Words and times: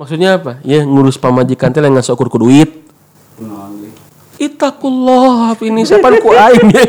Maksudnya 0.00 0.40
apa? 0.40 0.56
Ya 0.64 0.80
ngurus 0.80 1.20
pamajikan 1.20 1.76
teh 1.76 1.84
nggak 1.84 2.08
ukur 2.16 2.32
ku 2.32 2.40
duit. 2.40 2.72
Itakullah 4.40 5.52
ini 5.60 5.84
siapa 5.84 6.08
ku 6.16 6.32
aing 6.32 6.72
ya 6.72 6.88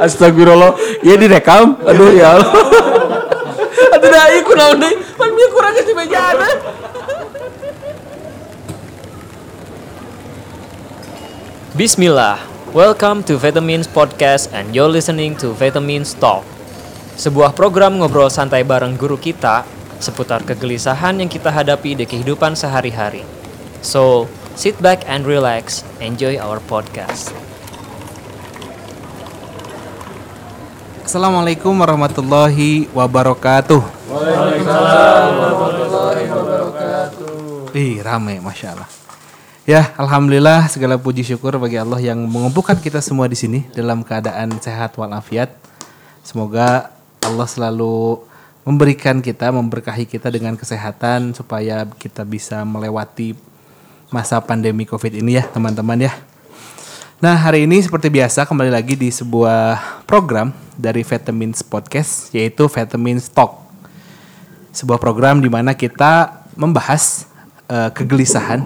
Astagfirullah, 0.00 1.04
ya 1.04 1.20
direkam. 1.20 1.76
Aduh 1.84 2.08
ya 2.16 2.40
Allah. 2.40 2.48
Aduh 4.00 4.08
dah 4.08 4.32
iku 4.40 4.56
naon 4.56 4.80
deui? 4.80 4.96
Pan 5.20 5.28
bieu 5.28 5.52
kurang 5.52 5.76
geus 5.76 5.84
di 5.84 5.92
mejana. 5.92 6.48
Bismillah, 11.76 12.40
welcome 12.72 13.20
to 13.28 13.36
Vitamins 13.36 13.84
Podcast 13.84 14.48
and 14.56 14.72
you're 14.72 14.88
listening 14.88 15.36
to 15.36 15.52
Vitamins 15.52 16.16
Talk. 16.16 16.48
Sebuah 17.20 17.52
program 17.52 18.00
ngobrol 18.00 18.32
santai 18.32 18.64
bareng 18.64 18.96
guru 18.96 19.20
kita 19.20 19.68
seputar 20.00 20.40
kegelisahan 20.40 21.20
yang 21.20 21.28
kita 21.28 21.52
hadapi 21.52 21.92
di 21.92 22.08
kehidupan 22.08 22.56
sehari-hari. 22.56 23.28
So, 23.84 24.24
sit 24.56 24.80
back 24.80 25.04
and 25.04 25.28
relax, 25.28 25.84
enjoy 26.00 26.40
our 26.40 26.64
podcast. 26.64 27.36
Assalamualaikum 31.04 31.76
warahmatullahi 31.76 32.88
wabarakatuh. 32.96 33.84
Waalaikumsalam 33.84 35.28
warahmatullahi 35.36 36.24
wabarakatuh. 36.24 37.76
Ih, 37.76 38.00
rame, 38.00 38.40
masya 38.40 38.80
Allah. 38.80 38.88
Ya, 39.68 39.92
alhamdulillah 40.00 40.72
segala 40.72 40.96
puji 40.96 41.28
syukur 41.28 41.52
bagi 41.60 41.76
Allah 41.76 42.00
yang 42.00 42.24
mengumpulkan 42.24 42.80
kita 42.80 43.04
semua 43.04 43.28
di 43.28 43.36
sini 43.36 43.68
dalam 43.76 44.00
keadaan 44.00 44.56
sehat 44.56 44.96
walafiat. 44.96 45.52
Semoga 46.24 46.99
Allah 47.24 47.46
selalu 47.48 48.24
memberikan 48.64 49.24
kita, 49.24 49.52
memberkahi 49.52 50.04
kita 50.04 50.28
dengan 50.28 50.56
kesehatan 50.56 51.32
supaya 51.32 51.88
kita 51.98 52.24
bisa 52.24 52.64
melewati 52.64 53.36
masa 54.12 54.40
pandemi 54.42 54.84
Covid 54.84 55.16
ini 55.16 55.40
ya, 55.40 55.44
teman-teman 55.48 56.10
ya. 56.10 56.12
Nah 57.20 57.36
hari 57.36 57.68
ini 57.68 57.76
seperti 57.84 58.08
biasa 58.08 58.48
kembali 58.48 58.72
lagi 58.72 58.96
di 58.96 59.12
sebuah 59.12 60.02
program 60.08 60.56
dari 60.72 61.04
Vitamins 61.04 61.60
Podcast 61.60 62.32
yaitu 62.32 62.64
Vitamins 62.64 63.28
Talk. 63.28 63.60
Sebuah 64.72 64.96
program 64.96 65.44
di 65.44 65.52
mana 65.52 65.76
kita 65.76 66.40
membahas 66.56 67.28
uh, 67.68 67.92
kegelisahan 67.92 68.64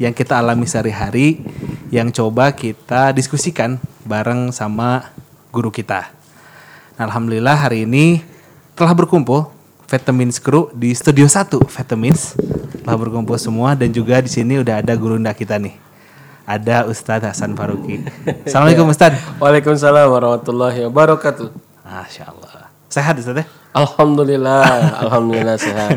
yang 0.00 0.16
kita 0.16 0.40
alami 0.40 0.64
sehari-hari 0.64 1.44
yang 1.92 2.08
coba 2.08 2.56
kita 2.56 3.12
diskusikan 3.12 3.76
bareng 4.08 4.48
sama 4.56 5.12
guru 5.52 5.68
kita. 5.68 6.21
Nah, 6.92 7.08
Alhamdulillah 7.08 7.56
hari 7.56 7.88
ini 7.88 8.20
telah 8.76 8.92
berkumpul 8.92 9.48
Vitamins 9.88 10.36
Crew 10.36 10.68
di 10.76 10.92
Studio 10.92 11.24
1 11.24 11.48
Vitamins 11.64 12.36
telah 12.84 12.96
berkumpul 13.00 13.36
semua 13.40 13.72
dan 13.72 13.88
juga 13.88 14.20
di 14.20 14.28
sini 14.28 14.60
udah 14.60 14.84
ada 14.84 14.92
gurunda 14.92 15.32
kita 15.32 15.56
nih 15.56 15.72
ada 16.44 16.84
Ustadz 16.84 17.32
Hasan 17.32 17.56
Faruqi. 17.56 18.04
Assalamualaikum 18.46 18.92
Ustadz. 18.92 19.40
Waalaikumsalam 19.40 20.04
warahmatullahi 20.10 20.84
wabarakatuh. 20.90 21.48
Masya 21.80 22.28
Allah. 22.28 22.68
Sehat 22.92 23.16
Ustadz 23.16 23.40
ya? 23.40 23.44
Alhamdulillah, 23.72 24.68
alhamdulillah 25.08 25.56
sehat. 25.56 25.96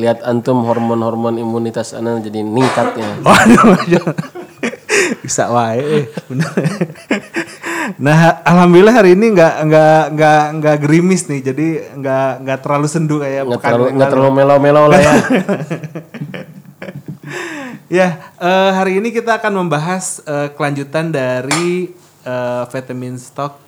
Lihat 0.00 0.24
antum 0.24 0.64
hormon-hormon 0.64 1.36
imunitas 1.36 1.92
anda 1.92 2.16
jadi 2.24 2.40
ningkat 2.40 2.96
ya. 2.96 3.10
Waduh. 3.20 3.76
Bisa 5.24 5.52
wae, 5.52 6.08
bener. 6.24 6.48
Nah, 7.96 8.44
alhamdulillah 8.44 8.92
hari 8.92 9.16
ini 9.16 9.32
nggak 9.32 9.54
nggak 9.66 10.02
nggak 10.14 10.42
nggak 10.60 10.76
gerimis 10.84 11.26
nih, 11.26 11.40
jadi 11.40 11.66
nggak 11.96 12.30
nggak 12.44 12.58
terlalu 12.60 12.86
sendu 12.86 13.16
kayak 13.20 13.46
Nggak 13.46 13.62
terlalu 13.62 13.86
nggak 13.96 14.08
lalu. 14.08 14.12
terlalu 14.12 14.30
melo-melo 14.36 14.82
lah 14.88 15.00
ya. 15.00 15.14
Ya, 17.90 18.22
eh, 18.38 18.70
hari 18.70 19.02
ini 19.02 19.10
kita 19.10 19.42
akan 19.42 19.66
membahas 19.66 20.22
eh, 20.22 20.54
kelanjutan 20.54 21.10
dari 21.10 21.90
eh, 22.22 22.62
vitamin 22.70 23.18
stock 23.18 23.58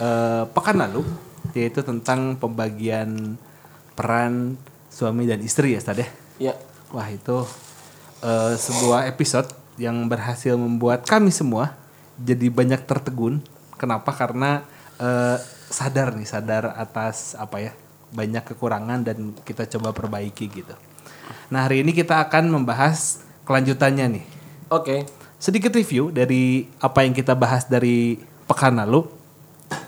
eh, 0.00 0.48
pekan 0.48 0.80
lalu, 0.80 1.04
yaitu 1.52 1.84
tentang 1.84 2.40
pembagian 2.40 3.36
peran 3.92 4.56
suami 4.88 5.28
dan 5.28 5.44
istri 5.44 5.76
ya, 5.76 5.80
Ustaz 5.84 6.00
ya. 6.00 6.08
Ya, 6.40 6.54
Wah 6.88 7.04
itu 7.12 7.44
eh, 8.24 8.56
sebuah 8.56 9.12
episode 9.12 9.52
yang 9.76 10.08
berhasil 10.08 10.56
membuat 10.56 11.04
kami 11.04 11.28
semua 11.28 11.76
jadi 12.16 12.48
banyak 12.48 12.80
tertegun. 12.88 13.44
Kenapa? 13.76 14.12
Karena 14.12 14.64
eh, 15.00 15.36
sadar 15.68 16.16
nih, 16.16 16.28
sadar 16.28 16.72
atas 16.76 17.36
apa 17.36 17.60
ya 17.60 17.72
banyak 18.14 18.44
kekurangan 18.54 19.02
dan 19.02 19.34
kita 19.42 19.66
coba 19.76 19.90
perbaiki 19.90 20.46
gitu. 20.48 20.74
Nah 21.50 21.66
hari 21.66 21.82
ini 21.82 21.92
kita 21.92 22.22
akan 22.26 22.50
membahas 22.50 23.22
kelanjutannya 23.46 24.20
nih. 24.20 24.24
oke. 24.72 24.96
Sedikit 25.36 25.68
review 25.76 26.08
dari 26.08 26.64
apa 26.80 27.04
yang 27.04 27.12
kita 27.12 27.36
bahas 27.36 27.68
dari 27.68 28.16
pekan 28.48 28.80
lalu. 28.80 29.04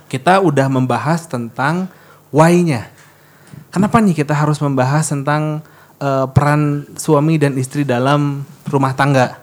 Kita 0.07 0.45
udah 0.45 0.69
membahas 0.69 1.25
tentang 1.25 1.89
why-nya. 2.29 2.93
Kenapa 3.73 4.01
nih 4.01 4.13
kita 4.13 4.37
harus 4.37 4.61
membahas 4.61 5.09
tentang 5.09 5.65
eh, 6.01 6.27
peran 6.37 6.85
suami 7.01 7.41
dan 7.41 7.57
istri 7.57 7.83
dalam 7.83 8.45
rumah 8.69 8.93
tangga? 8.93 9.41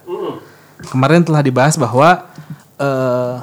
Kemarin 0.85 1.25
telah 1.25 1.41
dibahas 1.41 1.73
bahwa 1.73 2.29
eh, 2.77 3.35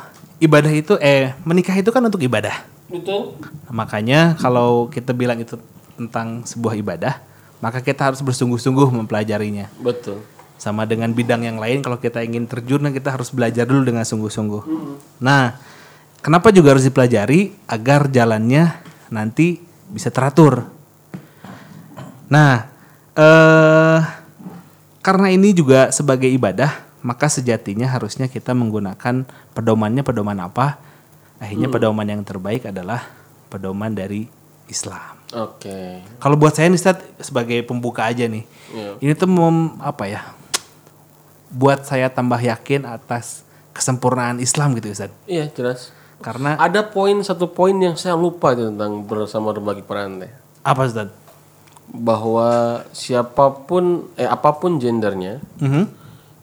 ibadah 0.42 0.72
itu 0.74 0.98
eh 0.98 1.30
menikah 1.46 1.78
itu 1.78 1.94
kan 1.94 2.02
untuk 2.02 2.18
ibadah. 2.18 2.66
Betul. 2.90 3.38
Makanya 3.70 4.34
kalau 4.36 4.90
kita 4.90 5.14
bilang 5.14 5.38
itu 5.38 5.54
tentang 5.94 6.42
sebuah 6.42 6.74
ibadah, 6.82 7.22
maka 7.62 7.78
kita 7.78 8.10
harus 8.10 8.18
bersungguh-sungguh 8.20 8.90
mempelajarinya 8.90 9.70
Betul. 9.78 10.20
sama 10.58 10.82
dengan 10.82 11.14
bidang 11.14 11.46
yang 11.46 11.62
lain 11.62 11.80
kalau 11.80 11.96
kita 11.96 12.26
ingin 12.26 12.50
terjun 12.50 12.90
kita 12.90 13.14
harus 13.14 13.30
belajar 13.30 13.64
dulu 13.64 13.86
dengan 13.86 14.02
sungguh-sungguh. 14.02 14.62
Nah, 15.22 15.56
kenapa 16.20 16.50
juga 16.50 16.74
harus 16.74 16.84
dipelajari 16.84 17.54
agar 17.70 18.10
jalannya 18.10 18.82
nanti 19.14 19.62
bisa 19.88 20.10
teratur. 20.10 20.66
Nah, 22.26 22.66
eh 23.14 24.00
karena 25.02 25.34
ini 25.34 25.50
juga 25.50 25.90
sebagai 25.90 26.30
ibadah, 26.30 26.91
maka 27.02 27.26
sejatinya 27.26 27.86
harusnya 27.86 28.26
kita 28.26 28.50
menggunakan 28.52 29.26
pedomannya 29.52 30.02
pedoman 30.02 30.38
apa? 30.38 30.78
Akhirnya 31.36 31.66
pedoman 31.66 32.06
yang 32.06 32.22
terbaik 32.22 32.64
adalah 32.64 33.02
pedoman 33.46 33.90
dari 33.90 34.30
Islam. 34.66 35.18
Oke. 35.34 36.00
Kalau 36.16 36.36
buat 36.36 36.54
saya 36.54 36.70
nih 36.70 36.78
Ustadz, 36.78 37.02
sebagai 37.20 37.58
pembuka 37.62 38.06
aja 38.06 38.24
nih. 38.24 38.46
Iya. 38.70 38.90
Ini 39.00 39.12
tuh 39.12 39.26
mem, 39.26 39.74
apa 39.78 40.06
ya? 40.06 40.22
Buat 41.48 41.84
saya 41.84 42.08
tambah 42.08 42.38
yakin 42.38 42.86
atas 42.86 43.44
kesempurnaan 43.72 44.38
Islam 44.38 44.72
gitu 44.76 44.88
Ustadz. 44.88 45.12
Iya, 45.26 45.50
jelas. 45.50 45.90
Karena 46.22 46.54
Ada 46.54 46.86
poin 46.86 47.18
satu 47.20 47.50
poin 47.50 47.74
yang 47.74 47.98
saya 47.98 48.14
lupa 48.14 48.54
itu 48.54 48.70
tentang 48.70 49.02
bersama 49.02 49.50
berbagi 49.50 49.82
peran 49.82 50.22
teh. 50.22 50.30
apa 50.62 50.86
Ustadz? 50.86 51.18
Bahwa 51.90 52.48
siapa 52.94 53.50
pun 53.66 54.06
eh 54.14 54.24
apa 54.24 54.54
pun 54.54 54.78
gendernya 54.78 55.42
Mhm. 55.58 55.84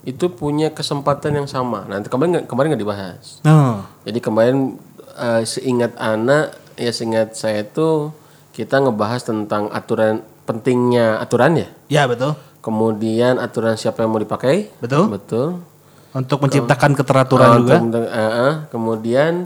Itu 0.02 0.26
punya 0.30 0.70
kesempatan 0.70 1.36
yang 1.36 1.48
sama. 1.48 1.84
Nanti 1.84 2.08
kemarin 2.08 2.46
kemarin 2.46 2.68
nggak 2.72 2.82
dibahas. 2.82 3.44
Oh, 3.44 3.84
Jadi 4.04 4.20
kemarin 4.20 4.80
eh, 5.14 5.44
seingat 5.44 5.96
anak 5.96 6.56
ya 6.76 6.90
seingat 6.90 7.36
saya 7.36 7.62
itu 7.62 8.14
kita 8.52 8.80
ngebahas 8.80 9.22
tentang 9.22 9.68
aturan 9.70 10.20
pentingnya 10.44 11.20
aturan 11.20 11.56
ya. 11.56 11.68
ya 11.88 12.04
betul. 12.06 12.34
Kemudian 12.60 13.38
aturan 13.38 13.76
siapa 13.76 14.02
yang 14.02 14.12
mau 14.12 14.20
dipakai? 14.20 14.72
Betul. 14.80 15.08
Betul. 15.10 15.48
Untuk 16.10 16.42
menciptakan 16.42 16.92
keteraturan 16.94 17.48
Ah, 17.48 17.56
juga. 17.56 17.76
untuk- 17.78 18.10
eh, 18.10 18.18
eh. 18.42 18.54
kemudian 18.68 19.46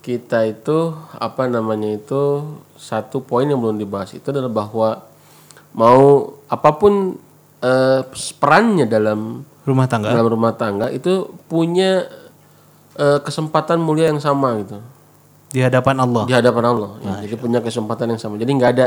kita 0.00 0.46
itu 0.46 0.78
apa 1.12 1.44
namanya 1.44 1.90
itu 1.90 2.46
satu 2.74 3.20
poin 3.20 3.44
yang 3.44 3.58
belum 3.58 3.76
dibahas 3.76 4.14
itu 4.14 4.24
adalah 4.24 4.48
bahwa 4.48 4.90
mau 5.72 6.00
apa 6.46 6.70
pun 6.72 7.18
eh, 7.58 8.00
perannya 8.38 8.86
dalam 8.86 9.42
Rumah 9.68 9.84
tangga. 9.84 10.08
dalam 10.08 10.24
rumah 10.26 10.56
tangga 10.56 10.88
itu 10.88 11.28
punya 11.44 12.08
eh, 12.96 13.18
kesempatan 13.20 13.76
mulia 13.76 14.08
yang 14.08 14.18
sama 14.18 14.56
gitu 14.64 14.80
Di 15.48 15.64
hadapan 15.64 15.96
Allah. 16.00 16.24
di 16.24 16.34
hadapan 16.36 16.64
Allah. 16.66 16.90
Ya, 17.00 17.14
jadi 17.24 17.34
punya 17.36 17.60
kesempatan 17.60 18.12
yang 18.12 18.20
sama. 18.20 18.36
Jadi 18.36 18.52
nggak 18.52 18.70
ada 18.76 18.86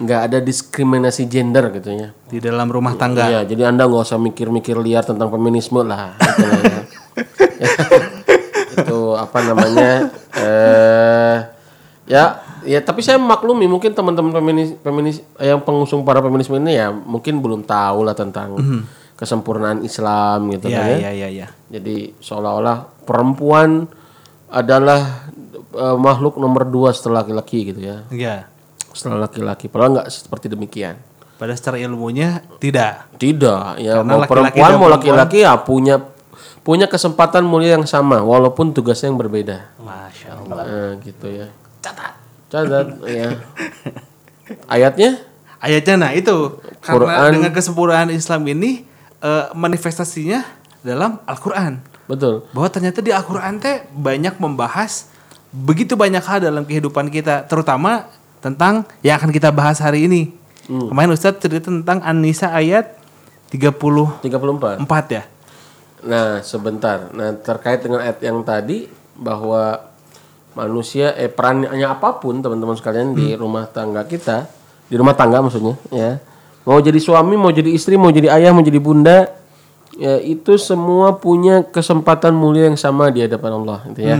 nggak 0.00 0.20
ada 0.32 0.38
diskriminasi 0.40 1.28
gender 1.28 1.68
gitu 1.76 1.92
ya. 1.92 2.08
Di 2.24 2.40
dalam 2.40 2.72
rumah 2.72 2.96
tangga. 2.96 3.28
Iya, 3.28 3.44
jadi 3.44 3.68
anda 3.68 3.84
nggak 3.84 4.08
usah 4.08 4.16
mikir-mikir 4.16 4.80
liar 4.80 5.04
tentang 5.04 5.28
feminisme 5.28 5.84
lah. 5.84 6.16
Gitu 6.16 6.40
lah 6.40 6.60
ya. 6.64 6.80
itu 8.80 9.00
apa 9.12 9.38
namanya? 9.44 9.92
eh 10.40 11.36
ya, 12.08 12.24
ya 12.64 12.80
tapi 12.80 13.04
saya 13.04 13.20
maklumi 13.20 13.68
mungkin 13.68 13.92
teman-teman 13.92 14.32
feminis, 14.32 14.72
feminis 14.80 15.16
yang 15.36 15.60
pengusung 15.60 16.00
para 16.00 16.24
feminisme 16.24 16.56
ini 16.56 16.80
ya 16.80 16.88
mungkin 16.88 17.38
belum 17.38 17.60
tahu 17.62 18.08
lah 18.08 18.16
tentang 18.16 18.56
kesempurnaan 19.20 19.84
Islam 19.84 20.48
gitu 20.50 20.66
Iya, 20.66 20.74
kan 20.74 20.86
ya. 20.86 20.96
iya, 20.96 21.10
iya, 21.12 21.28
iya. 21.28 21.46
Jadi 21.68 22.16
seolah-olah 22.18 23.04
perempuan 23.04 23.84
adalah 24.48 25.28
eh, 25.70 25.96
makhluk 25.96 26.34
nomor 26.34 26.64
dua 26.64 26.90
setelah 26.90 27.20
laki-laki 27.20 27.68
gitu 27.68 27.80
ya. 27.80 27.96
Iya. 28.08 28.48
Setelah 28.90 29.28
laki-laki. 29.28 29.68
Padahal 29.68 30.00
nggak 30.00 30.08
seperti 30.08 30.48
demikian. 30.48 30.96
Pada 31.36 31.52
secara 31.52 31.76
ilmunya 31.76 32.40
tidak. 32.58 33.12
Tidak, 33.16 33.76
ya 33.76 34.00
Karena 34.00 34.08
mau 34.10 34.20
laki-laki 34.20 34.28
perempuan 34.56 34.56
dan 34.66 34.74
mau 34.74 34.88
perempuan- 34.88 34.92
laki-laki 34.96 35.38
ya 35.38 35.52
punya 35.58 35.96
punya 36.60 36.84
kesempatan 36.84 37.40
mulia 37.42 37.72
yang 37.72 37.84
sama 37.84 38.20
walaupun 38.20 38.72
tugasnya 38.72 39.08
yang 39.08 39.16
berbeda. 39.16 39.68
Masya 39.78 40.28
Allah. 40.34 40.56
Nah, 40.60 40.90
gitu 41.00 41.28
ya. 41.30 41.48
Catat. 41.78 42.12
Catat 42.48 42.86
ya. 43.20 43.30
Ayatnya 44.66 45.20
Ayatnya 45.56 45.94
nah 45.98 46.10
itu 46.10 46.56
karena 46.80 47.04
Quran. 47.20 47.30
dengan 47.36 47.52
kesempurnaan 47.52 48.08
Islam 48.10 48.48
ini 48.48 48.88
eh, 49.20 49.46
manifestasinya 49.54 50.44
dalam 50.80 51.20
Al-Qur'an. 51.28 51.80
betul. 52.08 52.42
Bahwa 52.50 52.68
ternyata 52.72 52.98
di 53.04 53.12
Al-Qur'an 53.14 53.60
teh 53.60 53.86
banyak 53.92 54.40
membahas 54.40 55.06
begitu 55.50 55.98
banyak 55.98 56.22
hal 56.22 56.38
dalam 56.42 56.62
kehidupan 56.62 57.10
kita, 57.10 57.46
terutama 57.46 58.06
tentang 58.40 58.86
yang 59.04 59.18
akan 59.20 59.30
kita 59.30 59.50
bahas 59.52 59.78
hari 59.82 60.06
ini. 60.06 60.32
Kemarin 60.70 61.10
Ustadz 61.10 61.42
cerita 61.42 61.66
tentang 61.66 61.98
An-Nisa 61.98 62.54
ayat 62.54 62.94
34 63.50 64.22
34. 64.22 64.86
ya. 65.10 65.22
Nah, 66.06 66.40
sebentar. 66.46 67.10
Nah, 67.10 67.34
terkait 67.42 67.82
dengan 67.82 68.00
ayat 68.00 68.22
yang 68.22 68.40
tadi 68.46 68.86
bahwa 69.18 69.90
manusia 70.54 71.12
eh 71.18 71.28
perannya 71.28 71.84
apa 71.84 72.22
pun 72.22 72.38
teman-teman 72.38 72.78
sekalian 72.78 73.12
di 73.18 73.34
rumah 73.34 73.66
tangga 73.66 74.06
kita, 74.06 74.46
di 74.86 74.94
rumah 74.94 75.18
tangga 75.18 75.42
maksudnya, 75.42 75.74
ya. 75.90 76.22
Mau 76.68 76.78
jadi 76.78 77.00
suami, 77.00 77.34
mau 77.40 77.48
jadi 77.48 77.72
istri, 77.72 77.96
mau 77.96 78.12
jadi 78.12 78.28
ayah, 78.36 78.52
mau 78.52 78.60
jadi 78.60 78.76
bunda, 78.76 79.32
ya 79.96 80.20
itu 80.20 80.60
semua 80.60 81.16
punya 81.16 81.64
kesempatan 81.64 82.36
mulia 82.36 82.68
yang 82.68 82.76
sama 82.76 83.08
di 83.08 83.24
hadapan 83.24 83.52
Allah, 83.56 83.78
gitu 83.90 84.00
ya. 84.04 84.16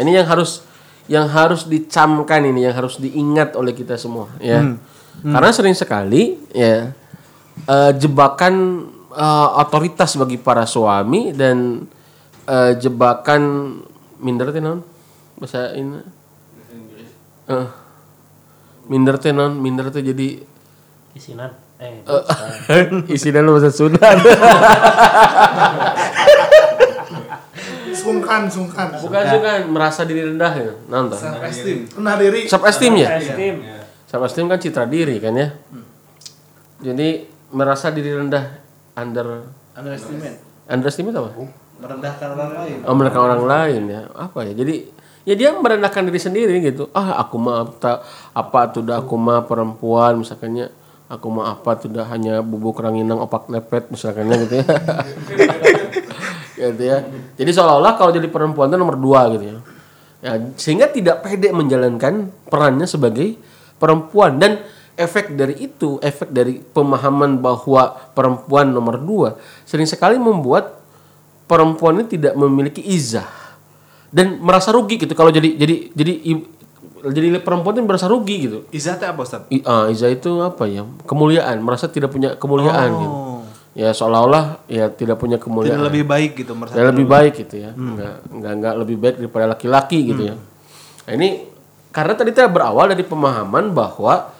Ini 0.00 0.10
yang 0.22 0.26
harus 0.26 0.64
yang 1.04 1.28
harus 1.28 1.68
dicamkan 1.68 2.40
ini, 2.48 2.64
yang 2.64 2.72
harus 2.74 2.96
diingat 2.96 3.52
oleh 3.54 3.76
kita 3.76 4.00
semua, 4.00 4.32
ya. 4.40 4.64
Karena 5.22 5.50
sering 5.52 5.76
sekali, 5.76 6.40
ya, 6.50 6.90
eh, 7.68 7.92
jebakan 8.00 8.84
eh, 9.14 9.48
otoritas 9.60 10.16
bagi 10.18 10.40
para 10.40 10.64
suami 10.66 11.30
dan 11.36 11.86
eh, 12.48 12.72
jebakan 12.80 13.42
minder 14.18 14.50
teh 14.50 14.60
naon? 14.64 14.80
bahasa 15.36 15.74
ini 15.76 16.00
Eh, 17.44 17.68
minder 18.88 19.20
teh 19.20 19.30
naon? 19.30 19.60
minder 19.60 19.92
teh 19.92 20.00
jadi 20.00 20.40
Isinan. 21.14 21.54
Eh, 21.74 22.82
isinya 23.14 23.42
lu 23.42 23.58
bahasa 23.58 23.70
Sunda. 23.74 23.98
Sungkan 27.94 28.50
sungkan. 28.52 28.88
Bukan 29.00 29.22
sih 29.26 29.40
kan 29.40 29.64
merasa 29.70 30.04
diri 30.04 30.28
rendah 30.28 30.52
ya? 30.52 30.72
Naon 30.92 31.08
tah? 31.08 31.18
rendah 31.40 32.16
diri? 32.20 32.44
Self 32.44 32.64
esteem 32.68 33.00
ya? 33.00 33.16
Esteem. 33.16 33.64
self 34.04 34.22
esteem 34.28 34.46
kan 34.46 34.58
citra 34.60 34.84
diri 34.84 35.16
kan 35.18 35.32
ya? 35.32 35.48
Jadi 36.84 37.24
merasa 37.54 37.88
diri 37.88 38.12
rendah 38.12 38.60
under 38.92 39.48
Underestimate. 39.74 40.38
underestimate 40.68 41.16
apa? 41.16 41.30
Merendahkan 41.80 42.28
orang 42.30 42.50
lain. 42.54 42.76
Oh, 42.86 42.94
merendahkan 42.94 43.22
orang 43.24 43.42
lain 43.48 43.82
ya. 43.88 44.00
Apa 44.12 44.38
ya? 44.46 44.52
Jadi 44.52 44.74
ya 45.24 45.34
dia 45.34 45.50
merendahkan 45.56 46.04
diri 46.04 46.20
sendiri 46.20 46.54
gitu. 46.60 46.92
Ah, 46.92 47.24
aku 47.24 47.40
mah 47.40 47.66
tak 47.80 48.04
apa 48.36 48.60
tuh 48.68 48.84
dah 48.84 49.00
aku 49.00 49.16
mah 49.16 49.48
perempuan 49.48 50.20
misalkannya 50.20 50.68
aku 51.14 51.26
mah 51.30 51.54
apa 51.54 51.78
tuh 51.78 51.90
dah 51.94 52.06
hanya 52.10 52.42
bubuk 52.42 52.82
ranginang 52.82 53.22
opak 53.22 53.46
lepet 53.48 53.88
misalkannya 53.88 54.36
gitu 54.46 54.54
ya. 54.60 54.66
gitu 56.74 56.82
ya. 56.82 56.98
Jadi 57.38 57.50
seolah-olah 57.54 57.94
kalau 57.94 58.10
jadi 58.10 58.26
perempuan 58.26 58.70
itu 58.70 58.76
nomor 58.78 58.98
dua 58.98 59.30
gitu 59.34 59.44
ya. 59.46 59.56
ya. 60.22 60.32
Sehingga 60.58 60.90
tidak 60.90 61.22
pede 61.22 61.54
menjalankan 61.54 62.34
perannya 62.50 62.90
sebagai 62.90 63.38
perempuan 63.78 64.42
dan 64.42 64.62
efek 64.94 65.34
dari 65.34 65.58
itu, 65.58 65.98
efek 66.02 66.30
dari 66.30 66.62
pemahaman 66.62 67.38
bahwa 67.42 68.14
perempuan 68.14 68.70
nomor 68.70 68.98
dua 68.98 69.38
sering 69.66 69.86
sekali 69.86 70.18
membuat 70.18 70.78
perempuan 71.44 72.00
ini 72.00 72.06
tidak 72.08 72.34
memiliki 72.38 72.80
izah 72.80 73.26
dan 74.14 74.38
merasa 74.38 74.70
rugi 74.70 74.96
gitu 74.96 75.12
kalau 75.18 75.34
jadi 75.34 75.58
jadi 75.58 75.90
jadi 75.90 76.12
jadi 77.12 77.42
perempuan 77.42 77.76
itu 77.76 77.82
merasa 77.84 78.06
rugi 78.08 78.36
gitu. 78.48 78.58
Izzatnya 78.72 79.12
apa 79.12 79.20
Ustaz? 79.26 79.44
I, 79.52 79.60
ah, 79.66 79.92
izah 79.92 80.08
itu 80.08 80.40
apa 80.40 80.64
ya? 80.64 80.88
Kemuliaan, 81.04 81.60
merasa 81.60 81.90
tidak 81.92 82.14
punya 82.14 82.38
kemuliaan 82.38 82.90
gitu. 82.96 83.16
Ya 83.74 83.90
seolah-olah 83.90 84.62
ya 84.70 84.86
tidak 84.86 85.18
punya 85.18 85.34
Tidak 85.34 85.50
kemuliaan. 85.50 85.82
lebih 85.82 86.06
baik 86.06 86.38
gitu 86.38 86.54
merasa. 86.54 86.78
Ya 86.78 86.82
lebih 86.86 87.06
baik 87.10 87.32
gitu 87.42 87.58
ya. 87.58 87.74
Enggak, 87.74 88.22
enggak 88.30 88.52
enggak 88.54 88.74
lebih 88.78 88.96
baik 89.02 89.14
daripada 89.18 89.44
laki-laki 89.50 89.98
gitu 90.14 90.22
ya. 90.30 90.34
Nah, 91.04 91.12
ini 91.18 91.28
karena 91.90 92.14
tadi 92.14 92.30
kita 92.30 92.46
berawal 92.46 92.94
dari 92.94 93.02
pemahaman 93.02 93.74
bahwa 93.74 94.30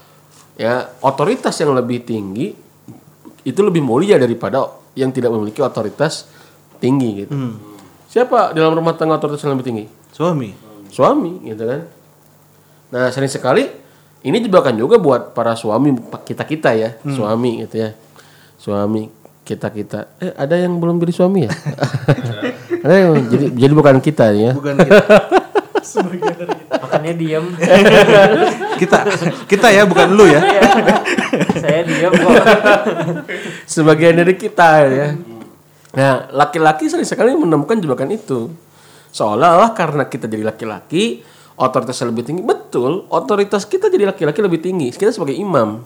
ya 0.55 0.87
otoritas 1.03 1.59
yang 1.59 1.75
lebih 1.75 2.07
tinggi 2.07 2.55
itu 3.43 3.61
lebih 3.61 3.83
mulia 3.83 4.17
daripada 4.17 4.71
yang 4.95 5.11
tidak 5.11 5.35
memiliki 5.35 5.59
otoritas 5.61 6.31
tinggi 6.79 7.27
gitu. 7.27 7.35
Siapa 8.07 8.55
dalam 8.55 8.79
rumah 8.79 8.95
tangga 8.95 9.19
otoritas 9.19 9.43
yang 9.43 9.59
lebih 9.59 9.67
tinggi? 9.67 9.85
Suami. 10.15 10.55
Suami 10.95 11.43
gitu 11.51 11.67
kan. 11.67 11.83
Nah, 12.93 13.09
sering 13.15 13.31
sekali 13.31 13.69
ini 14.25 14.41
jebakan 14.41 14.81
juga 14.81 14.97
buat 14.97 15.37
para 15.37 15.53
suami 15.53 15.93
kita-kita 16.25 16.73
ya, 16.73 16.97
suami 17.05 17.65
gitu 17.65 17.85
ya. 17.85 17.91
Suami 18.57 19.13
kita-kita. 19.45 20.17
Eh, 20.19 20.33
ada 20.33 20.57
yang 20.57 20.81
belum 20.81 20.97
jadi 21.05 21.13
suami 21.13 21.45
ya? 21.45 21.53
ada 22.85 22.95
yang 22.97 23.13
jadi 23.29 23.47
jadi 23.53 23.73
bukan 23.77 24.01
kita 24.01 24.33
ya. 24.33 24.57
Bukan 24.57 24.81
kita. 24.81 25.05
Makanya 26.85 27.13
diam. 27.13 27.45
kita. 28.81 28.99
Kita 29.45 29.69
ya, 29.69 29.85
bukan 29.85 30.17
lu 30.17 30.25
ya. 30.25 30.41
Saya 31.61 31.85
diam 31.85 32.13
kok. 32.17 32.33
Sebagian 33.69 34.17
dari 34.17 34.35
kita 34.41 34.69
ya. 34.89 35.09
Nah, 35.95 36.27
laki-laki 36.33 36.89
sering 36.91 37.07
sekali 37.07 37.37
menemukan 37.37 37.79
jebakan 37.79 38.17
itu. 38.17 38.51
Seolah-olah 39.15 39.77
karena 39.79 40.11
kita 40.11 40.27
jadi 40.27 40.43
laki-laki, 40.43 41.23
otoritasnya 41.55 42.11
lebih 42.11 42.25
tinggi. 42.27 42.43
Betul, 42.43 43.07
otoritas 43.11 43.67
kita 43.67 43.91
jadi 43.91 44.11
laki-laki 44.11 44.41
lebih 44.43 44.61
tinggi. 44.63 44.91
Kita 44.95 45.15
sebagai 45.15 45.35
imam. 45.35 45.83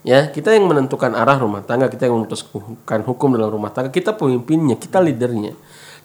Ya, 0.00 0.32
kita 0.32 0.56
yang 0.56 0.64
menentukan 0.64 1.12
arah 1.12 1.36
rumah 1.36 1.60
tangga, 1.60 1.92
kita 1.92 2.08
yang 2.08 2.24
memutuskan 2.24 3.04
hukum 3.04 3.36
dalam 3.36 3.52
rumah 3.52 3.68
tangga, 3.68 3.92
kita 3.92 4.16
pemimpinnya, 4.16 4.80
kita 4.80 4.96
leadernya. 4.96 5.52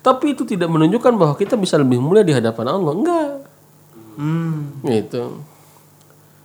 Tapi 0.03 0.35
itu 0.35 0.43
tidak 0.43 0.67
menunjukkan 0.67 1.15
bahwa 1.15 1.33
kita 1.39 1.55
bisa 1.55 1.79
lebih 1.79 1.97
mulia 2.03 2.21
di 2.21 2.35
hadapan 2.35 2.75
Allah. 2.75 2.91
Enggak. 2.91 3.31
Gitu. 4.83 5.23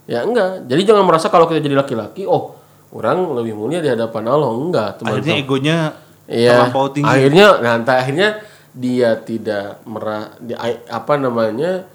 Ya 0.06 0.22
enggak. 0.22 0.70
Jadi 0.70 0.82
jangan 0.86 1.04
merasa 1.04 1.26
kalau 1.26 1.50
kita 1.50 1.58
jadi 1.58 1.74
laki-laki, 1.74 2.24
oh, 2.24 2.54
orang 2.94 3.34
lebih 3.42 3.58
mulia 3.58 3.82
di 3.82 3.90
hadapan 3.90 4.30
Allah. 4.30 4.50
Enggak, 4.54 4.88
teman-teman. 5.02 5.18
Akhirnya 5.18 5.36
egonya 5.42 5.78
tinggi. 6.94 7.10
Akhirnya 7.10 7.46
nah 7.58 7.72
entah 7.82 7.96
akhirnya 7.98 8.28
dia 8.70 9.18
tidak 9.18 9.82
merah 9.82 10.38
di 10.38 10.54
apa 10.86 11.14
namanya 11.18 11.90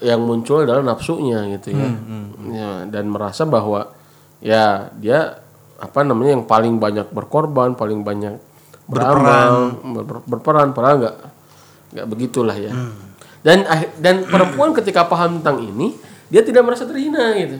yang 0.00 0.20
muncul 0.20 0.64
adalah 0.64 0.80
nafsunya 0.82 1.44
gitu 1.52 1.72
ya. 1.72 1.86
Hmm, 1.86 2.26
Ya, 2.50 2.70
dan 2.84 3.06
merasa 3.06 3.44
bahwa 3.44 3.92
ya 4.40 4.88
dia 4.94 5.38
apa 5.76 6.00
namanya 6.02 6.34
yang 6.34 6.44
paling 6.44 6.76
banyak 6.76 7.08
berkorban, 7.08 7.72
paling 7.72 8.00
banyak 8.00 8.36
beramal, 8.84 9.76
ber- 10.02 10.24
berperan 10.26 10.72
padahal 10.72 10.96
enggak 10.98 11.16
enggak 11.90 12.06
begitulah 12.08 12.52
ya. 12.52 12.72
Hmm. 12.72 12.96
Dan 13.40 13.64
akhir- 13.64 13.92
dan 13.96 14.14
perempuan 14.24 14.74
ketika 14.74 15.04
paham 15.04 15.38
tentang 15.38 15.62
ini, 15.62 15.96
dia 16.26 16.40
tidak 16.40 16.60
merasa 16.62 16.84
terhina 16.84 17.32
gitu. 17.34 17.58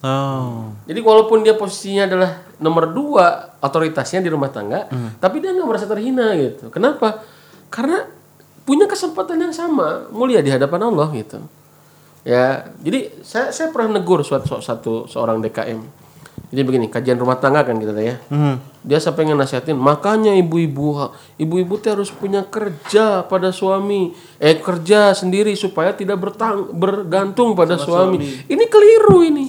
Oh. 0.00 0.72
Jadi 0.84 1.00
walaupun 1.00 1.40
dia 1.40 1.52
posisinya 1.52 2.04
adalah 2.04 2.30
nomor 2.56 2.88
dua 2.88 3.26
otoritasnya 3.58 4.20
di 4.20 4.28
rumah 4.28 4.48
tangga, 4.48 4.84
tapi 5.16 5.40
dia 5.40 5.50
nggak 5.50 5.64
merasa 5.66 5.84
terhina 5.84 6.32
gitu. 6.34 6.68
Kenapa? 6.68 7.24
Karena 7.68 8.04
punya 8.64 8.88
kesempatan 8.88 9.40
yang 9.40 9.54
sama, 9.54 10.08
mulia 10.08 10.40
di 10.40 10.48
hadapan 10.48 10.88
Allah 10.88 11.08
gitu. 11.12 11.38
Ya, 12.24 12.72
jadi 12.80 13.12
saya 13.20 13.52
saya 13.52 13.68
pernah 13.68 14.00
negur 14.00 14.24
suatu 14.24 14.56
satu 14.64 15.04
seorang 15.04 15.44
DKM. 15.44 16.04
Jadi 16.54 16.60
begini, 16.64 16.86
kajian 16.88 17.18
rumah 17.18 17.36
tangga 17.36 17.66
kan 17.66 17.76
kita 17.76 17.92
ya. 18.00 18.16
Dia 18.84 18.98
sampai 19.00 19.28
nasihatin, 19.28 19.76
makanya 19.76 20.32
ibu-ibu 20.38 21.12
ibu-ibu 21.36 21.74
teh 21.82 21.92
harus 21.92 22.08
punya 22.14 22.46
kerja 22.46 23.26
pada 23.26 23.50
suami, 23.50 24.14
eh 24.40 24.56
kerja 24.56 25.12
sendiri 25.12 25.52
supaya 25.58 25.92
tidak 25.92 26.22
bertang, 26.22 26.72
bergantung 26.72 27.52
pada 27.52 27.76
suami. 27.76 28.46
Ini 28.48 28.64
keliru 28.70 29.18
ini. 29.26 29.46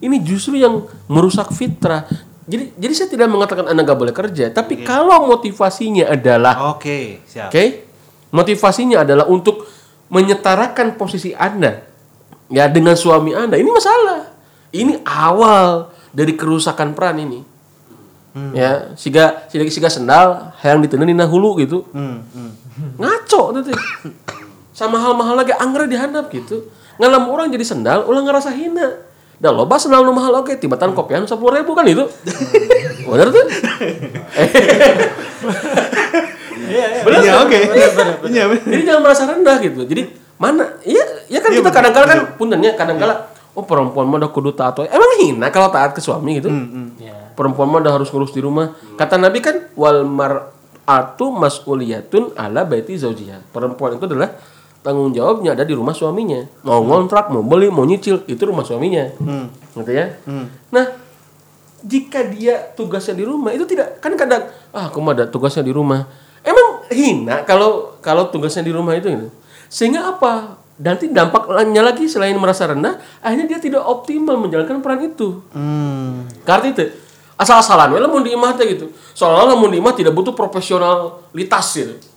Ini 0.00 0.16
justru 0.24 0.56
yang 0.60 0.86
merusak 1.10 1.52
fitrah. 1.52 2.29
Jadi 2.50 2.74
jadi 2.74 2.92
saya 2.98 3.08
tidak 3.14 3.30
mengatakan 3.30 3.70
Anda 3.70 3.86
nggak 3.86 3.98
boleh 3.98 4.14
kerja, 4.14 4.50
tapi 4.50 4.82
kalau 4.82 5.30
motivasinya 5.30 6.10
adalah 6.10 6.74
Oke, 6.74 7.22
siap. 7.22 7.54
Oke. 7.54 7.86
Motivasinya 8.34 9.06
adalah 9.06 9.30
untuk 9.30 9.70
menyetarakan 10.10 10.98
posisi 10.98 11.30
Anda 11.30 11.86
ya 12.50 12.66
dengan 12.66 12.98
suami 12.98 13.30
Anda. 13.38 13.54
Ini 13.54 13.70
masalah. 13.70 14.34
Ini 14.74 15.06
awal 15.06 15.94
dari 16.10 16.34
kerusakan 16.34 16.98
peran 16.98 17.22
ini. 17.22 17.40
Ya, 18.54 18.94
siga 18.94 19.46
siga 19.50 19.66
siga 19.66 19.90
sendal 19.90 20.54
yang 20.62 20.82
ditenun 20.82 21.06
dina 21.06 21.26
hulu 21.26 21.58
gitu. 21.62 21.86
Ngaco 22.98 23.42
itu. 23.54 23.70
teh. 23.70 23.78
sama 24.80 24.96
hal 24.96 25.12
mahal 25.12 25.36
lagi 25.36 25.52
anggar 25.52 25.84
dihandap 25.84 26.32
gitu 26.32 26.72
ngalam 26.96 27.28
orang 27.28 27.52
jadi 27.52 27.64
sendal 27.68 28.08
ulang 28.08 28.24
ngerasa 28.24 28.48
hina 28.56 28.96
dah 29.40 29.48
loba 29.48 29.80
sendal 29.80 30.04
nu 30.04 30.12
mahal 30.12 30.44
oke 30.44 30.60
tibatan 30.60 30.92
kopian 30.92 31.24
sepuluh 31.24 31.64
ribu 31.64 31.72
kan 31.72 31.88
itu? 31.88 32.04
Bener 33.08 33.28
tuh? 33.32 33.44
Iya 36.70 37.32
oke. 37.42 37.58
Iya. 38.30 38.44
jadi 38.62 38.82
jangan 38.84 39.02
merasa 39.02 39.24
rendah 39.26 39.56
gitu. 39.64 39.88
Jadi 39.88 40.12
mana? 40.36 40.76
Iya 40.84 41.02
ya 41.32 41.40
kan 41.40 41.50
kita 41.56 41.72
kadang-kadang 41.72 42.08
kan 42.08 42.20
puntennya 42.36 42.76
kadang-kadang 42.76 43.26
oh 43.56 43.64
perempuan 43.64 44.06
mah 44.06 44.20
udah 44.22 44.30
kudu 44.30 44.52
taat 44.54 44.78
emang 44.86 45.10
hina 45.18 45.48
kalau 45.50 45.72
taat 45.72 45.96
ke 45.96 46.04
suami 46.04 46.38
gitu? 46.38 46.52
Ya. 47.00 47.32
perempuan 47.34 47.66
mah 47.72 47.80
udah 47.80 47.92
harus 47.96 48.12
ngurus 48.12 48.36
di 48.36 48.44
rumah. 48.44 48.76
Kata 49.00 49.16
nabi 49.16 49.40
kan 49.40 49.72
wal 49.72 50.04
mar'atu 50.04 51.32
mas'uliyatun 51.32 52.36
ala 52.36 52.68
baiti 52.68 53.00
zaujiha 53.00 53.50
perempuan 53.50 53.96
itu 53.96 54.04
adalah 54.04 54.36
tanggung 54.80 55.12
jawabnya 55.12 55.52
ada 55.52 55.64
di 55.64 55.76
rumah 55.76 55.92
suaminya. 55.92 56.44
Mau 56.64 56.80
ngontrak 56.84 57.28
mau 57.28 57.44
beli 57.44 57.68
mau 57.68 57.84
nyicil 57.84 58.24
itu 58.24 58.42
rumah 58.44 58.64
suaminya. 58.64 59.12
Gitu 59.76 59.92
ya? 59.92 60.16
Nah 60.72 60.86
jika 61.80 62.20
dia 62.28 62.60
tugasnya 62.76 63.16
di 63.16 63.24
rumah 63.24 63.56
itu 63.56 63.64
tidak 63.64 64.04
kan 64.04 64.12
kadang 64.12 64.52
ah 64.76 64.88
aku 64.88 65.00
mah 65.00 65.16
ada 65.16 65.28
tugasnya 65.28 65.64
di 65.64 65.72
rumah. 65.72 66.08
Emang 66.40 66.84
hina 66.88 67.44
kalau 67.44 68.00
kalau 68.00 68.32
tugasnya 68.32 68.64
di 68.64 68.72
rumah 68.72 68.96
itu 68.96 69.12
gitu. 69.12 69.28
sehingga 69.70 70.16
apa? 70.16 70.56
Nanti 70.80 71.12
dampaknya 71.12 71.84
lagi 71.84 72.08
selain 72.08 72.32
merasa 72.40 72.64
rendah 72.64 72.96
akhirnya 73.20 73.56
dia 73.56 73.60
tidak 73.60 73.84
optimal 73.84 74.40
menjalankan 74.40 74.80
peran 74.80 75.12
itu. 75.12 75.44
Hmm. 75.52 76.24
karena 76.48 76.72
itu? 76.72 76.88
Asal-asalan 77.36 77.96
ya 77.96 78.00
lamun 78.04 78.24
di 78.24 78.32
imah 78.32 78.52
teh 78.56 78.68
gitu. 78.68 78.92
Soalnya 79.12 79.52
lamun 79.52 79.72
di 79.72 79.80
imah 79.80 79.92
tidak 79.92 80.12
butuh 80.16 80.32
profesionalitas 80.32 81.68
gitu 81.76 82.09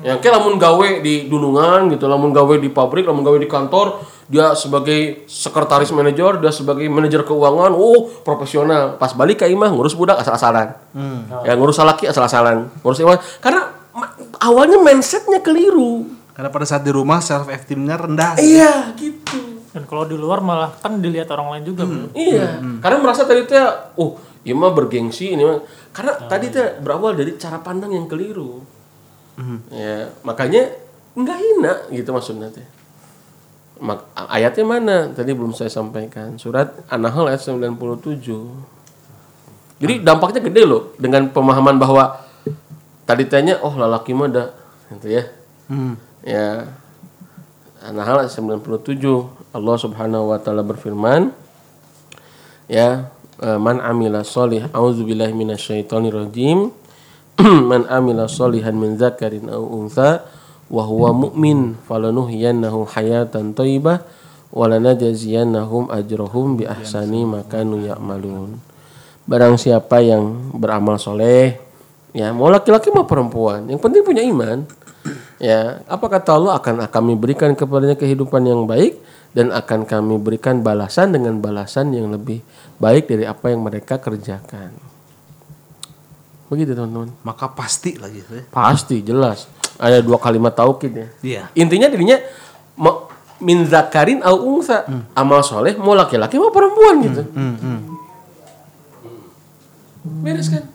yang 0.00 0.18
kayak 0.24 0.40
lamun 0.40 0.56
gawe 0.56 0.88
di 1.04 1.28
dunungan 1.28 1.92
gitu 1.92 2.08
lamun 2.08 2.32
gawe 2.32 2.56
di 2.56 2.72
pabrik 2.72 3.04
lamun 3.04 3.20
gawe 3.20 3.36
di 3.36 3.44
kantor 3.44 4.00
dia 4.32 4.56
sebagai 4.56 5.28
sekretaris 5.28 5.92
manajer 5.92 6.40
dia 6.40 6.48
sebagai 6.48 6.88
manajer 6.88 7.20
keuangan 7.28 7.76
oh 7.76 8.08
profesional. 8.24 8.96
Pas 8.96 9.12
balik 9.12 9.44
ke 9.44 9.46
imah 9.52 9.68
ngurus 9.68 9.92
budak 9.92 10.24
asal-asalan. 10.24 10.72
Ya 11.44 11.52
ngurus 11.52 11.76
laki 11.76 12.08
asal-asalan. 12.08 12.72
Ngurus 12.80 13.04
imah. 13.04 13.20
Karena 13.44 13.68
awalnya 14.40 14.80
mindsetnya 14.80 15.44
keliru. 15.44 16.08
Karena 16.32 16.48
pada 16.48 16.64
saat 16.64 16.80
di 16.80 16.88
rumah 16.88 17.20
self 17.20 17.52
esteemnya 17.52 18.00
rendah. 18.00 18.40
iya 18.40 18.96
gitu. 18.96 19.68
Dan 19.72 19.88
kalau 19.88 20.04
di 20.04 20.16
luar 20.16 20.44
malah 20.44 20.72
kan 20.80 21.00
dilihat 21.00 21.32
orang 21.32 21.56
lain 21.56 21.64
juga, 21.64 21.88
Bro. 21.88 22.12
Iya, 22.12 22.60
karena 22.84 23.00
merasa 23.00 23.24
tadi 23.24 23.48
teh, 23.48 23.56
oh, 23.96 24.20
ini 24.44 24.52
mah 24.52 24.68
bergengsi 24.68 25.32
ini 25.32 25.48
mah. 25.48 25.64
Karena 25.96 26.12
tadi 26.28 26.52
teh 26.52 26.76
berawal 26.76 27.16
dari 27.16 27.40
cara 27.40 27.56
pandang 27.56 27.96
yang 27.96 28.04
keliru. 28.04 28.60
Ya, 29.70 30.10
makanya 30.22 30.70
nggak 31.12 31.38
hina 31.38 31.72
gitu 31.92 32.10
maksudnya 32.12 32.48
teh. 32.48 32.64
Mak- 33.82 34.06
ayatnya 34.14 34.64
mana? 34.64 34.96
Tadi 35.10 35.34
belum 35.34 35.52
saya 35.52 35.66
sampaikan. 35.68 36.38
Surat 36.38 36.70
An-Nahl 36.86 37.26
ayat 37.26 37.42
97. 37.42 37.74
Jadi 39.82 39.94
dampaknya 40.06 40.38
gede 40.38 40.62
loh 40.62 40.94
dengan 40.94 41.26
pemahaman 41.26 41.74
bahwa 41.76 42.22
tadi 43.02 43.26
tanya 43.26 43.58
oh 43.58 43.74
lalaki 43.74 44.14
mah 44.14 44.30
ada 44.30 44.44
gitu 44.94 45.18
ya. 45.18 45.22
Ya. 46.22 46.70
An-Nahl 47.82 48.22
ayat 48.22 48.30
97 48.30 48.62
Allah 49.50 49.76
Subhanahu 49.76 50.30
wa 50.30 50.38
taala 50.38 50.62
berfirman 50.62 51.34
ya 52.70 53.10
man 53.58 53.82
amila 53.82 54.22
solih 54.22 54.70
auzubillahi 54.70 55.34
minasyaitonir 55.34 56.14
rajim 56.14 56.70
man 57.70 57.88
amila 57.90 58.30
solihan 58.30 58.74
min 58.74 58.94
zakarin 58.94 59.50
aw 59.50 59.62
untha 59.62 60.22
wa 60.70 60.82
huwa 60.86 61.10
mu'min 61.12 61.74
falanuhyiyannahu 61.84 62.86
hayatan 62.94 63.52
thayyibah 63.52 64.06
wa 64.52 64.64
lanajziyannahum 64.70 65.90
ajrahum 65.90 66.60
bi 66.60 66.64
ahsani 66.68 67.26
ma 67.26 67.42
kanu 67.44 67.82
ya'malun. 67.82 68.60
Barang 69.26 69.58
siapa 69.58 70.02
yang 70.02 70.54
beramal 70.54 70.98
soleh 70.98 71.58
ya 72.12 72.30
mau 72.30 72.52
laki-laki 72.52 72.92
mau 72.92 73.08
perempuan 73.08 73.64
yang 73.72 73.80
penting 73.80 74.04
punya 74.04 74.20
iman 74.20 74.68
ya 75.40 75.80
apa 75.88 76.06
kata 76.06 76.36
Allah? 76.36 76.60
Akan 76.60 76.78
kami 76.84 77.16
berikan 77.16 77.56
kepadanya 77.56 77.96
kehidupan 77.96 78.44
yang 78.44 78.68
baik 78.68 79.00
dan 79.32 79.50
akan 79.50 79.88
kami 79.88 80.20
berikan 80.20 80.60
balasan 80.60 81.16
dengan 81.16 81.40
balasan 81.40 81.90
yang 81.90 82.12
lebih 82.12 82.44
baik 82.76 83.08
dari 83.08 83.24
apa 83.24 83.50
yang 83.50 83.64
mereka 83.64 83.96
kerjakan 83.96 84.91
begitu 86.52 86.76
teman-teman. 86.76 87.08
Maka 87.24 87.48
pasti 87.48 87.96
lagi. 87.96 88.20
ya. 88.28 88.44
pasti 88.52 89.00
jelas. 89.00 89.48
Ada 89.80 90.04
dua 90.04 90.20
kalimat 90.20 90.52
taukid 90.52 90.92
ya. 90.92 91.08
Iya. 91.24 91.42
intinya 91.56 91.88
dirinya 91.88 92.20
min 93.40 93.64
zakarin 93.64 94.20
au 94.20 94.60
unsa. 94.60 94.84
Amal 95.16 95.40
soleh 95.40 95.72
mau 95.80 95.96
laki-laki 95.96 96.36
mau 96.36 96.52
perempuan 96.52 97.00
gitu. 97.08 97.22
beres 100.20 100.52
kan? 100.52 100.68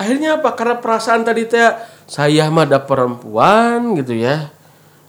Akhirnya 0.00 0.40
apa? 0.40 0.56
Karena 0.56 0.80
perasaan 0.80 1.28
tadi 1.28 1.44
teh 1.44 1.60
saya 2.08 2.48
mah 2.48 2.64
ada 2.64 2.80
perempuan 2.80 4.00
gitu 4.00 4.16
ya. 4.16 4.48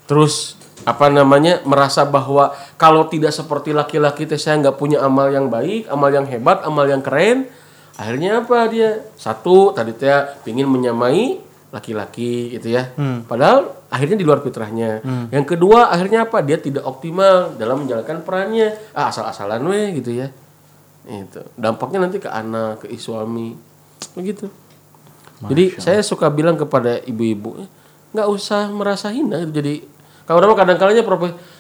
Terus 0.03 0.59
apa 0.83 1.11
namanya 1.11 1.63
merasa 1.67 2.03
bahwa 2.07 2.55
kalau 2.79 3.07
tidak 3.07 3.31
seperti 3.31 3.71
laki-laki 3.71 4.27
teh 4.27 4.39
saya 4.39 4.59
nggak 4.63 4.79
punya 4.79 5.03
amal 5.03 5.27
yang 5.27 5.51
baik 5.51 5.87
amal 5.91 6.07
yang 6.07 6.23
hebat 6.23 6.63
amal 6.63 6.87
yang 6.87 7.03
keren 7.03 7.51
akhirnya 7.97 8.45
apa 8.45 8.69
dia? 8.71 9.03
Satu 9.17 9.73
tadi 9.73 9.91
teh 9.97 10.09
pingin 10.45 10.69
menyamai 10.69 11.41
laki-laki 11.73 12.55
gitu 12.55 12.71
ya. 12.71 12.93
Padahal 13.27 13.75
akhirnya 13.91 14.15
di 14.15 14.25
luar 14.25 14.39
fitrahnya. 14.39 15.03
Yang 15.33 15.57
kedua 15.57 15.91
akhirnya 15.91 16.29
apa? 16.29 16.39
Dia 16.45 16.61
tidak 16.61 16.87
optimal 16.87 17.57
dalam 17.59 17.83
menjalankan 17.83 18.23
perannya. 18.23 18.77
Ah 18.95 19.11
asal-asalan 19.11 19.65
weh 19.67 19.97
gitu 19.99 20.15
ya. 20.15 20.31
Itu. 21.09 21.43
Dampaknya 21.59 22.07
nanti 22.07 22.21
ke 22.23 22.29
anak 22.31 22.85
ke 22.85 22.93
suami. 22.95 23.57
Begitu. 24.15 24.47
Jadi 25.43 25.77
saya 25.77 26.01
suka 26.01 26.31
bilang 26.33 26.57
kepada 26.57 26.97
ibu-ibu 27.03 27.67
nggak 28.15 28.27
usah 28.33 28.71
merasa 28.71 29.11
hina. 29.11 29.45
Gitu. 29.45 29.61
jadi 29.61 29.73
kalau 30.25 30.43
orang 30.43 30.57
kadang 30.57 30.77
kalanya 30.79 31.03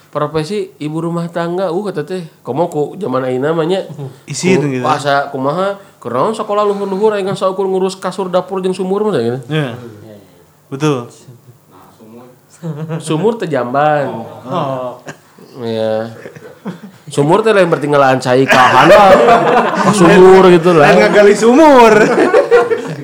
profesi, 0.09 0.71
ibu 0.79 0.97
rumah 1.03 1.27
tangga 1.29 1.69
uh 1.69 1.83
kata 1.83 2.03
teh 2.07 2.23
komo 2.41 2.71
ku 2.71 2.95
zaman 2.97 3.27
ayeuna 3.27 3.53
namanya 3.53 3.85
Isin 4.31 4.63
gitu. 4.71 4.83
Puasa 4.83 5.29
kumaha 5.29 5.77
kenaon 6.01 6.33
sekolah 6.33 6.63
luhur-luhur 6.65 7.13
ayeuna 7.15 7.35
saukur 7.37 7.67
ngurus 7.67 7.99
kasur 7.99 8.31
dapur 8.31 8.63
jeung 8.63 8.73
sumur 8.75 9.05
mah 9.05 9.19
gitu. 9.19 9.39
Iya. 9.51 9.77
Betul. 10.67 11.07
Sumur 12.97 13.37
teh 13.37 13.47
jamban. 13.47 14.09
Oh, 14.49 14.99
Ya. 15.61 16.13
Sumur 17.09 17.41
teh 17.41 17.49
lain 17.55 17.69
bertinggalan 17.71 18.21
cai 18.21 18.45
ka 18.45 18.61
handap. 18.83 19.13
Ka 19.85 19.91
sumur 19.93 20.45
gitu 20.53 20.73
lah. 20.73 20.89
Lain 20.89 20.97
ngagali 21.01 21.33
sumur. 21.33 21.93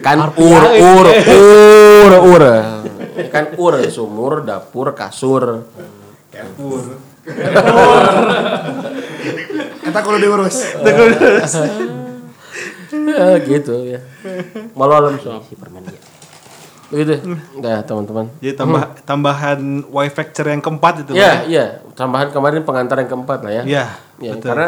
kan 0.03 0.19
ur 0.35 0.63
ur 0.83 1.05
ur 1.07 2.11
ur 2.27 2.43
kan 3.33 3.55
ur 3.55 3.73
sumur 3.87 4.43
dapur 4.43 4.91
kasur 4.91 5.63
Kita 9.83 9.99
kalau 10.01 10.17
diurus. 10.19 10.57
ya 12.93 13.25
gitu 13.41 13.73
ya. 13.85 13.99
Malu 14.73 14.93
alam 14.93 15.17
suap 15.21 15.45
begitu. 16.93 17.13
Ya 17.57 17.81
teman-teman. 17.81 18.29
Jadi 18.37 18.53
tambah 18.53 18.83
tambahan 19.01 19.81
Y 19.89 20.07
factor 20.13 20.45
yang 20.45 20.61
keempat 20.61 20.93
itu. 21.01 21.17
ya 21.17 21.41
iya 21.49 21.81
tambahan 21.97 22.29
kemarin 22.29 22.61
pengantar 22.61 23.01
yang 23.01 23.09
keempat 23.09 23.39
lah 23.41 23.51
ya. 23.51 23.63
Iya. 23.65 23.85
Ya, 24.21 24.31
betul. 24.37 24.53
karena 24.53 24.67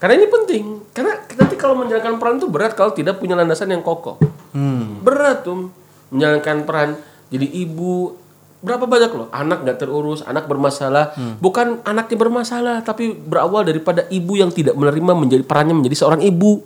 karena 0.00 0.14
ini 0.16 0.26
penting. 0.32 0.64
Karena 0.96 1.12
nanti 1.20 1.54
kalau 1.60 1.76
menjalankan 1.76 2.16
peran 2.16 2.40
itu 2.40 2.48
berat 2.48 2.72
kalau 2.72 2.96
tidak 2.96 3.20
punya 3.20 3.36
landasan 3.36 3.68
yang 3.68 3.84
kokoh. 3.84 4.16
Hmm. 4.56 5.04
berat 5.04 5.44
tuh 5.44 5.68
menjalankan 6.08 6.64
peran 6.64 6.90
jadi 7.28 7.44
ibu 7.44 8.16
berapa 8.64 8.84
banyak 8.88 9.12
loh? 9.12 9.28
Anak 9.32 9.64
nggak 9.64 9.78
terurus 9.80 10.24
anak 10.24 10.48
bermasalah. 10.48 11.12
Hmm. 11.16 11.36
bukan 11.40 11.80
anaknya 11.84 12.16
bermasalah 12.16 12.76
tapi 12.80 13.12
berawal 13.12 13.64
daripada 13.66 14.08
ibu 14.08 14.36
yang 14.36 14.48
tidak 14.52 14.76
menerima 14.76 15.12
menjadi 15.12 15.44
perannya 15.44 15.76
menjadi 15.76 15.96
seorang 15.96 16.20
ibu. 16.24 16.64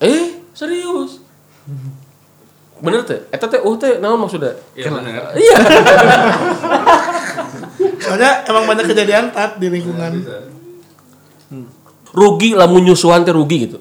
Eh 0.00 0.40
serius? 0.56 1.20
Bener 2.80 3.04
teh? 3.04 3.20
Eta 3.28 3.44
teh 3.44 3.60
uh 3.60 3.76
teh 3.76 4.00
naon 4.00 4.24
maksudnya? 4.24 4.56
Iya 4.72 4.88
iya. 5.36 5.56
Soalnya 8.04 8.30
emang 8.48 8.64
banyak 8.64 8.88
kejadian 8.88 9.30
tat 9.36 9.60
di 9.60 9.68
lingkungan. 9.68 10.12
rugi 12.10 12.58
lamun 12.58 12.82
nyusuhan 12.90 13.22
teh 13.22 13.30
rugi 13.30 13.68
gitu. 13.68 13.78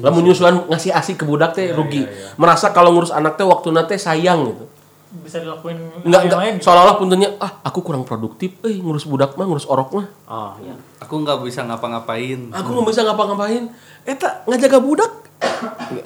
Lamun 0.00 0.26
nyusuhan 0.26 0.66
ngasih 0.66 0.90
asi 0.96 1.12
ke 1.14 1.28
budak 1.28 1.52
teh 1.52 1.70
rugi. 1.76 2.08
merasa 2.40 2.72
kalau 2.72 2.96
ngurus 2.96 3.12
anak 3.12 3.36
teh 3.36 3.44
waktu 3.44 3.68
teh 3.86 4.00
sayang 4.00 4.48
gitu 4.48 4.64
bisa 5.10 5.42
dilakuin 5.42 5.74
yang 5.74 6.22
enggak. 6.22 6.38
lain. 6.38 6.54
Seolah-olah 6.62 6.94
puntennya, 6.94 7.34
ah 7.42 7.58
aku 7.66 7.82
kurang 7.82 8.06
produktif. 8.06 8.54
Eh 8.62 8.78
ngurus 8.78 9.04
budak 9.04 9.34
mah, 9.34 9.42
ngurus 9.42 9.66
orok 9.66 9.98
mah. 9.98 10.06
Oh 10.30 10.54
iya. 10.62 10.78
Aku 11.02 11.18
nggak 11.18 11.42
bisa 11.42 11.66
ngapa-ngapain. 11.66 12.54
Aku 12.54 12.70
nggak 12.70 12.86
bisa 12.86 13.02
ngapa-ngapain. 13.02 13.66
Eta 14.06 14.46
ngajaga 14.46 14.78
budak. 14.78 15.12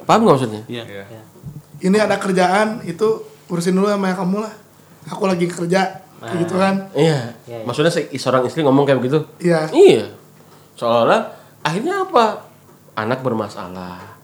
Paham 0.03 0.25
nggak 0.25 0.35
maksudnya? 0.35 0.61
Iya. 0.65 1.05
Ini 1.77 1.97
ada 2.01 2.17
kerjaan 2.17 2.81
itu 2.81 3.21
urusin 3.45 3.77
dulu 3.77 3.85
sama 3.85 4.09
kamu 4.11 4.37
lah. 4.41 4.53
Aku 5.05 5.29
lagi 5.29 5.45
kerja. 5.45 6.01
kayak 6.15 6.41
gitu 6.41 6.57
kan. 6.57 6.89
Iya. 6.97 7.37
Maksudnya 7.69 7.93
se- 7.93 8.09
seorang 8.17 8.49
istri 8.49 8.65
ngomong 8.65 8.89
kayak 8.89 8.97
begitu. 8.97 9.21
Iya. 9.37 9.69
Iya. 9.69 10.09
Seolah-olah 10.73 11.29
akhirnya 11.61 12.01
apa? 12.01 12.41
Anak 12.97 13.21
bermasalah. 13.21 14.14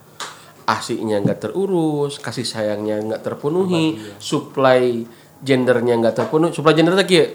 Asiknya 0.72 1.20
nggak 1.20 1.52
terurus, 1.52 2.16
kasih 2.24 2.48
sayangnya 2.48 3.04
nggak 3.04 3.22
terpenuhi, 3.28 4.00
supply 4.24 5.04
gendernya 5.44 6.00
nggak 6.00 6.16
terpenuhi. 6.16 6.56
Supply 6.56 6.74
gender 6.78 6.96
teh 6.96 7.08
kieu. 7.08 7.26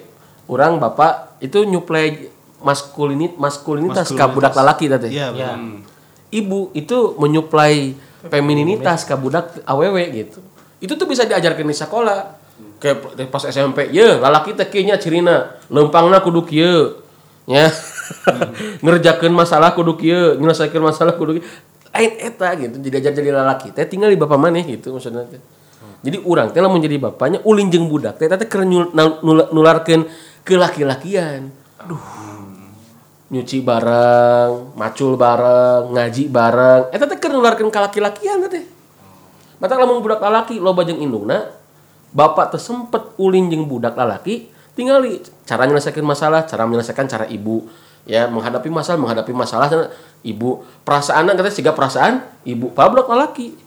Orang 0.48 0.78
bapak 0.80 1.36
itu 1.42 1.66
nyuplai 1.66 2.32
maskulinit 2.62 3.36
maskulinitas 3.36 4.08
ke 4.08 4.24
budak 4.30 4.56
lalaki 4.56 4.88
tadi. 4.88 5.12
Iya, 5.12 5.34
Ya. 5.36 5.52
Ibu 6.26 6.74
itu 6.74 7.14
menyuplai 7.22 7.94
femininitas 8.26 9.06
ke 9.06 9.14
budak 9.14 9.62
awewe 9.62 10.02
gitu. 10.10 10.42
Itu 10.82 10.98
tuh 10.98 11.06
bisa 11.06 11.22
diajarkan 11.28 11.66
di 11.66 11.76
sekolah. 11.76 12.18
Kayak 12.76 13.32
pas 13.32 13.44
SMP, 13.48 13.88
ya 13.92 14.20
lalaki 14.20 14.52
teh 14.52 14.68
kieu 14.68 14.84
nya 14.84 15.00
cirina, 15.00 15.56
lempangna 15.68 16.20
kudu 16.20 16.44
kieu. 16.44 17.00
Ya. 17.46 17.70
Ngerjakeun 18.84 19.32
masalah 19.32 19.72
kudu 19.72 19.96
kieu, 19.96 20.36
nyelesaikeun 20.36 20.84
masalah 20.84 21.14
kudu 21.16 21.40
kieu. 21.40 21.46
Lain 21.96 22.12
eta 22.20 22.52
gitu, 22.60 22.76
jadi 22.76 22.94
ajar 23.00 23.12
jadi 23.16 23.30
lalaki 23.32 23.72
teh 23.72 23.88
tinggal 23.88 24.12
di 24.12 24.20
bapak 24.20 24.36
maneh 24.36 24.68
gitu 24.68 24.92
maksudnya. 24.92 25.24
Jadi 26.04 26.20
urang 26.28 26.52
teh 26.52 26.60
lamun 26.60 26.84
jadi 26.84 27.00
bapaknya 27.00 27.40
ulin 27.48 27.72
jeung 27.72 27.88
budak 27.88 28.20
teh 28.20 28.28
teh 28.28 28.44
keur 28.44 28.68
nyul- 28.68 28.92
nul- 28.92 29.24
nul- 29.24 29.48
nularkeun 29.48 30.04
ke 30.44 30.60
laki-lakian. 30.60 31.48
nyuci 33.26 33.58
bareng, 33.58 34.78
macul 34.78 35.18
bareng, 35.18 35.90
ngaji 35.90 36.30
bareng. 36.30 36.94
Eta 36.94 37.10
teh 37.10 37.18
keur 37.18 37.34
nularkeun 37.34 37.72
ka 37.74 37.82
laki-lakian 37.82 38.44
teh. 38.46 38.64
Mata 39.56 39.74
lamun 39.80 40.04
budak 40.04 40.20
lalaki 40.20 40.60
loba 40.60 40.84
jeung 40.84 41.00
indungna, 41.00 41.48
bapak 42.12 42.54
teh 42.54 42.60
sempet 42.60 43.16
ulin 43.18 43.48
jeung 43.50 43.66
budak 43.66 43.96
lalaki, 43.96 44.52
tinggali 44.76 45.24
cara 45.48 45.64
menyelesaikan 45.64 46.04
masalah, 46.06 46.44
cara 46.44 46.68
menyelesaikan 46.68 47.08
cara 47.08 47.26
ibu 47.26 47.66
ya 48.06 48.30
menghadapi 48.30 48.70
masalah, 48.70 49.02
menghadapi 49.02 49.34
masalah 49.34 49.66
sana, 49.66 49.90
ibu 50.22 50.62
perasaan 50.86 51.26
kata 51.26 51.50
siga 51.50 51.74
perasaan 51.74 52.22
ibu 52.46 52.70
pa 52.70 52.86
budak 52.86 53.10
lalaki. 53.10 53.66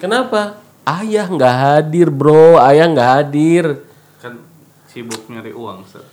Kenapa? 0.00 0.56
Ayah 0.88 1.28
nggak 1.28 1.54
hadir, 1.60 2.08
bro. 2.08 2.56
Ayah 2.56 2.88
nggak 2.88 3.10
hadir. 3.20 3.84
Kan 4.16 4.40
sibuk 4.88 5.28
nyari 5.28 5.52
uang, 5.52 5.84
Ustaz. 5.84 6.08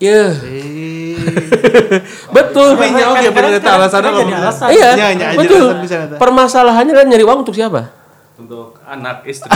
Ya, 0.00 0.32
betul. 2.36 2.72
Tapi 2.72 3.04
oke 3.04 3.20
Jadi 3.20 4.08
ngomong. 4.08 4.32
alasan. 4.32 4.72
Iya, 4.72 4.90
aja 4.96 5.36
betul. 5.36 5.66
alasan 5.68 5.84
bisa 5.84 5.96
eta. 6.08 6.16
Permasalahannya 6.16 6.92
kan 6.96 7.06
nyari 7.10 7.24
uang 7.26 7.44
untuk 7.44 7.52
siapa? 7.52 7.92
Untuk 8.40 8.80
anak 8.88 9.28
istri. 9.28 9.52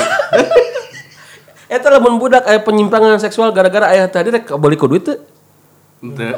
Eta 1.64 1.88
lamun 1.88 2.20
budak 2.20 2.44
aya 2.44 2.60
penyimpangan 2.60 3.16
seksual 3.16 3.56
gara-gara 3.56 3.88
ayah 3.96 4.04
tadi 4.04 4.36
rek 4.36 4.52
beli 4.60 4.76
ku 4.76 4.84
duit? 4.84 5.08
Gitu. 6.00 6.24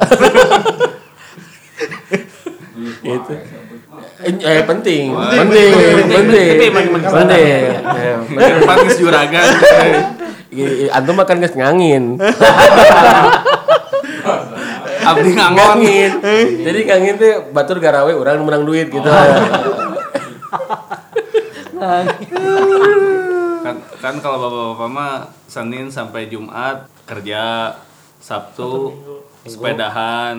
Eh, 4.17 4.33
eh, 4.33 4.63
penting, 4.65 5.13
penting, 5.13 5.73
penting, 5.73 6.09
penting. 6.13 6.53
Ya, 6.53 6.69
penting. 8.21 8.53
Pangis 8.65 8.97
juragan. 9.01 9.45
I- 10.53 10.77
i- 10.85 10.91
Antum 10.93 11.17
makan 11.17 11.41
geus 11.41 11.57
ngangin. 11.57 12.17
Abdi. 15.07 15.31
Ngangin. 15.37 16.13
Jadi 16.65 16.79
ngangin 16.85 17.15
teh 17.17 17.33
batur 17.53 17.81
garawe 17.81 18.13
urang 18.13 18.45
menang 18.45 18.65
duit 18.65 18.89
gitu. 18.93 19.09
Kan, 23.67 23.83
kan 23.99 24.15
kalau 24.23 24.39
bapak-bapak 24.39 24.89
mah 24.89 25.13
Senin 25.45 25.91
sampai 25.91 26.31
Jumat 26.31 26.87
kerja, 27.03 27.75
Sabtu 28.17 28.95
sepedahan, 29.49 30.37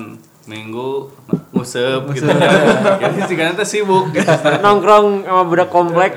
Minggu 0.48 1.12
ngusep 1.52 2.08
gitu 2.16 2.32
kan. 2.32 2.50
Jadi 3.04 3.20
sih 3.28 3.36
kan 3.36 3.52
sibuk 3.68 4.16
gitu. 4.16 4.24
Nongkrong 4.64 5.28
sama 5.28 5.44
budak 5.44 5.68
komplek. 5.68 6.16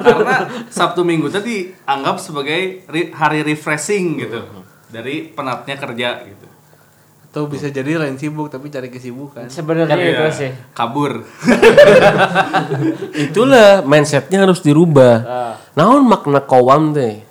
Karena 0.00 0.48
Sabtu 0.72 1.04
Minggu 1.04 1.28
tadi 1.28 1.76
anggap 1.84 2.16
sebagai 2.16 2.88
ri- 2.88 3.12
hari 3.12 3.44
refreshing 3.44 4.16
gitu 4.16 4.40
dari 4.88 5.28
penatnya 5.28 5.76
kerja 5.76 6.24
gitu. 6.24 6.48
Atau 7.28 7.52
bisa 7.52 7.68
jadi 7.68 8.00
lain 8.00 8.16
sibuk 8.16 8.48
tapi 8.48 8.72
cari 8.72 8.88
kesibukan. 8.88 9.52
Sebenarnya 9.52 9.92
itu 10.00 10.24
sih. 10.32 10.50
Kabur. 10.72 11.20
Itulah 13.12 13.84
mindsetnya 13.84 14.48
harus 14.48 14.64
dirubah. 14.64 15.20
Naon 15.76 16.08
makna 16.08 16.40
kawam 16.40 16.96
teh? 16.96 17.25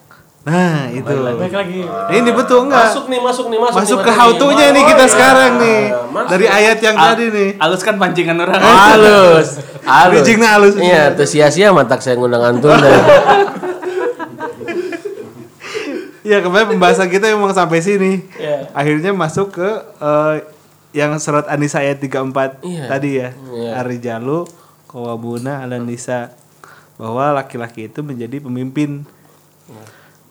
Nah, 0.45 0.85
itu. 0.87 1.09
Baik 1.09 1.51
lagi. 1.51 1.81
Ini 2.11 2.29
betul 2.29 2.69
enggak? 2.69 2.85
Masuk 2.87 3.09
nih, 3.09 3.17
masuk 3.17 3.45
nih, 3.49 3.57
masuk. 3.57 3.77
Masuk 3.81 3.97
nih, 3.97 4.05
ke 4.05 4.11
how 4.13 4.29
to-nya 4.31 4.67
nih 4.69 4.83
kita 4.85 5.01
Oh, 5.01 5.09
sekarang 5.09 5.51
iya. 5.51 5.63
nih. 5.63 5.81
Masuk. 6.05 6.29
Dari 6.29 6.45
ayat 6.47 6.77
yang 6.79 6.95
Al- 6.95 7.05
tadi 7.09 7.25
nih. 7.27 7.49
Halus 7.57 7.81
kan 7.81 7.95
pancingan 7.97 8.37
orang. 8.37 8.53
halus 8.55 9.49
halus 9.81 10.11
Bridging-nya 10.15 10.49
halus. 10.51 10.73
iya 10.77 11.09
teu 11.11 11.23
sia-sia 11.23 11.69
matak 11.69 11.97
saya 11.99 12.15
ngundang 12.15 12.41
antum 12.43 12.73
deh 12.73 12.93
Iya 16.23 16.41
kemarin 16.41 16.65
pembahasan 16.67 17.05
kita 17.07 17.29
memang 17.29 17.49
sampai 17.51 17.81
sini. 17.81 18.25
Iya. 18.35 18.69
Akhirnya 18.71 19.13
masuk 19.13 19.49
ke 19.51 19.69
eh, 19.95 20.35
yang 20.91 21.13
surat 21.17 21.45
An-Nisa 21.45 21.81
ayat 21.81 22.01
34 22.01 22.61
Iya. 22.61 22.83
tadi 22.87 23.09
ya. 23.15 23.29
Iya. 23.47 23.71
Ar-rijalu 23.77 24.49
qawwamuna 24.87 25.61
'alan 25.61 25.85
nisa. 25.85 26.33
Bahwa 26.95 27.29
laki-laki 27.31 27.85
itu 27.85 28.01
menjadi 28.01 28.39
pemimpin. 28.39 29.05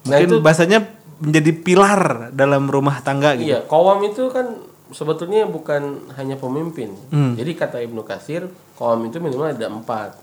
Nah, 0.04 0.16
Mungkin 0.16 0.28
itu- 0.30 0.40
bahasanya 0.40 0.78
menjadi 1.16 1.52
pilar 1.56 2.02
dalam 2.30 2.66
rumah 2.66 3.00
tangga 3.00 3.32
gitu. 3.34 3.48
iya 3.48 3.62
kawam 3.62 4.02
itu 4.02 4.28
kan 4.28 4.44
sebetulnya 4.90 5.46
bukan 5.46 5.82
hanya 6.12 6.34
pemimpin 6.34 6.92
Hmm. 7.08 7.32
jadi 7.34 7.50
kata 7.54 7.80
Ibnu 7.80 8.02
Katsir 8.02 8.46
kawam 8.74 9.00
itu 9.04 9.16
minimal 9.18 9.48
ada 9.48 9.66
empat 9.66 10.20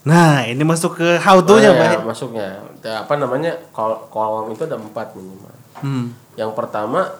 Nah, 0.00 0.40
ini 0.42 0.64
masuk 0.64 0.96
ke 0.96 1.20
how 1.20 1.38
to-nya, 1.38 1.70
Nah, 1.70 1.78
Pak. 1.78 1.88
ya, 1.92 1.98
masuknya 2.02 2.48
Ya, 2.80 3.04
apa 3.04 3.14
namanya 3.14 3.52
Kaw- 3.70 4.08
kawam 4.08 4.48
itu 4.48 4.64
ada 4.64 4.74
empat 4.74 5.12
minimal 5.12 5.52
Hmm. 5.78 6.16
yang 6.34 6.50
pertama 6.50 7.12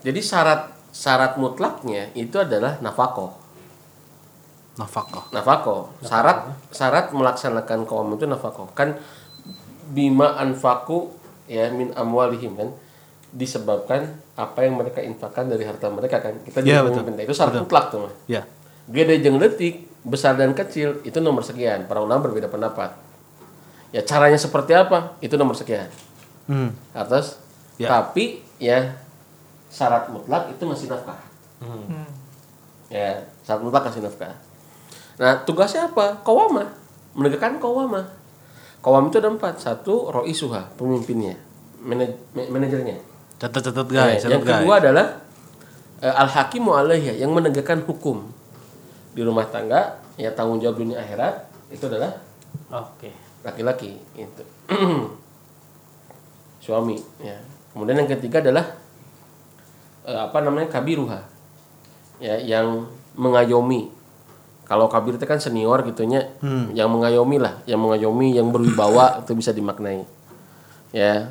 jadi 0.00 0.18
syarat 0.18 0.70
syarat 0.88 1.36
mutlaknya 1.36 2.08
itu 2.12 2.38
adalah 2.38 2.78
nafakoh 2.78 3.34
Nafkah. 4.76 5.24
nafako 5.30 5.88
syarat 6.00 6.52
syarat 6.68 7.08
melaksanakan 7.10 7.84
kaum 7.84 8.12
itu 8.12 8.24
nafako 8.24 8.68
kan 8.70 8.92
bima 9.86 10.36
anfaku 10.36 11.16
ya 11.46 11.70
min 11.70 11.94
amwalihim 11.94 12.58
kan 12.58 12.70
disebabkan 13.34 14.16
apa 14.38 14.64
yang 14.64 14.78
mereka 14.78 15.02
infakkan 15.02 15.50
dari 15.50 15.66
harta 15.66 15.90
mereka 15.90 16.22
kan. 16.22 16.34
Kita 16.42 16.62
Ya, 16.62 16.82
jadi 16.82 17.26
itu 17.26 17.34
syarat 17.34 17.54
mutlak 17.58 17.90
tuh 17.90 18.06
mah. 18.06 18.14
Ya. 18.30 18.42
gede 18.86 19.18
jeung 19.18 19.42
letik 19.42 19.90
besar 20.06 20.38
dan 20.38 20.54
kecil 20.54 21.02
itu 21.02 21.18
nomor 21.18 21.42
sekian. 21.42 21.90
Para 21.90 21.98
ulama 21.98 22.30
berbeda 22.30 22.46
pendapat. 22.46 22.94
Ya 23.90 24.02
caranya 24.06 24.38
seperti 24.38 24.78
apa? 24.78 25.18
Itu 25.18 25.34
nomor 25.34 25.58
sekian. 25.58 25.90
Hmm. 26.46 26.70
atas? 26.94 27.42
Ya. 27.76 27.90
tapi 27.90 28.40
ya 28.56 28.96
syarat 29.68 30.08
mutlak 30.08 30.48
itu 30.48 30.62
ngasih 30.62 30.88
nafkah. 30.88 31.18
Ya 32.88 33.26
syarat 33.42 33.60
mutlak 33.66 33.82
ngasih 33.90 34.06
nafkah. 34.06 34.38
Nah 35.18 35.42
tugasnya 35.42 35.90
apa? 35.90 36.22
Kawama 36.22 36.70
menegakkan 37.16 37.58
kawama 37.58 38.06
kawam 38.86 39.10
itu 39.10 39.18
ada 39.18 39.28
empat. 39.28 39.58
Satu 39.58 40.08
roisuha 40.08 40.70
pemimpinnya 40.74 41.34
manaj- 41.82 42.14
ma- 42.30 42.46
manajernya. 42.48 43.02
Catat-catat 43.36 43.82
Nah, 43.84 44.06
guys, 44.06 44.22
yang 44.22 44.38
catat 44.38 44.46
guys. 44.46 44.54
kedua 44.62 44.74
adalah 44.78 45.06
al 45.98 46.28
hakimu 46.28 46.70
alaiha 46.72 47.12
yang 47.16 47.32
menegakkan 47.32 47.82
hukum 47.82 48.30
di 49.10 49.20
rumah 49.20 49.44
tangga 49.44 49.96
ya 50.14 50.30
tanggung 50.30 50.56
jawab 50.56 50.78
dunia 50.78 50.96
akhirat 50.96 51.34
itu 51.68 51.82
adalah 51.82 52.14
Oke. 52.70 53.10
laki-laki 53.42 53.96
itu 54.14 54.42
suami 56.60 56.96
ya. 57.20 57.36
Kemudian 57.72 57.96
yang 57.98 58.10
ketiga 58.10 58.40
adalah 58.40 58.64
eh, 60.02 60.20
apa 60.22 60.38
namanya 60.40 60.70
kabiruha 60.70 61.20
ya 62.18 62.38
yang 62.38 62.88
mengayomi 63.14 63.92
kalau 64.66 64.90
kabir 64.90 65.14
itu 65.14 65.22
kan 65.22 65.38
senior 65.38 65.78
gitunya 65.86 66.26
yang 66.74 66.90
mengayomi 66.90 67.38
lah 67.38 67.62
yang 67.70 67.78
mengayomi 67.78 68.34
yang 68.34 68.50
berwibawa 68.50 69.14
itu 69.22 69.32
bisa 69.38 69.54
dimaknai. 69.54 70.02
Ya. 70.90 71.30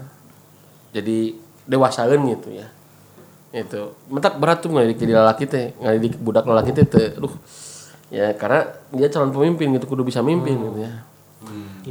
Jadi 0.95 1.35
dewasain 1.67 2.15
gitu 2.31 2.55
ya. 2.55 2.71
Itu. 3.51 3.91
Mentak 4.07 4.39
berat 4.39 4.63
tuh 4.63 4.71
ngadidik 4.71 5.03
jadi 5.03 5.19
lelaki 5.19 5.51
teh 5.51 5.75
ngadidik 5.83 6.15
budak 6.15 6.47
lelaki 6.47 6.71
teh 6.71 6.87
teh 6.87 7.19
aduh 7.19 7.35
ya 8.07 8.31
karena 8.39 8.71
dia 8.95 9.11
calon 9.11 9.35
pemimpin 9.35 9.75
gitu 9.75 9.85
kudu 9.91 10.07
bisa 10.07 10.23
mimpin 10.23 10.55
gitu 10.55 10.79
ya. 10.79 11.03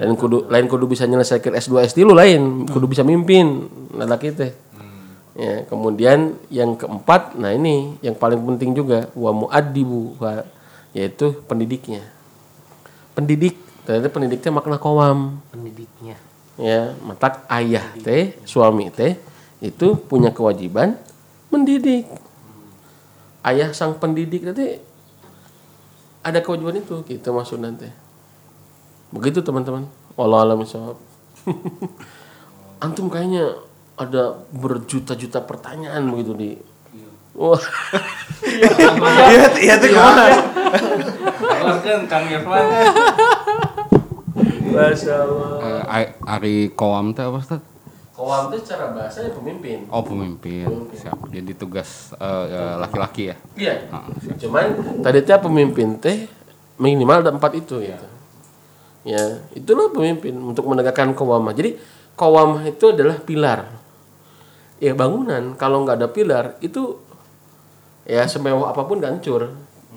Lain 0.00 0.16
kudu 0.16 0.48
lain 0.48 0.64
kudu 0.64 0.88
bisa 0.88 1.04
nyelesaikan 1.04 1.60
S2 1.60 1.92
S3 1.92 2.08
lu 2.08 2.16
lain 2.16 2.64
kudu 2.72 2.88
bisa 2.88 3.04
mimpin 3.04 3.68
lelaki 3.92 4.32
teh. 4.32 4.56
Ya 5.36 5.68
kemudian 5.68 6.40
yang 6.48 6.72
keempat 6.80 7.36
nah 7.36 7.52
ini 7.52 8.00
yang 8.00 8.16
paling 8.16 8.40
penting 8.40 8.72
juga 8.72 9.12
wa 9.12 9.34
muaddibu 9.44 10.16
wa 10.16 10.46
yaitu 10.94 11.34
pendidiknya 11.44 12.06
pendidik 13.12 13.58
ternyata 13.84 14.08
pendidiknya 14.08 14.50
makna 14.54 14.80
kowam 14.80 15.42
Pendidiknya. 15.52 16.16
ya 16.56 16.94
matak 17.02 17.44
ayah 17.50 17.84
teh 18.00 18.38
suami 18.46 18.88
teh 18.88 19.18
itu 19.64 19.96
punya 19.96 20.28
kewajiban 20.28 21.00
mendidik. 21.48 22.04
Ayah 23.46 23.72
sang 23.72 23.96
pendidik 23.96 24.44
nanti 24.44 24.80
ada 26.24 26.40
kewajiban 26.42 26.80
itu 26.80 27.00
gitu 27.06 27.28
maksud 27.30 27.62
nanti. 27.62 27.88
Begitu 29.14 29.40
teman-teman. 29.40 29.86
Allah 30.18 30.42
alam. 30.42 30.60
Antum 32.84 33.08
kayaknya 33.08 33.62
ada 33.94 34.42
berjuta-juta 34.50 35.38
pertanyaan 35.46 36.02
begitu 36.10 36.32
di 36.34 36.50
Wah, 37.34 37.58
Iya, 38.44 39.44
iya 39.56 39.74
tuh 39.80 39.88
gimana? 39.88 40.24
Keluarkan 41.40 42.00
Kang 42.06 42.24
Irfan. 42.28 42.64
Masya 44.74 45.14
Allah. 45.22 45.50
Eh, 45.86 46.06
Ari- 46.26 46.72
Koam 46.74 47.14
teh 47.14 47.24
apa 47.24 47.38
Ustaz? 47.40 47.62
Kowam 48.14 48.54
itu 48.54 48.62
secara 48.62 48.94
bahasa 48.94 49.26
ya 49.26 49.34
pemimpin. 49.34 49.90
Oh 49.90 50.02
pemimpin. 50.06 50.70
Siap. 50.94 51.34
Jadi 51.34 51.52
tugas 51.58 52.14
eh, 52.14 52.46
eh, 52.46 52.74
laki-laki 52.78 53.34
ya. 53.34 53.36
Iya. 53.58 53.74
Cuman 54.38 55.02
tadi 55.02 55.18
teh 55.26 55.34
pemimpin 55.34 55.98
teh 55.98 56.30
minimal 56.78 57.26
ada 57.26 57.34
empat 57.34 57.58
itu 57.58 57.82
gitu. 57.82 58.06
Ya, 59.04 59.44
itulah 59.52 59.92
pemimpin 59.92 60.32
untuk 60.32 60.64
menegakkan 60.64 61.12
kawamah. 61.12 61.52
Jadi 61.52 61.76
kawamah 62.16 62.64
itu 62.64 62.94
adalah 62.94 63.18
pilar. 63.20 63.68
Ya 64.80 64.94
bangunan 64.96 65.58
kalau 65.58 65.84
nggak 65.84 65.98
ada 65.98 66.08
pilar 66.08 66.44
itu 66.62 67.03
ya 68.04 68.24
semewah 68.24 68.72
apa 68.72 68.82
pun 68.84 69.00
gak 69.00 69.20
hancur. 69.20 69.52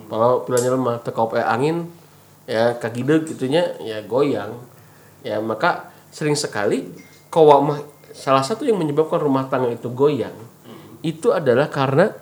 Kalau 0.07 0.47
pilarnya 0.47 0.71
lemah, 0.71 1.03
tekau 1.03 1.27
pakai 1.27 1.43
angin 1.43 1.91
ya 2.47 2.79
kaki 2.79 3.03
deg 3.03 3.27
gitunya 3.27 3.75
ya 3.83 3.99
goyang. 4.03 4.55
Ya 5.23 5.43
maka 5.43 5.91
sering 6.11 6.39
sekali 6.39 6.87
kawamah 7.27 7.83
salah 8.15 8.41
satu 8.41 8.63
yang 8.63 8.79
menyebabkan 8.79 9.19
rumah 9.19 9.45
tangga 9.51 9.69
itu 9.69 9.91
goyang 9.91 10.33
itu 11.05 11.29
adalah 11.29 11.69
karena 11.69 12.13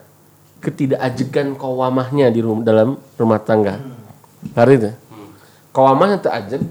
ketidakajegan 0.59 1.55
kawamahnya 1.55 2.27
di 2.33 2.41
rum- 2.41 2.65
dalam 2.65 2.97
rumah 3.15 3.39
tangga. 3.39 3.79
Hari 4.57 4.73
itu. 4.77 4.91
Kawamah 5.71 6.15
yang 6.15 6.21
tak 6.21 6.33
ajeg 6.45 6.63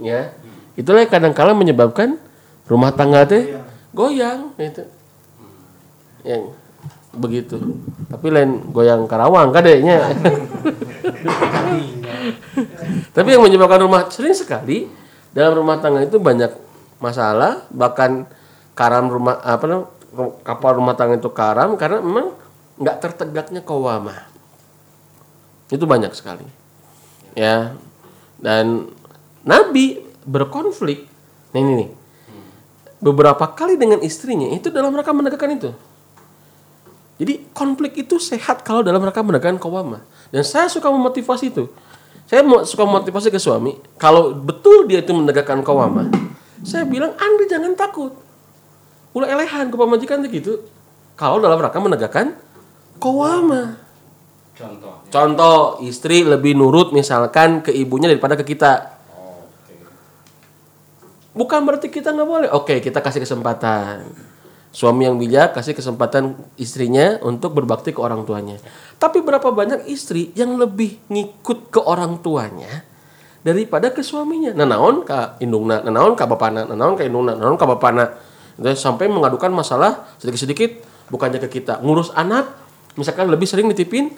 ya. 0.00 0.32
Itulah 0.76 1.04
yang 1.04 1.12
kadang-kala 1.12 1.56
menyebabkan 1.56 2.20
rumah 2.68 2.92
tangga 2.92 3.24
teh 3.24 3.56
goyang 3.96 4.52
gitu. 4.60 4.84
Yang 6.26 6.42
begitu. 7.16 7.56
Tapi 8.12 8.26
lain 8.30 8.70
goyang 8.70 9.08
Karawang 9.08 9.50
kadeknya. 9.50 10.12
Tapi 13.16 13.28
yang 13.32 13.42
menyebabkan 13.42 13.80
rumah 13.82 14.08
sering 14.12 14.36
sekali 14.36 14.88
dalam 15.32 15.56
rumah 15.56 15.80
tangga 15.80 16.04
itu 16.04 16.20
banyak 16.20 16.52
masalah, 17.00 17.64
bahkan 17.72 18.24
karam 18.76 19.08
rumah 19.08 19.40
apa 19.40 19.64
namanya, 19.64 19.88
kapal 20.44 20.76
rumah 20.76 20.94
tangga 20.96 21.16
itu 21.20 21.32
karam 21.32 21.76
karena 21.80 22.00
memang 22.00 22.32
nggak 22.76 22.96
tertegaknya 23.00 23.60
kawamah. 23.64 24.28
Itu 25.72 25.84
banyak 25.88 26.12
sekali. 26.12 26.44
Ya. 27.36 27.76
Dan 28.36 28.92
Nabi 29.44 30.04
berkonflik. 30.28 31.08
Nah 31.52 31.58
ini 31.60 31.72
nih. 31.84 31.90
Beberapa 32.96 33.52
kali 33.52 33.76
dengan 33.76 34.00
istrinya 34.00 34.48
itu 34.52 34.72
dalam 34.72 34.96
rangka 34.96 35.12
menegakkan 35.12 35.52
itu. 35.52 35.70
Jadi 37.16 37.48
konflik 37.56 37.96
itu 37.96 38.20
sehat 38.20 38.60
kalau 38.60 38.84
dalam 38.84 39.00
rangka 39.00 39.24
menegakkan 39.24 39.56
kawamah. 39.56 40.04
Dan 40.28 40.44
saya 40.44 40.68
suka 40.68 40.92
memotivasi 40.92 41.48
itu. 41.48 41.64
Saya 42.26 42.42
suka 42.66 42.82
memotivasi 42.82 43.30
ke 43.30 43.38
suami, 43.38 43.78
kalau 44.02 44.34
betul 44.34 44.90
dia 44.90 44.98
itu 44.98 45.14
menegakkan 45.14 45.62
kawamah, 45.62 46.10
saya 46.66 46.82
bilang 46.82 47.14
Anda 47.14 47.46
jangan 47.46 47.78
takut. 47.78 48.18
Ulah 49.14 49.30
elehan 49.30 49.70
ke 49.70 49.76
pemajikan 49.78 50.26
gitu. 50.26 50.66
Kalau 51.14 51.38
dalam 51.38 51.56
rangka 51.56 51.78
menegakkan 51.78 52.34
kawamah. 52.98 53.78
Contoh. 54.58 54.94
Contoh, 55.06 55.58
istri 55.86 56.26
lebih 56.26 56.58
nurut 56.58 56.90
misalkan 56.90 57.62
ke 57.62 57.70
ibunya 57.70 58.10
daripada 58.10 58.34
ke 58.34 58.42
kita. 58.42 58.98
Bukan 61.36 61.60
berarti 61.62 61.92
kita 61.92 62.10
nggak 62.10 62.28
boleh. 62.28 62.48
Oke, 62.56 62.80
kita 62.80 63.04
kasih 63.04 63.22
kesempatan. 63.22 64.08
Suami 64.76 65.08
yang 65.08 65.16
bijak 65.16 65.56
kasih 65.56 65.72
kesempatan 65.72 66.36
istrinya 66.60 67.16
untuk 67.24 67.56
berbakti 67.56 67.96
ke 67.96 68.00
orang 68.04 68.28
tuanya. 68.28 68.60
Tapi 69.00 69.24
berapa 69.24 69.48
banyak 69.48 69.88
istri 69.88 70.36
yang 70.36 70.60
lebih 70.60 71.00
ngikut 71.08 71.72
ke 71.72 71.80
orang 71.80 72.20
tuanya 72.20 72.84
daripada 73.40 73.88
ke 73.88 74.04
suaminya. 74.04 74.52
Nah, 74.52 74.68
naon 74.68 75.00
ka 75.08 75.40
indungna, 75.40 75.80
nah, 75.80 75.88
naon 75.88 76.12
ka 76.12 76.28
bapana, 76.28 76.68
nah, 76.68 76.76
naon 76.76 76.92
ka 76.92 77.08
indungna, 77.08 77.32
nah, 77.32 77.48
naon 77.48 77.56
ka 77.56 77.64
bapana. 77.64 78.20
Dan 78.60 78.76
sampai 78.76 79.08
mengadukan 79.08 79.48
masalah 79.48 80.12
sedikit-sedikit 80.20 80.84
bukannya 81.08 81.40
ke 81.40 81.48
kita. 81.56 81.80
Ngurus 81.80 82.12
anak 82.12 82.44
misalkan 83.00 83.32
lebih 83.32 83.48
sering 83.48 83.72
nitipin 83.72 84.12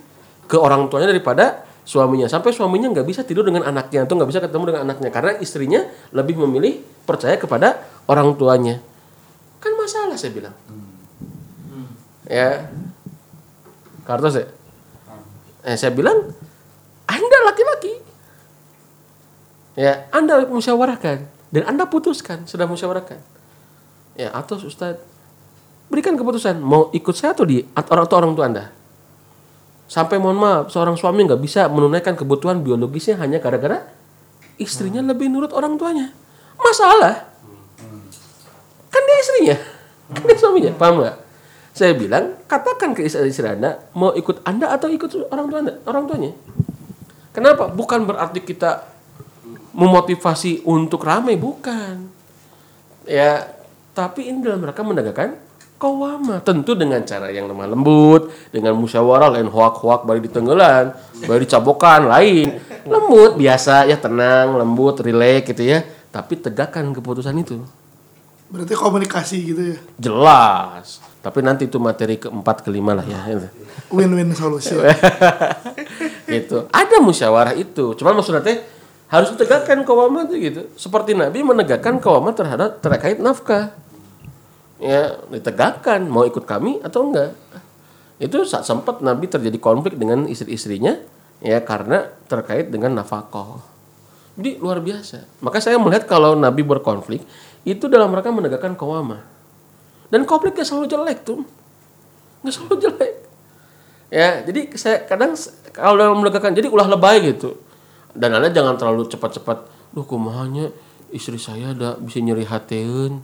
ke 0.51 0.59
orang 0.59 0.90
tuanya 0.90 1.14
daripada 1.14 1.71
suaminya. 1.87 2.27
Sampai 2.27 2.51
suaminya 2.51 2.90
nggak 2.90 3.07
bisa 3.07 3.23
tidur 3.23 3.47
dengan 3.47 3.62
anaknya 3.62 4.11
atau 4.11 4.18
nggak 4.18 4.31
bisa 4.35 4.42
ketemu 4.42 4.75
dengan 4.75 4.90
anaknya 4.90 5.14
karena 5.14 5.38
istrinya 5.38 5.87
lebih 6.11 6.35
memilih 6.35 6.83
percaya 7.07 7.38
kepada 7.38 7.79
orang 8.11 8.35
tuanya. 8.35 8.88
Kan 9.59 9.73
masalah 9.75 10.14
saya 10.14 10.33
bilang. 10.35 10.55
Ya. 12.29 12.71
Kartos 14.07 14.37
ya? 14.38 14.47
Eh, 15.66 15.77
saya 15.77 15.92
bilang, 15.92 16.33
Anda 17.09 17.38
laki-laki. 17.49 17.94
Ya, 19.79 20.11
Anda 20.11 20.42
musyawarahkan 20.49 21.18
dan 21.55 21.62
Anda 21.68 21.87
putuskan, 21.87 22.44
sudah 22.51 22.66
musyawarahkan. 22.66 23.21
Ya, 24.18 24.35
atau 24.35 24.59
Ustaz 24.59 24.99
berikan 25.88 26.18
keputusan 26.18 26.61
mau 26.61 26.92
ikut 26.92 27.14
saya 27.16 27.33
atau 27.33 27.49
di 27.49 27.64
atau 27.73 27.97
orang, 27.97 28.05
atau 28.05 28.16
orang 28.18 28.33
tua 28.35 28.44
Anda. 28.51 28.64
Sampai 29.88 30.21
mohon 30.21 30.37
maaf, 30.37 30.68
seorang 30.68 30.99
suami 31.01 31.25
nggak 31.25 31.40
bisa 31.40 31.64
menunaikan 31.71 32.12
kebutuhan 32.12 32.61
biologisnya 32.61 33.16
hanya 33.23 33.40
gara-gara 33.40 33.88
istrinya 34.61 35.01
lebih 35.01 35.33
nurut 35.33 35.55
orang 35.55 35.81
tuanya. 35.81 36.12
Masalah. 36.59 37.31
Kan 38.88 39.03
dia 39.05 39.16
istrinya, 39.20 39.57
kan 40.12 40.22
dia 40.24 40.37
suaminya, 40.40 40.72
paham 40.77 40.94
nggak? 41.05 41.16
Saya 41.77 41.92
bilang, 41.94 42.35
katakan 42.51 42.90
ke 42.96 43.07
istri, 43.07 43.31
istri 43.31 43.46
Anda 43.46 43.79
mau 43.94 44.11
ikut 44.11 44.42
Anda 44.42 44.74
atau 44.74 44.90
ikut 44.90 45.31
orang 45.31 45.46
tua 45.46 45.59
Anda, 45.62 45.74
orang 45.87 46.05
tuanya. 46.11 46.33
Kenapa? 47.31 47.70
Bukan 47.70 48.03
berarti 48.03 48.42
kita 48.42 48.83
memotivasi 49.79 50.66
untuk 50.66 51.07
ramai, 51.07 51.38
bukan. 51.38 52.11
Ya, 53.07 53.46
tapi 53.94 54.27
ini 54.27 54.42
dalam 54.42 54.66
rangka 54.66 54.83
menegakkan 54.83 55.38
kawama. 55.79 56.42
Tentu 56.42 56.74
dengan 56.74 56.98
cara 57.07 57.31
yang 57.31 57.46
lemah 57.46 57.70
lembut, 57.70 58.35
dengan 58.51 58.74
musyawarah, 58.74 59.31
lain 59.38 59.46
hoak-hoak, 59.46 60.03
baru 60.03 60.18
ditenggelan, 60.18 60.98
baru 61.31 61.40
dicabokan, 61.46 62.11
lain. 62.11 62.59
Lembut, 62.83 63.38
biasa, 63.38 63.87
ya 63.87 63.94
tenang, 63.94 64.59
lembut, 64.59 64.98
rileks 64.98 65.55
gitu 65.55 65.62
ya. 65.62 65.87
Tapi 66.11 66.42
tegakkan 66.42 66.90
keputusan 66.90 67.38
itu. 67.38 67.62
Berarti 68.49 68.75
komunikasi 68.75 69.37
gitu 69.45 69.63
ya. 69.77 69.79
Jelas. 70.01 71.05
Tapi 71.21 71.45
nanti 71.45 71.69
itu 71.69 71.77
materi 71.77 72.17
keempat, 72.17 72.65
kelima 72.65 72.97
lah 72.97 73.05
ya. 73.05 73.45
Win-win 73.93 74.33
solusi. 74.33 74.73
gitu. 76.33 76.65
Ada 76.73 76.97
musyawarah 77.05 77.53
itu. 77.53 77.93
Cuman 77.93 78.17
maksudnya 78.17 78.41
teh 78.41 78.65
harus 79.13 79.33
ditegakkan 79.37 79.85
kawama 79.85 80.25
itu 80.25 80.35
gitu. 80.41 80.61
Seperti 80.81 81.13
Nabi 81.13 81.45
menegakkan 81.45 82.01
kawama 82.01 82.33
terhadap 82.33 82.81
terkait 82.81 83.21
nafkah. 83.21 83.77
Ya, 84.81 85.21
ditegakkan 85.29 86.07
mau 86.09 86.25
ikut 86.25 86.49
kami 86.49 86.81
atau 86.81 87.11
enggak. 87.11 87.37
Itu 88.17 88.49
saat 88.49 88.65
sempat 88.65 89.05
Nabi 89.05 89.29
terjadi 89.29 89.59
konflik 89.61 90.01
dengan 90.01 90.25
istri-istrinya 90.25 90.97
ya 91.45 91.61
karena 91.61 92.09
terkait 92.31 92.73
dengan 92.73 92.97
nafkah. 92.97 93.61
Jadi 94.38 94.62
luar 94.62 94.79
biasa. 94.79 95.27
Maka 95.42 95.59
saya 95.59 95.83
melihat 95.83 96.07
kalau 96.07 96.38
Nabi 96.38 96.62
berkonflik 96.62 97.27
itu 97.66 97.85
dalam 97.90 98.14
rangka 98.14 98.31
menegakkan 98.31 98.79
kawama. 98.79 99.27
Dan 100.14 100.22
konflik 100.22 100.55
gak 100.55 100.64
selalu 100.64 100.87
jelek 100.87 101.27
tuh. 101.27 101.42
Gak 102.46 102.55
selalu 102.55 102.74
jelek. 102.87 103.12
Ya, 104.09 104.40
jadi 104.46 104.72
saya 104.79 105.05
kadang 105.05 105.35
kalau 105.74 105.98
dalam 105.98 106.16
menegakkan 106.22 106.55
jadi 106.55 106.70
ulah 106.70 106.87
lebay 106.87 107.35
gitu. 107.35 107.59
Dan 108.14 108.38
anda 108.38 108.46
jangan 108.48 108.79
terlalu 108.79 109.11
cepat-cepat. 109.11 109.68
Duh, 109.90 110.07
kumahanya 110.07 110.70
istri 111.11 111.37
saya 111.37 111.74
ada 111.74 111.98
bisa 111.98 112.22
nyeri 112.22 112.46
hateun. 112.46 113.20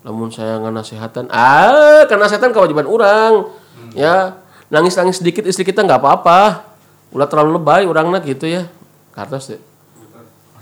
Namun 0.00 0.32
saya 0.32 0.58
nggak 0.64 0.74
nasehatan. 0.74 1.28
Ah, 1.28 2.08
karena 2.08 2.24
setan 2.24 2.56
kewajiban 2.56 2.88
orang. 2.88 3.52
Ya, 3.92 4.40
nangis-nangis 4.72 5.20
sedikit 5.20 5.44
istri 5.44 5.62
kita 5.62 5.84
nggak 5.84 6.00
apa-apa. 6.00 6.66
Ulah 7.12 7.28
terlalu 7.28 7.60
lebay 7.60 7.84
orangnya 7.84 8.18
gitu 8.24 8.48
ya. 8.48 8.66
Kartos 9.14 9.54
ya. 9.54 9.60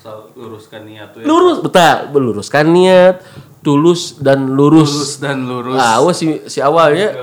Asal 0.02 0.34
luruskan 0.34 0.82
niat 0.82 1.14
tuh 1.14 1.22
ya. 1.22 1.30
Lurus, 1.30 1.62
betul, 1.62 2.10
meluruskan 2.10 2.74
niat, 2.74 3.22
tulus 3.62 4.18
dan 4.18 4.50
lurus. 4.50 4.90
Lurus 4.90 5.14
dan 5.22 5.46
lurus. 5.46 5.78
Ah, 5.78 6.02
awas 6.02 6.18
si, 6.18 6.42
si 6.50 6.58
awalnya 6.58 7.14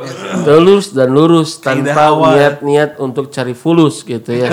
tulus 0.47 0.95
dan 0.95 1.11
lurus 1.11 1.59
tanpa 1.59 2.15
niat-niat 2.15 2.95
untuk 3.03 3.35
cari 3.35 3.51
fulus 3.51 3.99
gitu 4.07 4.31
ya. 4.31 4.47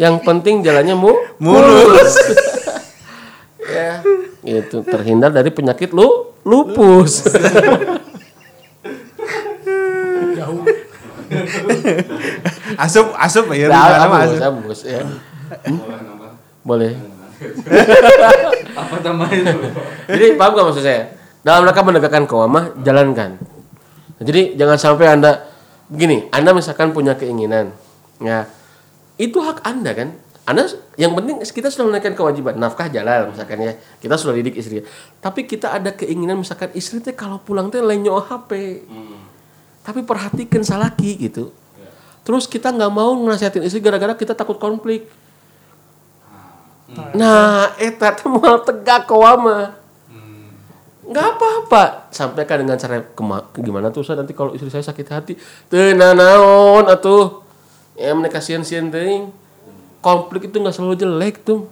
Yang 0.00 0.24
penting 0.24 0.64
jalannya 0.64 0.96
mu 0.96 1.12
mulus. 1.36 2.16
ya, 3.76 4.00
gitu 4.40 4.80
terhindar 4.88 5.28
dari 5.28 5.52
penyakit 5.52 5.92
lu 5.92 6.32
lupus. 6.48 7.28
asup 12.80 13.12
asup 13.20 13.52
ya. 13.52 13.68
Nah, 13.68 14.08
abus, 14.08 14.32
asup. 14.32 14.48
abus, 14.48 14.80
ya. 14.88 15.04
Boleh. 16.64 17.17
Apa 18.80 18.96
namanya 19.02 19.54
itu? 19.54 19.68
Jadi 20.10 20.26
paham 20.34 20.52
gak 20.54 20.66
maksud 20.70 20.84
saya? 20.84 21.14
Dalam 21.42 21.64
rangka 21.64 21.82
menegakkan 21.86 22.24
kewamah, 22.26 22.74
jalankan. 22.82 23.38
Nah, 24.18 24.24
jadi 24.26 24.58
jangan 24.58 24.78
sampai 24.78 25.06
anda 25.14 25.46
begini, 25.86 26.26
anda 26.34 26.50
misalkan 26.50 26.90
punya 26.90 27.14
keinginan, 27.14 27.70
ya 28.18 28.50
itu 29.18 29.38
hak 29.38 29.62
anda 29.62 29.94
kan. 29.94 30.10
Anda 30.48 30.64
yang 30.96 31.12
penting 31.12 31.44
kita 31.44 31.68
sudah 31.68 31.92
menaikkan 31.92 32.16
kewajiban 32.16 32.56
nafkah 32.56 32.88
jalan 32.88 33.36
misalkan 33.36 33.68
ya 33.68 33.76
kita 34.00 34.16
sudah 34.16 34.32
didik 34.32 34.56
istri 34.56 34.80
tapi 35.20 35.44
kita 35.44 35.76
ada 35.76 35.92
keinginan 35.92 36.40
misalkan 36.40 36.72
istri 36.72 37.04
teh 37.04 37.12
kalau 37.12 37.36
pulang 37.36 37.68
teh 37.68 37.84
nyawa 37.84 38.24
HP 38.24 38.80
tapi 39.84 40.08
perhatikan 40.08 40.64
salaki 40.64 41.20
gitu 41.20 41.52
terus 42.24 42.48
kita 42.48 42.72
nggak 42.72 42.88
mau 42.88 43.12
nasihatin 43.28 43.60
istri 43.60 43.84
gara-gara 43.84 44.16
kita 44.16 44.32
takut 44.32 44.56
konflik 44.56 45.12
nah 47.12 47.76
eta 47.76 48.16
teh 48.16 48.24
moal 48.24 48.64
tegak 48.64 49.04
kewama 49.04 49.78
nggak 51.08 51.24
apa-apa. 51.24 52.12
Sampaikan 52.12 52.60
dengan 52.60 52.76
cara 52.76 53.00
kema- 53.16 53.48
gimana 53.56 53.88
tuh 53.88 54.04
Ustaz? 54.04 54.20
Nanti 54.20 54.36
kalau 54.36 54.52
istri 54.52 54.68
saya 54.68 54.84
sakit 54.84 55.06
hati 55.08 55.32
tenang 55.72 56.20
naon 56.20 56.84
atuh. 56.84 57.40
Ya 57.96 58.12
mereka 58.12 58.44
sian-sian 58.44 58.92
teuing. 58.92 59.32
Konflik 60.04 60.52
itu 60.52 60.60
nggak 60.60 60.76
selalu 60.76 60.94
jelek 61.00 61.42
tuh. 61.42 61.64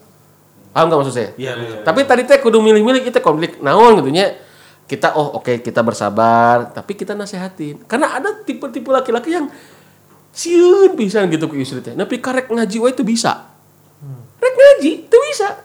Paham 0.72 0.88
nggak 0.88 0.98
maksud 1.04 1.14
saya? 1.14 1.30
Iya, 1.36 1.52
tapi 1.84 2.04
tadi 2.08 2.24
teh 2.24 2.40
kudu 2.40 2.64
milih-milih 2.64 3.04
kita 3.04 3.20
konflik 3.20 3.60
naon 3.60 4.00
gitu 4.00 4.08
nya. 4.08 4.32
Kita 4.88 5.12
oh 5.12 5.36
oke 5.36 5.60
kita 5.60 5.84
bersabar 5.84 6.72
tapi 6.72 6.96
kita 6.96 7.12
nasehatin. 7.12 7.84
Karena 7.84 8.16
ada 8.16 8.40
tipe-tipe 8.40 8.88
laki-laki 8.88 9.36
yang 9.36 9.52
siun 10.32 10.96
bisa 10.96 11.20
gitu 11.28 11.44
ke 11.52 11.60
istri 11.60 11.84
teh. 11.84 11.92
Tapi 11.92 12.24
karek 12.24 12.48
ngaji 12.48 12.76
wae 12.80 12.92
itu 12.96 13.04
bisa 13.04 13.55
ngaji 14.66 14.90
itu 15.06 15.16
bisa. 15.30 15.62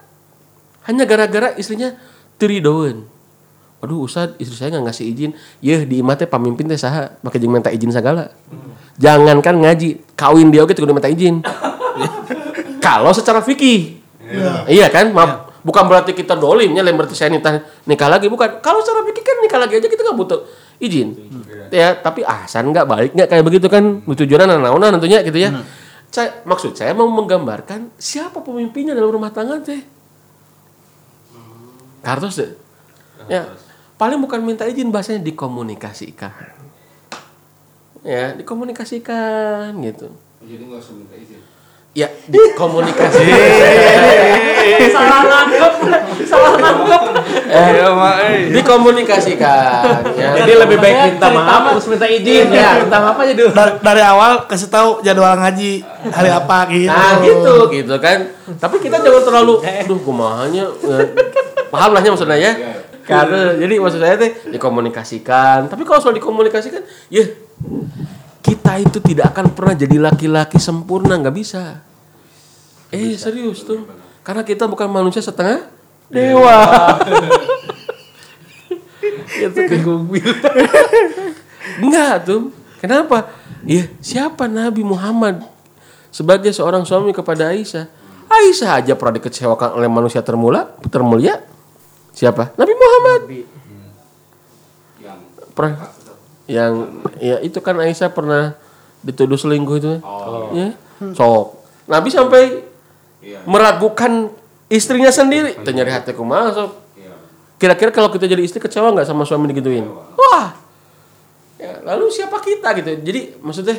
Hanya 0.86 1.10
gara-gara 1.10 1.58
istrinya 1.58 1.98
teridoan 2.38 3.10
aduh 3.82 4.06
Ustad 4.06 4.38
istri 4.38 4.54
saya 4.54 4.78
nggak 4.78 4.94
ngasih 4.94 5.06
izin. 5.10 5.32
Ya 5.60 5.82
di 5.82 6.00
imah 6.00 6.14
teh 6.14 6.30
pamimpin 6.30 6.70
teh 6.70 6.78
saha 6.78 7.18
pakai 7.26 7.42
jeung 7.42 7.52
minta 7.52 7.74
izin 7.74 7.90
segala. 7.90 8.30
Jangankan 9.02 9.58
ngaji 9.58 10.14
kawin 10.14 10.54
dia 10.54 10.62
oke 10.62 10.78
kudu 10.78 10.94
minta 10.94 11.10
izin. 11.10 11.42
Kalau 12.86 13.12
secara 13.12 13.42
fikih. 13.42 13.98
Iya. 14.70 14.88
Kan? 14.94 15.12
Maaf 15.12 15.50
bukan 15.62 15.86
berarti 15.86 16.18
kita 16.18 16.34
dolimnya 16.38 16.82
lain 16.82 16.98
berarti 16.98 17.18
saya 17.18 17.34
nikah 17.34 17.66
nikah 17.90 18.08
lagi 18.08 18.30
bukan. 18.30 18.62
Kalau 18.62 18.86
secara 18.86 19.02
fikih 19.10 19.26
kan 19.26 19.36
nikah 19.42 19.60
lagi 19.60 19.74
aja 19.82 19.88
kita 19.90 20.02
nggak 20.06 20.18
butuh 20.18 20.40
izin. 20.78 21.18
Ya 21.74 21.98
tapi 21.98 22.22
ahsan 22.22 22.70
nggak? 22.70 22.86
Baik 22.86 23.12
nggak? 23.18 23.28
Kayak 23.34 23.44
begitu 23.50 23.66
kan? 23.66 24.06
Tujuan 24.06 24.46
anak 24.46 24.78
tentunya 25.02 25.26
gitu 25.26 25.42
ya 25.42 25.58
saya, 26.12 26.44
maksud 26.44 26.76
saya 26.76 26.92
mau 26.92 27.08
menggambarkan 27.08 27.90
siapa 27.96 28.44
pemimpinnya 28.44 28.92
dalam 28.92 29.16
rumah 29.16 29.32
tangga 29.32 29.64
teh 29.64 29.82
Kartos 32.02 32.34
deh. 32.42 32.52
Ya, 33.30 33.46
paling 33.96 34.18
bukan 34.18 34.42
minta 34.42 34.66
izin 34.66 34.90
bahasanya 34.90 35.22
dikomunikasikan. 35.22 36.34
Ya, 38.02 38.34
dikomunikasikan 38.34 39.78
gitu. 39.86 40.10
Jadi 40.42 40.62
nggak 40.66 40.82
usah 40.82 40.94
minta 40.98 41.14
izin. 41.14 41.42
Ya, 41.92 42.08
dikomunikasi. 42.24 43.20
Salah 44.96 45.28
nangkep. 45.28 45.74
Salah 46.24 46.56
nangkep. 46.56 47.02
Iya, 47.52 47.88
Mak. 47.92 48.16
eh. 48.24 48.36
dikomunikasikan. 48.56 50.00
Ya. 50.16 50.40
Jadi 50.40 50.52
lebih 50.56 50.80
baik 50.80 51.20
minta 51.20 51.28
maaf 51.28 51.76
terus 51.76 51.92
minta 51.92 52.08
izin 52.08 52.48
ya. 52.48 52.80
Minta 52.80 52.96
maaf 52.96 53.20
aja 53.20 53.36
dulu. 53.36 53.52
Dari, 53.52 53.72
dari 53.84 54.02
awal 54.08 54.48
kasih 54.48 54.72
tahu 54.72 55.04
jadwal 55.04 55.36
ngaji 55.36 55.84
hari 56.16 56.30
apa 56.32 56.58
gitu. 56.72 56.88
Nah 56.88 57.12
gitu 57.20 57.56
gitu 57.76 57.96
kan. 58.00 58.20
Tapi 58.56 58.76
kita 58.80 59.04
jangan 59.04 59.24
terlalu, 59.28 59.60
aduh 59.60 60.00
kumahanya. 60.00 60.72
eh, 60.72 61.06
Paham 61.68 61.92
lahnya 61.92 62.16
maksudnya 62.16 62.40
ya. 62.40 62.52
Karena 63.04 63.52
jadi 63.60 63.74
maksud 63.84 64.00
saya 64.00 64.16
teh 64.16 64.32
dikomunikasikan. 64.48 65.68
Tapi 65.68 65.84
kalau 65.84 66.00
soal 66.00 66.16
dikomunikasikan, 66.16 66.88
ya 67.12 67.28
kita 68.42 68.82
itu 68.82 68.98
tidak 69.00 69.32
akan 69.38 69.54
pernah 69.54 69.78
jadi 69.78 69.98
laki-laki 70.02 70.58
sempurna 70.58 71.16
nggak 71.22 71.36
bisa. 71.38 71.86
Eh 72.90 73.16
serius 73.16 73.64
tuh. 73.64 73.86
Karena 74.26 74.42
kita 74.42 74.66
bukan 74.66 74.90
manusia 74.90 75.22
setengah 75.22 75.70
dewa. 76.10 76.58
itu 79.46 79.60
kayak 79.66 79.82
gue 79.82 79.98
bilang. 80.10 80.40
Enggak 81.82 82.14
tuh. 82.26 82.52
Kenapa? 82.82 83.30
Ya 83.62 83.86
siapa 84.02 84.50
Nabi 84.50 84.82
Muhammad 84.82 85.46
sebagai 86.10 86.50
seorang 86.50 86.82
suami 86.82 87.14
kepada 87.14 87.54
Aisyah? 87.54 87.86
Aisyah 88.26 88.82
aja 88.82 88.94
pernah 88.98 89.22
dikecewakan 89.22 89.78
oleh 89.78 89.90
manusia 89.92 90.26
termula, 90.26 90.74
termulia. 90.90 91.46
Siapa? 92.12 92.58
Nabi 92.58 92.74
Muhammad. 92.74 93.22
Pernah 95.52 95.91
yang 96.52 97.00
ya 97.16 97.40
itu 97.40 97.64
kan 97.64 97.80
Aisyah 97.80 98.12
pernah 98.12 98.60
dituduh 99.00 99.40
selingkuh 99.40 99.78
itu. 99.80 99.94
Ya. 100.52 100.76
Sok. 101.16 101.56
Nabi 101.88 102.12
sampai 102.12 102.44
meragukan 103.48 104.28
istrinya 104.68 105.10
sendiri. 105.10 105.56
Ternyari 105.64 105.90
hatiku 105.90 106.22
masuk. 106.22 106.76
Kira-kira 107.56 107.94
kalau 107.94 108.10
kita 108.10 108.26
jadi 108.26 108.42
istri 108.42 108.58
kecewa 108.58 108.90
nggak 108.92 109.06
sama 109.06 109.22
suami 109.22 109.48
digituin? 109.48 109.86
Wah, 110.18 110.58
Ya, 111.62 111.78
lalu 111.86 112.10
siapa 112.10 112.42
kita 112.42 112.74
gitu. 112.74 112.90
Jadi 113.06 113.38
maksudnya 113.38 113.78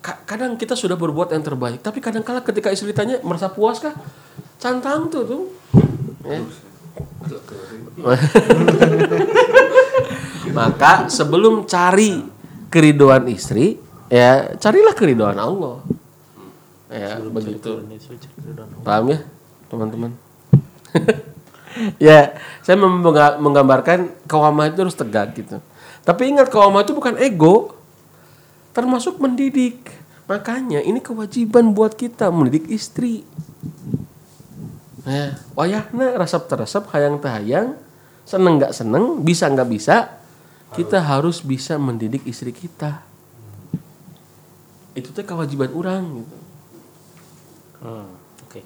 ka- 0.00 0.24
kadang 0.24 0.56
kita 0.56 0.72
sudah 0.72 0.96
berbuat 0.96 1.36
yang 1.36 1.44
terbaik, 1.44 1.84
tapi 1.84 2.00
kadang 2.00 2.24
kala 2.24 2.40
ketika 2.40 2.72
istri 2.72 2.96
tanya 2.96 3.20
merasa 3.20 3.52
puas 3.52 3.76
kah? 3.76 3.92
Cantang 4.56 5.12
tuh 5.12 5.20
tuh. 5.28 5.42
Ya. 6.24 6.40
Maka 10.54 11.10
sebelum 11.10 11.66
cari 11.66 12.22
keridoan 12.70 13.26
istri, 13.26 13.76
ya 14.06 14.54
carilah 14.54 14.94
keridoan 14.94 15.36
Allah. 15.36 15.82
Ya, 16.86 17.18
begitu. 17.18 17.82
Paham 18.86 19.04
ya, 19.10 19.18
teman-teman? 19.66 20.14
ya, 22.06 22.38
saya 22.62 22.76
mengga- 22.78 23.42
menggambarkan 23.42 24.14
kewamah 24.30 24.70
itu 24.70 24.86
harus 24.86 24.94
tegak 24.94 25.34
gitu. 25.34 25.58
Tapi 26.06 26.30
ingat 26.30 26.54
kewamah 26.54 26.86
itu 26.86 26.94
bukan 26.94 27.18
ego, 27.18 27.74
termasuk 28.70 29.18
mendidik. 29.18 29.90
Makanya 30.30 30.80
ini 30.86 31.02
kewajiban 31.02 31.74
buat 31.74 31.98
kita 31.98 32.30
mendidik 32.30 32.70
istri. 32.70 33.26
Ya, 35.04 35.36
wayahna 35.52 36.16
resep 36.16 36.46
teresep 36.48 36.88
hayang 36.94 37.20
tahayang, 37.20 37.76
seneng 38.24 38.56
nggak 38.56 38.72
seneng, 38.72 39.20
bisa 39.20 39.50
nggak 39.52 39.68
bisa, 39.68 40.23
kita 40.74 40.98
harus 40.98 41.40
bisa 41.40 41.78
mendidik 41.78 42.26
istri 42.26 42.50
kita. 42.50 43.02
Itu 44.94 45.10
tuh 45.10 45.22
kewajiban 45.22 45.70
orang 45.74 46.02
gitu. 46.22 46.36
Oke. 48.46 48.60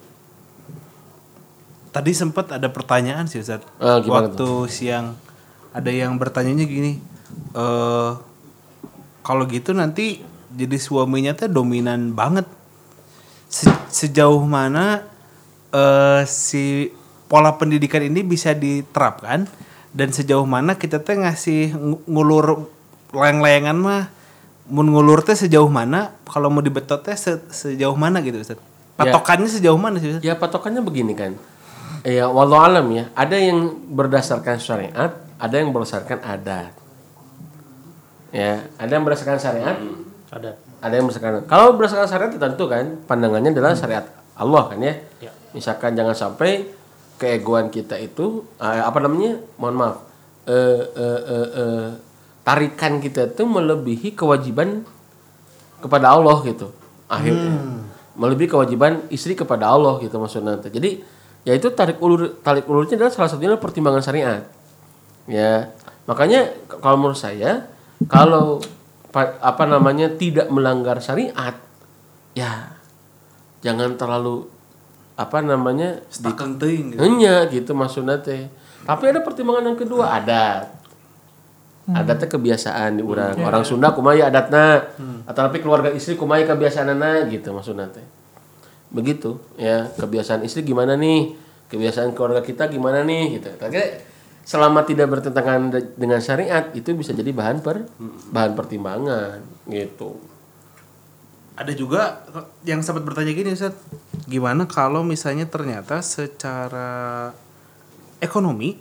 Tadi 1.89 2.13
sempat 2.13 2.53
ada 2.53 2.69
pertanyaan 2.69 3.25
sih 3.25 3.41
Ustaz. 3.41 3.65
Ah, 3.81 3.99
gimana 4.01 4.29
Waktu 4.29 4.49
siang 4.69 5.17
ada 5.73 5.91
yang 5.91 6.17
bertanyanya 6.17 6.65
gini. 6.65 7.01
eh 7.53 8.13
kalau 9.21 9.45
gitu 9.45 9.77
nanti 9.77 10.25
jadi 10.49 10.77
suaminya 10.81 11.37
teh 11.37 11.49
dominan 11.49 12.13
banget. 12.13 12.49
Se- 13.49 13.85
sejauh 13.89 14.45
mana 14.45 15.05
eh 15.73 16.23
si 16.25 16.93
pola 17.29 17.57
pendidikan 17.57 18.01
ini 18.01 18.25
bisa 18.25 18.53
diterapkan 18.57 19.45
dan 19.99 20.15
sejauh 20.15 20.47
mana 20.47 20.79
kita 20.79 21.03
teh 21.03 21.19
ngasih 21.19 21.75
ng- 21.75 22.07
ngulur 22.07 22.71
layang-layangan 23.11 23.75
mah 23.75 24.03
mun 24.71 24.95
ngulur 24.95 25.27
teh 25.27 25.35
sejauh 25.35 25.67
mana 25.67 26.15
kalau 26.31 26.55
mau 26.55 26.63
dibetot 26.63 27.03
teh 27.03 27.19
se- 27.19 27.43
sejauh 27.51 27.99
mana 27.99 28.23
gitu 28.23 28.39
Ustaz? 28.39 28.55
Ya. 28.55 29.11
Patokannya 29.11 29.51
sejauh 29.51 29.75
mana 29.75 29.99
sih 29.99 30.15
Ustaz? 30.15 30.23
Ya 30.23 30.39
patokannya 30.39 30.87
begini 30.87 31.19
kan. 31.19 31.35
Ya 32.07 32.31
walau 32.31 32.63
alam 32.63 32.87
ya, 32.95 33.11
ada 33.19 33.35
yang 33.35 33.75
berdasarkan 33.91 34.63
syariat, 34.63 35.19
ada 35.35 35.55
yang 35.59 35.75
berdasarkan 35.75 36.23
adat. 36.23 36.71
Ya, 38.31 38.71
ada 38.77 38.91
yang 38.93 39.03
berdasarkan 39.03 39.41
syariat, 39.41 39.77
Ada. 40.31 40.61
ada 40.79 40.95
yang 40.95 41.11
berdasarkan. 41.11 41.49
Kalau 41.49 41.75
berdasarkan 41.75 42.07
syariat 42.07 42.31
ya 42.31 42.41
tentu 42.47 42.65
kan 42.71 43.03
pandangannya 43.03 43.51
adalah 43.51 43.75
syariat 43.75 44.05
Allah 44.37 44.63
kan 44.71 44.79
ya. 44.79 44.95
Ya. 45.19 45.33
Misalkan 45.57 45.97
jangan 45.99 46.15
sampai 46.15 46.71
keegoan 47.19 47.69
kita 47.69 47.99
itu 47.99 48.47
eh, 48.63 48.83
apa 48.83 48.99
namanya? 49.03 49.43
Mohon 49.61 49.77
maaf. 49.77 49.97
eh 50.49 50.81
eh, 50.97 51.21
eh, 51.29 51.49
eh, 51.61 51.89
tarikan 52.41 53.05
kita 53.05 53.29
itu 53.29 53.45
melebihi 53.45 54.17
kewajiban 54.17 54.87
kepada 55.85 56.17
Allah 56.17 56.41
gitu. 56.49 56.73
Akhirnya 57.05 57.85
melebihi 58.17 58.49
kewajiban 58.49 59.05
istri 59.13 59.37
kepada 59.37 59.69
Allah 59.69 60.01
gitu 60.01 60.17
maksudnya. 60.17 60.57
Jadi 60.57 61.05
ya 61.45 61.53
itu 61.53 61.69
tarik 61.77 62.01
ulur 62.01 62.41
tarik 62.41 62.65
ulurnya 62.65 62.97
adalah 62.97 63.13
salah 63.13 63.29
satunya 63.29 63.53
adalah 63.53 63.63
pertimbangan 63.63 64.01
syariat. 64.01 64.43
Ya. 65.29 65.77
Makanya 66.09 66.57
kalau 66.81 66.97
menurut 66.97 67.21
saya 67.21 67.69
kalau 68.09 68.65
pa- 69.13 69.37
apa 69.45 69.65
namanya 69.69 70.09
tidak 70.17 70.49
melanggar 70.49 71.03
syariat 71.05 71.57
ya 72.33 72.73
jangan 73.61 73.99
terlalu 73.99 74.47
apa 75.19 75.43
namanya 75.43 75.99
Stakeng 76.07 76.63
teuing 76.63 76.95
gitu. 76.95 76.99
hanya 77.03 77.43
gitu 77.51 77.75
maksudnya 77.75 78.23
teh. 78.23 78.47
Tapi 78.87 79.11
ada 79.11 79.21
pertimbangan 79.21 79.67
yang 79.67 79.75
kedua 79.77 80.15
adat. 80.15 80.71
Adatnya 81.89 82.29
kebiasaan 82.29 83.01
di 83.01 83.03
orang 83.03 83.35
orang 83.41 83.65
Sunda 83.65 83.91
kumaya 83.91 84.29
adatna? 84.29 84.85
Atau 85.25 85.41
tapi 85.43 85.59
keluarga 85.59 85.91
istri 85.91 86.15
kumaya 86.15 86.45
kebiasaanana? 86.45 87.27
Gitu 87.27 87.51
maksudnya 87.51 87.91
teh. 87.91 88.05
Begitu 88.89 89.41
ya. 89.57 89.91
Kebiasaan 89.91 90.45
istri 90.45 90.63
gimana 90.63 90.95
nih? 90.95 91.35
Kebiasaan 91.67 92.15
keluarga 92.15 92.41
kita 92.41 92.69
gimana 92.69 93.03
nih? 93.03 93.41
Gitu. 93.41 93.51
Tapi 93.59 93.77
selama 94.45 94.81
tidak 94.81 95.11
bertentangan 95.11 95.69
de- 95.69 95.93
dengan 95.93 96.21
syariat 96.21 96.69
itu 96.73 96.93
bisa 96.93 97.13
jadi 97.13 97.29
bahan 97.33 97.61
per 97.61 97.85
bahan 98.33 98.53
pertimbangan 98.53 99.37
gitu 99.67 100.17
Ada 101.59 101.73
juga 101.75 102.23
yang 102.63 102.81
sempat 102.81 103.03
bertanya 103.03 103.35
gini 103.35 103.51
Ustaz, 103.51 103.75
gimana 104.25 104.63
kalau 104.65 105.03
misalnya 105.03 105.43
ternyata 105.45 105.99
secara 105.99 107.35
ekonomi 108.19 108.79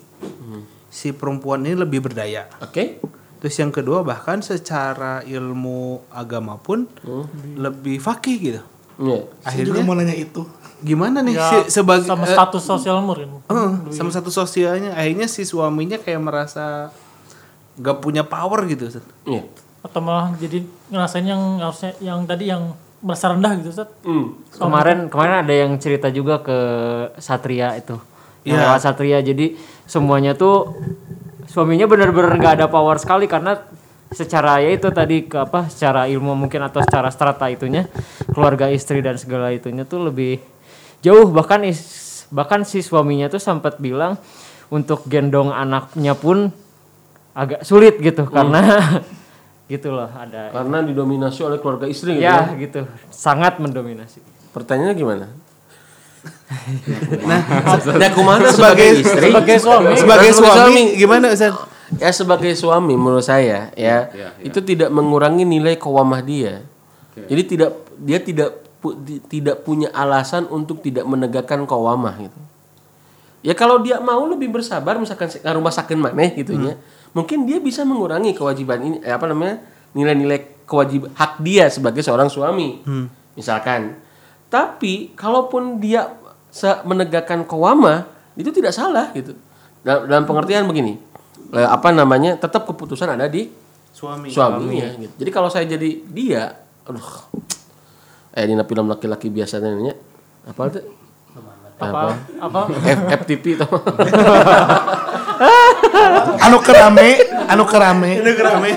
si 0.88 1.10
perempuan 1.10 1.62
ini 1.62 1.74
lebih 1.76 2.06
berdaya. 2.06 2.46
oke 2.60 3.02
Terus 3.38 3.54
yang 3.56 3.70
kedua 3.70 4.02
bahkan 4.02 4.42
secara 4.42 5.22
ilmu 5.22 6.02
agama 6.10 6.58
pun 6.58 6.90
lebih 7.56 7.98
fakih 7.98 8.36
gitu. 8.40 8.62
ya 8.98 9.20
Saya 9.44 9.62
juga 9.64 9.82
mau 9.82 9.94
nanya 9.94 10.14
itu. 10.14 10.42
Gimana 10.78 11.22
nih 11.22 11.34
Ya, 11.34 11.66
si, 11.66 11.74
sebagai 11.76 12.06
sama 12.06 12.26
eh, 12.26 12.34
status 12.34 12.62
sosial 12.62 12.98
mungkin. 13.02 13.42
eh, 13.42 13.70
sama 13.90 14.10
satu 14.10 14.30
sosialnya 14.30 14.94
akhirnya 14.94 15.26
si 15.26 15.42
suaminya 15.42 15.98
kayak 15.98 16.18
merasa 16.18 16.90
gak 17.78 17.98
punya 17.98 18.22
power 18.22 18.66
gitu 18.66 18.86
Ustaz. 18.88 19.06
ya 19.24 19.42
Atau 19.88 20.00
malah 20.00 20.36
jadi 20.36 20.62
ngerasain 20.88 21.24
yang 21.24 21.58
harusnya 21.58 21.92
yang 22.00 22.24
tadi 22.24 22.52
yang 22.52 22.76
merasa 23.00 23.32
rendah 23.32 23.56
gitu 23.58 23.72
Ustaz. 23.72 23.90
Hmm. 24.04 24.36
Kemarin 24.52 25.08
kemarin 25.08 25.36
ada 25.42 25.54
yang 25.54 25.72
cerita 25.78 26.10
juga 26.10 26.44
ke 26.44 26.58
Satria 27.18 27.74
itu. 27.74 27.96
Yang 28.44 28.58
Iya. 28.58 28.64
lewat 28.68 28.80
Satria. 28.82 29.18
Jadi 29.20 29.56
semuanya 29.84 30.34
tuh 30.34 30.76
suaminya 31.48 31.88
benar-benar 31.88 32.36
nggak 32.36 32.54
ada 32.60 32.68
power 32.68 33.00
sekali 33.00 33.24
karena 33.26 33.56
secara 34.08 34.60
ya 34.60 34.72
itu 34.72 34.88
tadi 34.88 35.28
ke 35.28 35.36
apa 35.38 35.68
secara 35.68 36.08
ilmu 36.08 36.32
mungkin 36.34 36.64
atau 36.64 36.80
secara 36.80 37.12
strata 37.12 37.48
itunya 37.48 37.88
keluarga 38.32 38.72
istri 38.72 39.04
dan 39.04 39.20
segala 39.20 39.52
itunya 39.52 39.84
tuh 39.84 40.08
lebih 40.08 40.40
jauh 41.04 41.28
bahkan 41.28 41.60
is- 41.68 42.24
bahkan 42.32 42.64
si 42.64 42.80
suaminya 42.80 43.28
tuh 43.28 43.40
sempat 43.40 43.80
bilang 43.80 44.16
untuk 44.72 45.04
gendong 45.08 45.52
anaknya 45.52 46.16
pun 46.16 46.52
agak 47.32 47.64
sulit 47.64 48.00
gitu 48.00 48.28
karena 48.28 48.64
gitu 49.68 49.92
loh 49.92 50.08
ada 50.08 50.50
karena 50.50 50.80
didominasi 50.82 51.44
oleh 51.44 51.60
keluarga 51.60 51.86
istri 51.86 52.16
gitu 52.16 52.24
ya 52.24 52.48
gitu 52.56 52.88
sangat 53.08 53.60
mendominasi 53.60 54.24
Pertanyaannya 54.48 54.96
gimana? 54.96 55.28
nah, 57.24 57.42
nah 57.78 58.10
kumana 58.10 58.50
Sebagai- 58.50 58.50
sebagai 58.50 58.90
istri, 59.00 59.28
sebagai 59.30 59.58
suami. 59.60 59.86
Sebagai 59.94 60.30
Sebagai 60.32 60.32
suami 60.34 60.84
gimana 60.96 61.26
Ustaz? 61.30 61.54
ya 61.94 62.10
sebagai 62.12 62.52
suami 62.52 62.94
menurut 62.96 63.22
saya 63.22 63.72
ya 63.74 64.12
itu 64.42 64.60
tidak 64.60 64.90
mengurangi 64.90 65.44
nilai 65.44 65.76
kewamah 65.76 66.20
dia. 66.20 66.64
Jadi 67.16 67.42
tidak 67.46 67.72
dia 67.98 68.20
tidak 68.20 68.50
pu- 68.78 68.98
di- 68.98 69.22
tidak 69.22 69.62
punya 69.62 69.90
alasan 69.92 70.46
untuk 70.48 70.82
tidak 70.82 71.04
menegakkan 71.04 71.64
kewamah 71.64 72.18
gitu. 72.20 72.40
Ya 73.42 73.54
kalau 73.54 73.80
dia 73.80 73.98
mau 74.00 74.26
lebih 74.26 74.50
bersabar 74.50 74.98
misalkan 74.98 75.30
rumah 75.54 75.72
sakit 75.72 75.96
maneh 75.96 76.34
gitu 76.36 76.58
ya. 76.58 76.76
Mungkin 77.18 77.50
dia 77.50 77.58
bisa 77.58 77.82
mengurangi 77.82 78.38
kewajiban 78.38 78.78
ini 78.78 78.98
eh, 79.02 79.10
apa 79.10 79.26
namanya? 79.26 79.58
nilai-nilai 79.98 80.62
kewajiban 80.70 81.10
hak 81.18 81.42
dia 81.42 81.66
sebagai 81.74 82.06
seorang 82.06 82.30
suami. 82.30 82.86
Misalkan. 83.34 83.98
Tapi 84.54 85.18
kalaupun 85.18 85.82
dia 85.82 86.14
menegakkan 86.86 87.42
kewamah 87.50 88.06
itu 88.38 88.54
tidak 88.54 88.72
salah 88.78 89.10
gitu. 89.18 89.34
Dalam, 89.82 90.06
dalam 90.06 90.24
pengertian 90.30 90.70
begini. 90.70 91.02
eh, 91.58 91.66
apa 91.66 91.90
namanya? 91.90 92.38
Tetap 92.38 92.70
keputusan 92.70 93.10
ada 93.10 93.26
di 93.26 93.50
Suami. 93.90 94.30
suaminya 94.30 94.94
gitu. 94.94 95.14
Jadi 95.26 95.30
kalau 95.34 95.50
saya 95.50 95.66
jadi 95.66 95.90
dia, 96.06 96.54
aduh. 96.86 97.34
Eh 98.38 98.46
di 98.46 98.54
film 98.54 98.86
laki-laki 98.86 99.34
biasanya 99.34 99.74
nanya 99.74 99.98
apa 100.46 100.62
itu? 100.70 100.82
Apa 101.82 102.14
apa 102.38 102.60
F, 102.70 103.00
FTP 103.26 103.58
itu. 103.58 103.66
Anu 106.48 106.58
kerame, 106.64 107.10
anu 107.50 107.64
kerame. 107.68 108.12
Ini 108.22 108.32
kerame. 108.38 108.72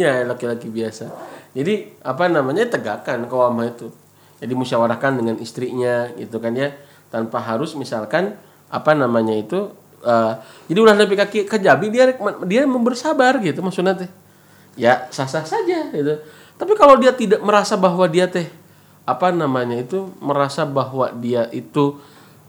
ya 0.00 0.24
laki-laki 0.24 0.68
biasa. 0.70 1.10
Jadi 1.52 1.98
apa 2.00 2.30
namanya 2.30 2.66
tegakkan 2.70 3.26
kewamah 3.26 3.74
itu. 3.74 3.90
Jadi 4.40 4.52
musyawarahkan 4.56 5.20
dengan 5.20 5.36
istrinya 5.42 6.08
gitu 6.16 6.40
kan 6.40 6.56
ya 6.56 6.72
tanpa 7.12 7.42
harus 7.42 7.76
misalkan 7.76 8.38
apa 8.70 8.94
namanya 8.94 9.36
itu 9.36 9.68
eh, 10.00 10.32
jadi 10.70 10.78
ulah 10.80 10.96
lebih 10.96 11.18
kaki 11.18 11.44
kejabi 11.44 11.92
dia 11.92 12.14
dia 12.46 12.64
mau 12.64 12.80
bersabar 12.80 13.36
gitu 13.42 13.60
maksudnya 13.60 13.92
teh. 13.98 14.10
Ya 14.78 15.10
sah-sah 15.12 15.44
saja 15.44 15.90
gitu. 15.92 16.14
Tapi 16.56 16.72
kalau 16.76 16.96
dia 16.96 17.12
tidak 17.12 17.42
merasa 17.44 17.76
bahwa 17.76 18.06
dia 18.08 18.30
teh 18.30 18.48
apa 19.04 19.34
namanya 19.34 19.80
itu 19.80 20.12
merasa 20.22 20.62
bahwa 20.62 21.10
dia 21.18 21.50
itu 21.50 21.98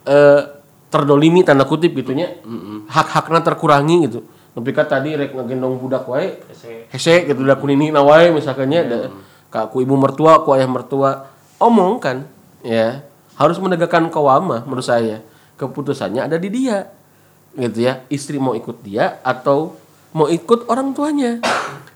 eh, 0.06 0.61
terdolimi 0.92 1.42
tanda 1.48 1.64
kutip 1.64 1.96
gitunya. 1.96 2.38
Hak-haknya 2.92 3.40
terkurangi 3.42 4.12
gitu. 4.12 4.28
Tapi 4.52 4.70
kan 4.76 4.84
tadi 4.84 5.16
rek 5.16 5.32
ngegendong 5.32 5.80
budak 5.80 6.04
wae 6.12 6.36
hese 6.92 7.24
gitu 7.24 7.40
udah 7.48 7.56
kunini 7.56 7.88
na 7.88 8.04
wae 8.04 8.36
misalkannya. 8.36 9.08
Kak 9.48 9.72
ku 9.72 9.80
ibu 9.80 9.96
mertua 9.96 10.44
ku 10.44 10.52
ayah 10.52 10.68
mertua. 10.68 11.32
Omongkan 11.56 12.28
ya. 12.68 13.08
Harus 13.40 13.58
menegakkan 13.64 14.12
kewamah 14.12 14.68
menurut 14.68 14.84
saya. 14.84 15.24
Keputusannya 15.56 16.28
ada 16.28 16.36
di 16.36 16.52
dia 16.52 16.92
gitu 17.56 17.88
ya. 17.88 18.04
Istri 18.12 18.44
mau 18.44 18.52
ikut 18.52 18.84
dia 18.84 19.24
atau 19.24 19.80
mau 20.12 20.28
ikut 20.28 20.68
orang 20.68 20.92
tuanya. 20.92 21.40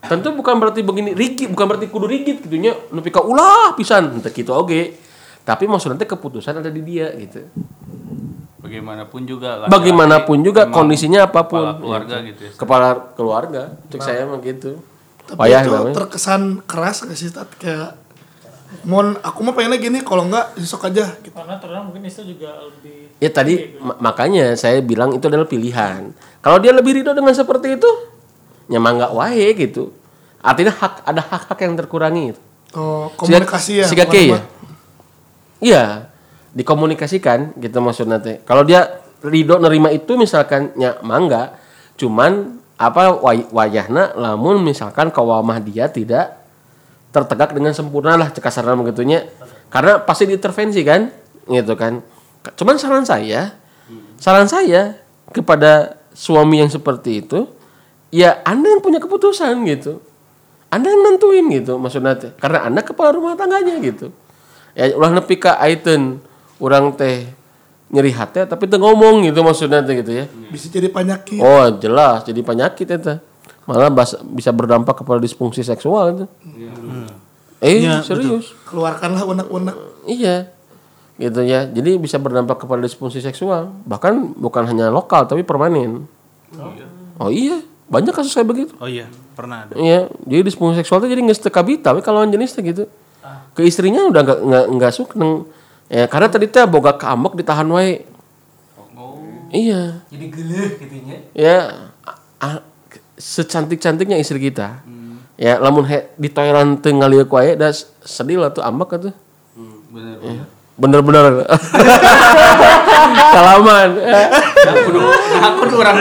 Tentu 0.05 0.31
bukan 0.31 0.55
berarti 0.61 0.85
begini 0.85 1.11
rigid 1.11 1.51
bukan 1.51 1.75
berarti 1.75 1.91
kudu 1.91 2.07
rigid 2.07 2.39
gitunya. 2.47 2.71
Nepi 2.95 3.11
ka 3.11 3.19
ulah 3.19 3.75
pisan 3.75 4.23
teu 4.23 4.31
kitu 4.31 4.55
oge. 4.55 4.95
Tapi 5.43 5.67
maksudnya 5.69 6.07
keputusan 6.07 6.63
ada 6.63 6.71
di 6.73 6.81
dia 6.81 7.11
gitu 7.19 7.45
Bagaimanapun 8.65 9.21
juga 9.23 9.49
laki-laki 9.55 9.71
bagaimanapun 9.71 10.37
juga 10.41 10.61
emang 10.63 10.75
kondisinya 10.75 11.19
apa 11.23 11.41
pun 11.43 11.61
kepala 11.61 11.77
keluarga 11.77 12.15
gitu 12.25 12.41
ya. 12.41 12.51
kepala 12.57 12.87
keluarga 13.13 13.61
cek 13.87 14.01
saya 14.01 14.25
mah 14.25 14.41
gitu 14.41 14.81
Tapi 15.23 15.37
payah 15.39 15.61
itu 15.61 15.71
namanya 15.71 15.95
terkesan 15.95 16.41
keras 16.65 16.97
gak 17.01 17.13
sih 17.13 17.29
Tat? 17.29 17.49
Kayak 17.55 18.01
Mon, 18.83 19.15
aku 19.15 19.39
mah 19.39 19.55
pengennya 19.55 19.79
gini, 19.79 20.03
kalau 20.03 20.25
enggak 20.25 20.51
besok 20.53 20.85
aja 20.85 21.07
gitu. 21.17 21.31
karena 21.31 21.55
terkadang 21.55 21.87
mungkin 21.87 22.03
istri 22.03 22.27
juga 22.27 22.59
lebih 22.59 23.07
Ya 23.15 23.31
tadi 23.31 23.77
ma- 23.79 23.95
makanya 24.03 24.51
saya 24.53 24.83
bilang 24.83 25.15
itu 25.15 25.23
adalah 25.23 25.47
pilihan. 25.47 26.11
Kalau 26.43 26.59
dia 26.59 26.75
lebih 26.75 26.91
ridho 26.93 27.15
dengan 27.15 27.31
seperti 27.31 27.79
itu, 27.79 27.87
nyaman 28.67 28.99
nggak 28.99 29.13
wae 29.15 29.47
gitu. 29.55 29.95
Artinya 30.37 30.75
hak 30.75 30.93
ada 31.01 31.21
hak-hak 31.23 31.59
yang 31.61 31.73
terkurangi. 31.73 32.23
gitu. 32.29 32.41
Oh, 32.75 33.07
komunikasi 33.15 33.81
ya. 33.81 33.85
Siga 33.87 34.03
ke 34.03 34.19
ya. 34.19 34.35
ke 34.35 34.35
mana-mana. 34.35 34.43
Iya, 35.57 35.83
dikomunikasikan 36.55 37.59
gitu 37.59 37.77
maksudnya 37.83 38.17
teh. 38.23 38.39
Kalau 38.47 38.63
dia 38.63 39.03
ridho 39.19 39.59
nerima 39.59 39.91
itu 39.91 40.15
misalkan 40.15 40.71
nya 40.79 40.95
mangga, 41.03 41.59
cuman 41.99 42.63
apa 42.79 43.19
way- 43.19 43.47
wayahna 43.51 44.15
lamun 44.15 44.63
misalkan 44.63 45.11
kawamah 45.11 45.59
dia 45.59 45.91
tidak 45.91 46.39
tertegak 47.11 47.55
dengan 47.55 47.71
sempurna 47.75 48.15
lah 48.15 48.31
cekasarna 48.31 48.75
begitunya. 48.79 49.27
Karena 49.71 49.99
pasti 49.99 50.27
diintervensi 50.27 50.81
kan, 50.83 51.11
gitu 51.47 51.75
kan. 51.75 51.99
Cuman 52.55 52.75
saran 52.79 53.03
saya, 53.03 53.55
saran 54.19 54.47
saya 54.47 54.99
kepada 55.31 55.99
suami 56.15 56.63
yang 56.63 56.71
seperti 56.71 57.23
itu, 57.23 57.51
ya 58.11 58.39
Anda 58.47 58.71
yang 58.75 58.83
punya 58.83 58.99
keputusan 59.03 59.63
gitu. 59.67 59.99
Anda 60.71 60.91
yang 60.91 61.03
nentuin 61.03 61.45
gitu 61.51 61.79
maksudnya. 61.79 62.15
Karena 62.35 62.67
Anda 62.67 62.83
kepala 62.83 63.15
rumah 63.15 63.35
tangganya 63.39 63.79
gitu. 63.79 64.11
Ya 64.75 64.91
ulah 64.91 65.11
nepi 65.15 65.39
ka 65.39 65.55
aiteun 65.63 66.19
urang 66.57 66.91
teh 66.91 67.27
nyeri 67.85 68.09
hati 68.09 68.41
tapi 68.43 68.65
teu 68.65 68.75
ngomong 68.75 69.23
gitu 69.23 69.39
maksudnya 69.39 69.79
teh 69.79 69.99
gitu 69.99 70.11
ya. 70.13 70.25
Bisa 70.49 70.67
jadi 70.67 70.87
penyakit. 70.87 71.37
Oh, 71.37 71.65
jelas 71.75 72.23
jadi 72.23 72.41
penyakit 72.41 72.87
eta. 72.87 73.21
Malah 73.65 73.89
bas- 73.89 74.21
bisa 74.23 74.49
berdampak 74.49 74.93
kepada 74.95 75.17
disfungsi 75.17 75.61
seksual 75.61 76.13
itu. 76.13 76.25
Eh, 77.59 77.81
Iya, 77.81 78.01
serius. 78.01 78.53
Keluarkanlah 78.63 79.25
unek-unek. 79.25 79.75
Iya. 80.05 80.53
Gitu 81.15 81.41
ya. 81.41 81.65
Jadi 81.65 81.97
bisa 81.97 82.19
berdampak 82.19 82.59
kepada 82.59 82.83
disfungsi 82.83 83.19
seksual. 83.19 83.73
Bahkan 83.83 84.35
bukan 84.35 84.63
hanya 84.67 84.91
lokal 84.91 85.25
tapi 85.25 85.41
permanen. 85.41 86.05
Oh 87.15 87.31
iya, 87.31 87.63
banyak 87.87 88.11
kasus 88.11 88.35
kayak 88.35 88.47
begitu. 88.47 88.73
Oh 88.75 88.85
iya, 88.85 89.07
pernah 89.33 89.63
ada. 89.63 89.71
Iya, 89.73 90.11
jadi 90.21 90.41
disfungsi 90.43 90.83
seksual 90.83 90.99
itu 90.99 91.15
jadi 91.15 91.21
nggak 91.23 91.39
setekabita, 91.39 91.89
tapi 91.89 92.03
kalau 92.03 92.27
jenisnya 92.27 92.59
gitu. 92.61 92.83
Ke 93.55 93.63
istrinya 93.63 94.03
udah 94.03 94.21
nggak 94.21 94.39
nggak 94.43 94.65
nggak 94.75 94.91
sukneng. 94.91 95.47
Ya, 95.85 96.05
karena 96.05 96.27
tadi 96.27 96.45
teh 96.45 96.65
boga 96.65 96.93
keambek 96.93 97.37
ditahan 97.37 97.69
wae. 97.69 98.03
Iya. 99.49 100.01
Jadi 100.09 100.25
geleh 100.27 100.67
gitunya. 100.75 101.15
Ya, 101.31 101.57
a- 102.01 102.19
a- 102.41 102.65
secantik-cantiknya 103.15 104.19
istri 104.19 104.39
kita 104.39 104.83
ya 105.35 105.55
lamun 105.55 105.83
he, 105.83 106.11
di 106.15 106.27
toilet 106.27 106.79
teu 106.79 106.91
ngalieu 106.91 107.23
ku 107.23 107.35
aya 107.35 107.55
da 107.55 107.71
sedih 108.03 108.39
lah 108.39 108.51
tuh 108.51 108.59
ambek 108.59 108.91
atuh 108.91 109.15
bener 109.87 110.15
Ya. 110.19 110.43
bener-bener 110.75 111.23
salaman 113.31 113.89
Ya. 113.95 114.27
Nah, 114.27 114.75
kudu 114.83 114.99
nah 114.99 115.51
kudu 115.55 115.75
urang 115.75 115.95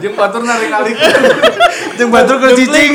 jeung 0.00 0.14
batur 0.14 0.42
narik 0.42 0.68
alik 0.68 0.96
Jeung 1.96 2.08
batur 2.08 2.36
ke 2.36 2.56
cicing. 2.56 2.92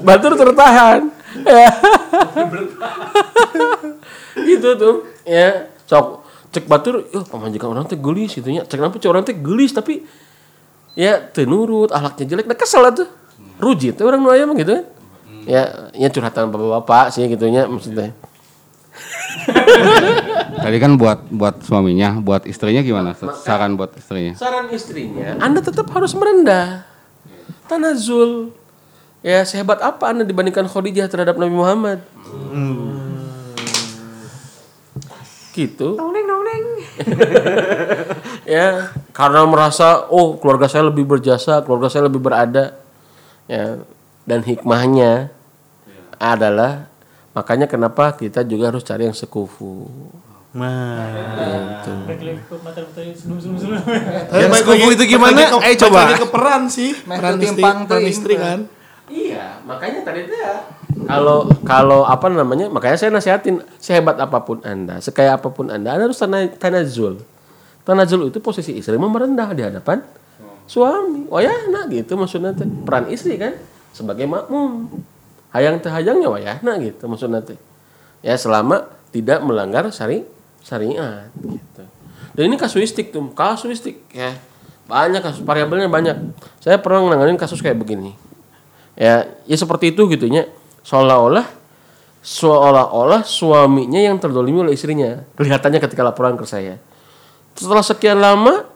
batur 0.00 0.32
tertahan 0.34 1.00
Ya. 1.08 1.15
gitu 4.50 4.68
tuh. 4.76 4.94
Ya 5.22 5.70
sok 5.86 6.26
cek 6.50 6.64
batur 6.66 7.04
oh 7.12 7.24
pamajikan 7.26 7.72
orang 7.72 7.86
teh 7.86 7.98
gelis 7.98 8.34
gitu 8.34 8.48
nya. 8.50 8.66
Cek 8.66 8.80
nampu 8.80 8.98
cek 8.98 9.10
orang 9.10 9.24
teh 9.26 9.36
gelis 9.36 9.70
tapi 9.70 10.02
ya 10.96 11.20
teu 11.20 11.46
nurut 11.46 11.92
ahlaknya 11.92 12.36
jelek 12.36 12.46
nah 12.50 12.58
kesel 12.58 12.82
tuh. 12.92 13.08
Ruji 13.56 13.96
tuh 13.96 14.10
orang 14.10 14.20
nu 14.20 14.30
aya 14.30 14.44
mah 14.44 14.56
gitu. 14.58 14.74
Kan 14.74 14.84
ya 15.46 15.62
ya 15.94 16.08
curhatan 16.10 16.50
bapak-bapak 16.50 17.14
sih 17.14 17.22
gitu 17.30 17.46
nya 17.46 17.70
maksudnya. 17.70 18.10
Tadi 20.66 20.76
kan 20.80 20.96
buat 20.96 21.28
buat 21.30 21.62
suaminya, 21.62 22.18
buat 22.18 22.48
istrinya 22.48 22.82
gimana? 22.82 23.14
Saran 23.14 23.76
buat 23.76 23.92
istrinya. 23.94 24.34
saran 24.34 24.72
istrinya 24.72 25.38
anda 25.38 25.62
tetap 25.62 25.86
harus 25.94 26.16
merendah. 26.16 26.82
Tanazul 27.70 28.50
ya 29.26 29.42
sehebat 29.42 29.82
apa 29.82 30.14
anda 30.14 30.22
dibandingkan 30.22 30.70
Khadijah 30.70 31.10
terhadap 31.10 31.34
Nabi 31.34 31.50
Muhammad 31.50 31.98
gitu 35.50 35.98
ya 38.54 38.94
karena 39.10 39.42
merasa 39.50 40.06
oh 40.14 40.38
keluarga 40.38 40.70
saya 40.70 40.86
lebih 40.86 41.02
berjasa 41.02 41.58
keluarga 41.66 41.90
saya 41.90 42.06
lebih 42.06 42.22
berada 42.22 42.78
ya 43.50 43.82
dan 44.22 44.46
hikmahnya 44.46 45.34
adalah 46.22 46.86
makanya 47.34 47.66
kenapa 47.66 48.14
kita 48.14 48.46
juga 48.46 48.72
harus 48.72 48.82
cari 48.82 49.06
yang 49.06 49.16
sekufu. 49.16 49.86
Tapi 54.32 54.40
Yang 54.40 54.50
balik 54.50 54.64
sekufu 54.64 54.88
itu 54.96 55.04
gimana? 55.04 55.40
Eh, 55.68 55.76
coba. 55.76 56.16
ke 56.16 56.28
peran 56.32 56.62
sih. 56.72 56.96
Peran 57.04 57.36
istri, 57.36 57.62
peran 57.62 58.04
istri 58.08 58.34
kan. 58.40 58.58
Makanya 59.66 60.00
tadi 60.06 60.22
itu 60.22 60.34
ya. 60.38 60.62
Kalau 61.10 61.50
kalau 61.66 62.06
apa 62.06 62.30
namanya? 62.30 62.70
Makanya 62.70 62.96
saya 62.96 63.10
nasihatin 63.10 63.60
sehebat 63.82 64.14
apa 64.16 64.38
pun 64.46 64.62
Anda, 64.62 65.02
sekaya 65.02 65.34
apa 65.34 65.50
pun 65.50 65.68
Anda, 65.68 65.98
Anda 65.98 66.06
harus 66.08 66.22
tana, 66.22 66.46
tanazul. 66.46 67.20
Tanazul 67.82 68.30
itu 68.30 68.38
posisi 68.38 68.78
istri 68.78 68.94
merendah 68.94 69.50
di 69.50 69.62
hadapan 69.66 70.06
suami. 70.70 71.26
Wayahna 71.26 71.90
gitu 71.90 72.14
maksudnya 72.14 72.54
teh. 72.54 72.66
Peran 72.86 73.10
istri 73.10 73.34
kan 73.36 73.58
sebagai 73.90 74.30
makmum. 74.30 74.86
Hayang 75.50 75.82
teh 75.82 75.90
hayangnya 75.90 76.30
wayahna 76.30 76.78
gitu 76.78 77.10
maksudnya 77.10 77.42
teh. 77.42 77.58
Ya 78.22 78.38
selama 78.38 78.86
tidak 79.10 79.42
melanggar 79.42 79.86
syari 79.90 80.22
syariat 80.62 81.30
gitu. 81.42 81.82
Dan 82.38 82.52
ini 82.52 82.56
kasuistik 82.58 83.10
tuh, 83.10 83.34
kasuistik 83.34 83.98
ya. 84.14 84.34
Banyak 84.86 85.18
kasus 85.18 85.42
variabelnya 85.42 85.90
banyak. 85.90 86.14
Saya 86.62 86.78
pernah 86.78 87.02
nanganin 87.10 87.34
kasus 87.34 87.58
kayak 87.58 87.78
begini 87.78 88.25
ya 88.96 89.28
ya 89.44 89.56
seperti 89.56 89.94
itu 89.94 90.08
gitu 90.10 90.26
nya. 90.26 90.48
Seolah-olah 90.82 91.46
seolah-olah 92.26 93.22
suaminya 93.22 94.02
yang 94.02 94.18
terdolimi 94.18 94.66
oleh 94.66 94.74
istrinya. 94.74 95.22
Kelihatannya 95.38 95.78
ketika 95.78 96.02
laporan 96.02 96.34
ke 96.34 96.48
saya. 96.48 96.80
Setelah 97.54 97.84
sekian 97.86 98.18
lama 98.18 98.66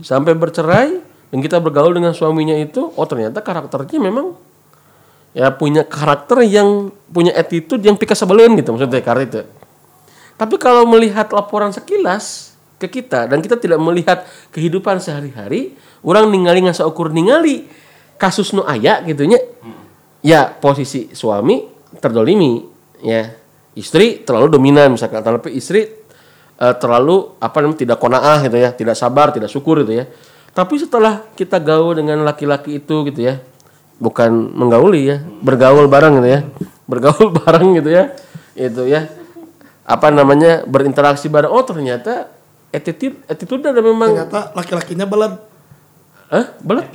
sampai 0.00 0.32
bercerai 0.32 0.90
dan 1.30 1.38
kita 1.44 1.60
bergaul 1.60 1.92
dengan 1.92 2.16
suaminya 2.16 2.56
itu 2.56 2.96
oh 2.96 3.06
ternyata 3.06 3.44
karakternya 3.44 4.00
memang 4.00 4.32
ya 5.36 5.52
punya 5.52 5.84
karakter 5.84 6.40
yang 6.48 6.88
punya 7.12 7.36
attitude 7.36 7.84
yang 7.84 7.92
pika 8.00 8.16
sebelen 8.16 8.56
gitu 8.56 8.72
maksudnya 8.72 9.04
karakter 9.04 9.28
itu 9.28 9.40
tapi 10.36 10.60
kalau 10.60 10.84
melihat 10.84 11.28
laporan 11.32 11.72
sekilas 11.72 12.56
ke 12.76 13.00
kita 13.00 13.24
dan 13.24 13.40
kita 13.40 13.56
tidak 13.56 13.80
melihat 13.80 14.28
kehidupan 14.52 15.00
sehari-hari, 15.00 15.72
orang 16.04 16.28
ningali 16.28 16.60
ngasa 16.68 16.84
ukur 16.84 17.08
ningali 17.08 17.64
kasus 18.16 18.52
nu 18.52 18.64
aya 18.64 19.00
gitu 19.04 19.24
nya. 19.24 19.40
Ya 20.24 20.50
posisi 20.50 21.12
suami 21.12 21.68
terdolimi 22.00 22.64
ya. 23.04 23.32
Istri 23.76 24.24
terlalu 24.24 24.56
dominan 24.56 24.96
misalkan 24.96 25.20
tapi 25.20 25.52
istri 25.52 25.84
eh, 26.56 26.74
terlalu 26.80 27.36
apa 27.36 27.60
namanya 27.60 27.84
tidak 27.84 27.98
konaah 28.00 28.40
gitu 28.48 28.56
ya, 28.56 28.72
tidak 28.72 28.96
sabar, 28.96 29.30
tidak 29.36 29.52
syukur 29.52 29.84
gitu 29.84 30.00
ya. 30.00 30.04
Tapi 30.56 30.80
setelah 30.80 31.20
kita 31.36 31.60
gaul 31.60 31.92
dengan 31.92 32.24
laki-laki 32.24 32.80
itu 32.80 33.04
gitu 33.12 33.20
ya, 33.20 33.36
bukan 34.00 34.32
menggauli 34.56 35.12
ya, 35.12 35.20
bergaul 35.44 35.84
bareng 35.84 36.24
gitu 36.24 36.28
ya, 36.32 36.40
bergaul 36.90 37.28
bareng 37.36 37.76
gitu 37.76 37.92
ya, 37.92 38.16
itu 38.56 38.82
ya, 38.88 39.12
apa 39.84 40.08
namanya 40.08 40.64
berinteraksi 40.64 41.28
bareng. 41.28 41.52
Oh 41.52 41.60
ternyata 41.60 42.32
attitude 42.72 43.20
attitude 43.28 43.68
ada 43.68 43.84
memang, 43.84 44.16
Ternyata 44.16 44.56
laki-lakinya 44.56 45.04
belat. 45.04 45.36
Hah? 46.32 46.56
Belet? 46.64 46.88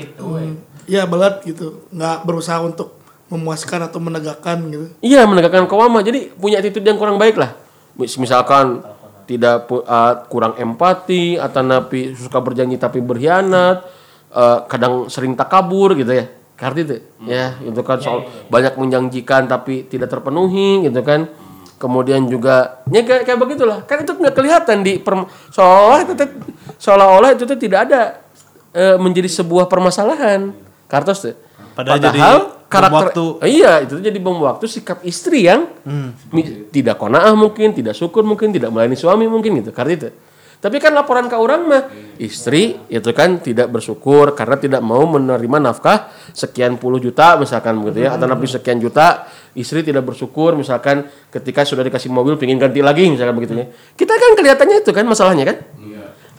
Iya 0.90 1.06
belat 1.06 1.46
gitu. 1.46 1.86
Nggak 1.94 2.18
berusaha 2.26 2.62
untuk 2.62 2.98
memuaskan 3.32 3.88
atau 3.88 4.00
menegakkan 4.04 4.60
gitu. 4.68 4.86
Iya 5.00 5.24
menegakkan 5.24 5.66
kawama. 5.70 6.04
Jadi 6.04 6.36
punya 6.36 6.60
attitude 6.60 6.84
yang 6.84 7.00
kurang 7.00 7.16
baik 7.16 7.40
lah. 7.40 7.56
Mis- 7.96 8.20
Misalkan 8.20 8.84
tidak 9.24 9.72
uh, 9.72 10.28
kurang 10.28 10.60
empati 10.60 11.40
atau 11.40 11.64
napi 11.64 12.12
suka 12.20 12.44
berjanji 12.44 12.76
tapi 12.76 13.00
berkhianat, 13.00 13.88
uh, 14.36 14.68
kadang 14.68 15.08
sering 15.08 15.40
takabur 15.40 15.96
gitu 15.96 16.12
ya. 16.12 16.28
Karena 16.60 16.78
itu 16.84 16.96
ya 17.26 17.46
itu 17.64 17.82
kan 17.82 17.98
soal 17.98 18.28
banyak 18.52 18.78
menjanjikan 18.78 19.48
tapi 19.48 19.88
tidak 19.88 20.12
terpenuhi 20.12 20.84
gitu 20.86 21.00
kan. 21.02 21.32
Kemudian 21.82 22.30
juga 22.30 22.84
ya 22.94 23.02
kayak, 23.02 23.26
kayak 23.26 23.40
begitulah. 23.42 23.80
Kan 23.88 24.06
itu 24.06 24.14
nggak 24.14 24.36
kelihatan 24.38 24.86
di 24.86 25.02
perm- 25.02 25.26
seolah 25.50 26.06
itu 26.06 26.14
seolah-olah 26.78 27.34
itu 27.34 27.50
tidak 27.58 27.80
ada 27.90 28.02
eh, 28.76 29.00
menjadi 29.02 29.32
sebuah 29.32 29.66
permasalahan. 29.66 30.54
Kartos 30.92 31.24
tuh. 31.24 31.36
Padahal 31.72 32.04
jadi 32.04 32.20
bom 32.20 32.44
karakter 32.68 33.12
waktu. 33.12 33.24
iya 33.48 33.84
itu 33.84 34.00
jadi 34.00 34.20
bom 34.20 34.39
waktu 34.44 34.68
sikap 34.68 35.04
istri 35.04 35.48
yang 35.48 35.68
mi- 36.32 36.68
tidak 36.68 37.00
konaah 37.00 37.32
mungkin 37.36 37.72
tidak 37.72 37.96
syukur 37.96 38.24
mungkin 38.24 38.52
tidak 38.52 38.72
melayani 38.72 38.96
suami 38.96 39.28
mungkin 39.28 39.60
gitu 39.60 39.72
karena 39.76 39.92
itu 39.96 40.10
tapi 40.62 40.78
kan 40.78 40.94
laporan 40.94 41.26
ke 41.26 41.34
orang 41.36 41.62
mah 41.68 41.84
istri 42.22 42.78
itu 42.86 43.10
kan 43.12 43.42
tidak 43.42 43.68
bersyukur 43.74 44.38
karena 44.38 44.56
tidak 44.56 44.82
mau 44.86 45.04
menerima 45.04 45.58
nafkah 45.58 46.14
sekian 46.32 46.78
puluh 46.78 47.02
juta 47.02 47.34
misalkan 47.36 47.82
begitu 47.82 48.06
ya 48.08 48.16
atau 48.16 48.30
nabi 48.30 48.46
sekian 48.48 48.78
juta 48.78 49.26
istri 49.58 49.82
tidak 49.84 50.06
bersyukur 50.08 50.54
misalkan 50.56 51.10
ketika 51.28 51.66
sudah 51.68 51.82
dikasih 51.82 52.08
mobil 52.08 52.38
pingin 52.38 52.62
ganti 52.62 52.80
lagi 52.80 53.10
misalkan 53.10 53.36
begitu 53.36 53.58
ya 53.58 53.68
kita 53.98 54.14
kan 54.16 54.32
kelihatannya 54.38 54.86
itu 54.86 54.92
kan 54.94 55.04
masalahnya 55.04 55.44
kan 55.50 55.58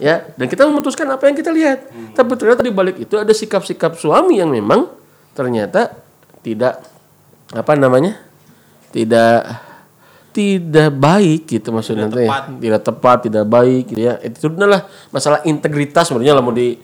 ya 0.02 0.26
dan 0.34 0.50
kita 0.50 0.66
memutuskan 0.66 1.06
apa 1.06 1.30
yang 1.30 1.38
kita 1.38 1.54
lihat. 1.54 1.86
Tapi 2.18 2.34
ternyata 2.34 2.66
di 2.66 2.74
balik 2.74 2.98
itu 2.98 3.14
ada 3.14 3.30
sikap-sikap 3.30 3.94
suami 3.94 4.42
yang 4.42 4.50
memang 4.50 4.90
ternyata 5.30 5.94
tidak 6.42 6.82
apa 7.54 7.72
namanya 7.78 8.18
tidak 8.90 9.62
tidak 10.34 10.90
baik 10.90 11.46
gitu 11.46 11.70
maksudnya. 11.70 12.10
Teh. 12.10 12.26
tidak 12.58 12.82
tepat 12.82 13.30
tidak 13.30 13.46
baik 13.46 13.94
gitu 13.94 14.02
ya. 14.10 14.18
Itu 14.18 14.50
adalah 14.50 14.90
masalah 15.14 15.46
integritas 15.46 16.10
sebenarnya 16.10 16.34
lah 16.34 16.42
mau 16.42 16.50
di 16.50 16.74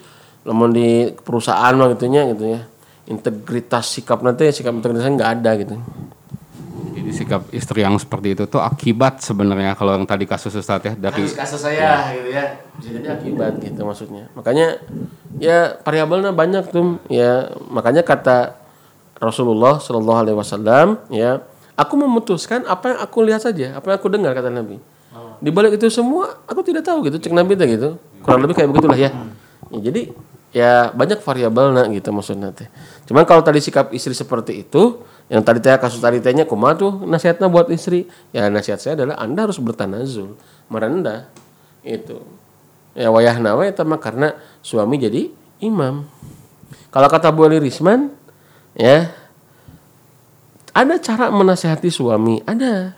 lah 0.47 0.55
mau 0.55 0.71
di 0.71 1.11
perusahaan 1.11 1.75
mah 1.75 1.91
gitunya 1.99 2.23
gitu 2.31 2.55
ya. 2.55 2.63
Integritas 3.11 3.99
sikap 3.99 4.23
nanti 4.23 4.47
sikap 4.55 4.71
integritasnya 4.79 5.13
nggak 5.19 5.33
ada 5.43 5.51
gitu 5.59 5.75
Jadi 6.99 7.11
sikap 7.15 7.43
istri 7.55 7.87
yang 7.87 7.95
seperti 7.97 8.35
itu 8.35 8.45
tuh 8.51 8.59
akibat 8.59 9.23
sebenarnya 9.23 9.79
kalau 9.79 9.95
yang 9.95 10.05
tadi 10.05 10.27
kasus 10.27 10.51
Ustadz 10.55 10.91
ya 10.91 10.93
dari 10.99 11.25
kasus 11.31 11.63
saya 11.63 12.11
gitu 12.15 12.29
ya. 12.35 12.59
Bisa 12.79 12.89
jadi 12.99 13.09
akibat. 13.15 13.53
Gitu 13.63 13.81
maksudnya. 13.87 14.27
Makanya 14.35 14.83
ya 15.39 15.79
variabelnya 15.87 16.35
banyak 16.35 16.75
tuh 16.75 16.99
ya. 17.07 17.55
Makanya 17.71 18.03
kata 18.03 18.59
Rasulullah 19.19 19.83
Shallallahu 19.83 20.19
Alaihi 20.19 20.37
Wasallam 20.39 20.99
ya 21.11 21.43
aku 21.79 21.95
memutuskan 21.95 22.67
apa 22.67 22.95
yang 22.95 22.99
aku 23.03 23.19
lihat 23.23 23.43
saja 23.43 23.79
apa 23.79 23.95
yang 23.95 23.97
aku 23.99 24.09
dengar 24.11 24.35
kata 24.35 24.51
Nabi. 24.51 24.83
Di 25.39 25.55
balik 25.55 25.79
itu 25.79 25.87
semua 25.87 26.43
aku 26.51 26.67
tidak 26.67 26.83
tahu 26.83 27.07
gitu 27.07 27.23
cek 27.23 27.35
Nabi 27.35 27.55
gitu. 27.55 27.99
Kurang 28.23 28.43
lebih 28.43 28.59
kayak 28.59 28.75
begitulah 28.75 28.99
ya, 28.99 29.15
ya 29.71 29.79
jadi 29.79 30.11
ya 30.51 30.91
banyak 30.91 31.23
variabel 31.23 31.71
nah 31.71 31.87
gitu 31.87 32.11
maksudnya 32.11 32.51
teh. 32.51 32.67
Cuman 33.07 33.23
kalau 33.23 33.47
tadi 33.47 33.63
sikap 33.63 33.95
istri 33.95 34.17
seperti 34.17 34.67
itu 34.67 35.03
yang 35.29 35.45
tadi 35.45 35.61
teh 35.61 35.77
kasus 35.77 36.01
tadi 36.01 36.25
tehnya 36.25 36.49
kumaha 36.49 36.73
tuh 36.73 36.93
nasihatnya 37.05 37.53
buat 37.53 37.69
istri? 37.69 38.09
Ya 38.33 38.49
nasihat 38.49 38.81
saya 38.81 38.97
adalah 38.97 39.21
anda 39.21 39.45
harus 39.45 39.61
bertanazul 39.61 40.41
merendah 40.73 41.29
itu. 41.85 42.25
Ya 42.97 43.13
wayah 43.13 43.37
nawa 43.37 43.69
itu 43.69 43.85
mah 43.85 44.01
karena 44.01 44.33
suami 44.65 44.97
jadi 44.97 45.29
imam. 45.61 46.09
Kalau 46.89 47.09
kata 47.13 47.29
Bu 47.29 47.45
Ali 47.45 47.61
Risman 47.61 48.09
ya 48.73 49.13
ada 50.73 50.97
cara 50.97 51.29
menasehati 51.29 51.93
suami 51.93 52.41
ada 52.49 52.97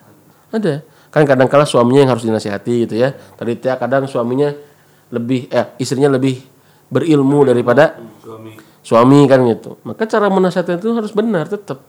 ada. 0.55 0.87
Kan 1.11 1.27
kadang 1.27 1.51
kala 1.51 1.67
suaminya 1.67 2.07
yang 2.07 2.13
harus 2.15 2.23
dinasehati 2.23 2.87
gitu 2.87 2.95
ya. 2.95 3.11
Tadi 3.11 3.59
teh 3.59 3.75
kadang 3.75 4.07
suaminya 4.07 4.55
lebih 5.11 5.51
eh 5.51 5.75
istrinya 5.83 6.15
lebih 6.15 6.39
berilmu 6.87 7.43
daripada 7.43 7.99
Suami. 8.23 8.55
suami 8.87 9.21
kan 9.27 9.43
gitu. 9.51 9.83
Maka 9.83 10.07
cara 10.07 10.31
menasihatkan 10.31 10.79
itu 10.79 10.95
harus 10.95 11.11
benar 11.11 11.51
tetap 11.51 11.83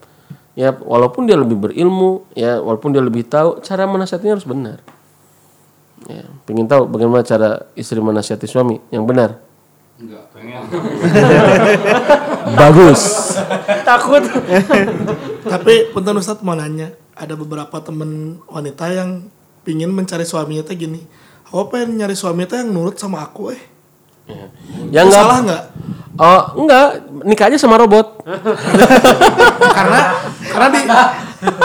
ya 0.52 0.76
walaupun 0.76 1.24
dia 1.24 1.36
lebih 1.36 1.56
berilmu 1.56 2.28
ya 2.36 2.60
walaupun 2.60 2.92
dia 2.92 3.00
lebih 3.00 3.24
tahu 3.24 3.64
cara 3.64 3.88
menasihatnya 3.88 4.36
harus 4.36 4.44
benar 4.44 4.84
ya 6.04 6.28
pengen 6.44 6.68
tahu 6.68 6.90
bagaimana 6.90 7.24
cara 7.24 7.72
istri 7.72 8.02
menasihati 8.02 8.44
suami 8.44 8.76
yang 8.92 9.08
benar 9.08 9.40
Enggak, 10.02 10.34
pengen. 10.34 10.66
bagus 12.58 13.02
Takut. 13.86 14.24
Tapi 15.52 15.74
punten 15.94 16.18
Ustadz 16.18 16.42
mau 16.42 16.58
nanya, 16.58 16.90
ada 17.14 17.38
beberapa 17.38 17.78
temen 17.78 18.40
wanita 18.50 18.90
yang 18.90 19.30
pingin 19.62 19.94
mencari 19.94 20.26
suaminya 20.26 20.66
teh 20.66 20.74
gini. 20.74 21.06
Aku 21.46 21.70
pengen 21.70 22.02
nyari 22.02 22.18
suami 22.18 22.50
teh 22.50 22.58
yang 22.66 22.74
nurut 22.74 22.98
sama 22.98 23.22
aku 23.22 23.54
eh. 23.54 23.62
yang 24.90 25.06
Itu 25.06 25.12
enggak 25.12 25.22
salah 25.22 25.38
nggak? 25.44 25.64
oh 26.20 26.42
enggak 26.60 26.88
nikah 27.24 27.46
aja 27.48 27.56
sama 27.56 27.80
robot 27.80 28.20
karena 29.76 30.00
karena 30.52 30.68
di 30.68 30.80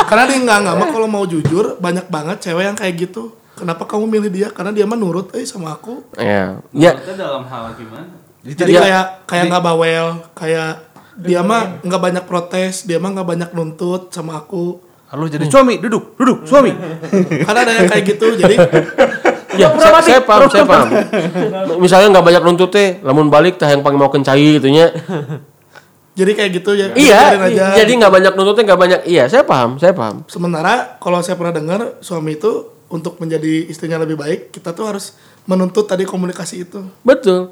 karena 0.07 0.23
di 0.25 0.35
nggak 0.41 0.57
nggak 0.63 0.75
mah 0.79 0.88
kalau 0.89 1.07
mau 1.11 1.23
jujur 1.27 1.75
banyak 1.77 2.07
banget 2.07 2.38
cewek 2.47 2.63
yang 2.71 2.77
kayak 2.77 2.95
gitu. 2.97 3.35
Kenapa 3.57 3.89
kamu 3.89 4.05
milih 4.05 4.29
dia? 4.29 4.47
Karena 4.53 4.69
dia 4.69 4.85
mah 4.85 4.95
nurut 4.95 5.33
eh 5.33 5.41
sama 5.43 5.73
aku. 5.75 6.13
ya 6.15 6.61
ya 6.71 6.91
Kita 6.93 7.17
dalam 7.17 7.43
hal 7.49 7.73
gimana? 7.75 8.05
Jadi 8.47 8.71
Ya. 8.71 8.79
kayak 8.85 9.05
kayak 9.27 9.43
nggak 9.51 9.63
bawel, 9.65 10.07
kayak 10.38 10.88
dia 11.19 11.41
mah 11.41 11.81
nggak 11.83 12.01
banyak 12.01 12.23
protes, 12.29 12.85
dia 12.85 13.01
mah 13.01 13.11
nggak 13.11 13.27
banyak 13.27 13.49
nuntut 13.57 14.13
sama 14.13 14.39
aku. 14.39 14.79
Halo 15.07 15.23
jadi 15.25 15.47
suami, 15.47 15.79
duduk, 15.79 16.19
duduk, 16.19 16.43
suami. 16.43 16.71
Karena 17.47 17.59
ada 17.63 17.71
yang 17.79 17.88
kayak 17.88 18.03
gitu, 18.11 18.35
jadi 18.35 18.55
ya 19.57 19.73
saya, 19.73 20.01
saya 20.05 20.21
paham 20.21 20.47
saya 20.47 20.65
paham 20.69 20.88
misalnya 21.81 22.07
nggak 22.13 22.25
banyak 22.29 22.43
nuntut 22.45 22.69
teh 22.69 23.01
lamun 23.01 23.27
balik 23.33 23.57
teh 23.57 23.65
yang 23.65 23.81
panggil 23.81 23.99
mau 23.99 24.13
kencai 24.13 24.61
gitu 24.61 24.69
nya 24.69 24.93
jadi 26.18 26.32
kayak 26.34 26.51
gitu 26.57 26.72
ya. 26.74 26.88
iya 26.97 27.38
aja. 27.38 27.65
jadi 27.78 27.91
nggak 27.93 28.09
banyak 28.09 28.34
nuntutnya 28.34 28.74
nggak 28.74 28.82
banyak 28.82 29.01
iya 29.05 29.30
saya 29.30 29.45
paham 29.45 29.78
saya 29.78 29.93
paham 29.93 30.26
Sementara 30.26 30.97
kalau 30.97 31.22
saya 31.22 31.38
pernah 31.38 31.53
dengar 31.53 32.01
suami 32.01 32.41
itu 32.41 32.74
untuk 32.88 33.20
menjadi 33.20 33.68
istrinya 33.68 33.99
lebih 33.99 34.15
baik, 34.15 34.55
kita 34.55 34.72
tuh 34.72 34.88
harus 34.88 35.15
menuntut 35.43 35.88
tadi 35.88 36.07
komunikasi 36.07 36.68
itu. 36.68 36.80
Betul. 37.03 37.51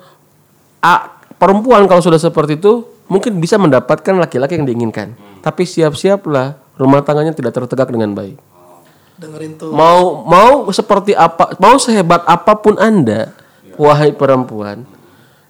A, 0.80 1.20
perempuan 1.36 1.88
kalau 1.92 2.00
sudah 2.00 2.20
seperti 2.20 2.56
itu 2.56 2.88
mungkin 3.12 3.38
bisa 3.44 3.60
mendapatkan 3.60 4.16
laki-laki 4.16 4.56
yang 4.56 4.68
diinginkan. 4.68 5.16
Tapi 5.44 5.68
siap-siaplah 5.68 6.56
rumah 6.80 7.04
tangganya 7.04 7.36
tidak 7.36 7.56
tertegak 7.56 7.92
dengan 7.92 8.16
baik. 8.16 8.40
Dengerin 9.16 9.56
tuh. 9.56 9.72
Mau 9.72 10.24
mau 10.28 10.68
seperti 10.72 11.16
apa, 11.16 11.56
mau 11.60 11.80
sehebat 11.80 12.24
apa 12.28 12.56
pun 12.60 12.76
Anda, 12.80 13.32
wahai 13.80 14.12
perempuan, 14.12 14.84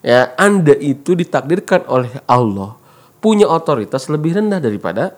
ya 0.05 0.33
Anda 0.37 0.77
itu 0.77 1.17
ditakdirkan 1.17 1.89
oleh 1.89 2.13
Allah 2.29 2.77
punya 3.25 3.49
otoritas 3.49 4.05
lebih 4.05 4.37
rendah 4.37 4.61
daripada 4.61 5.17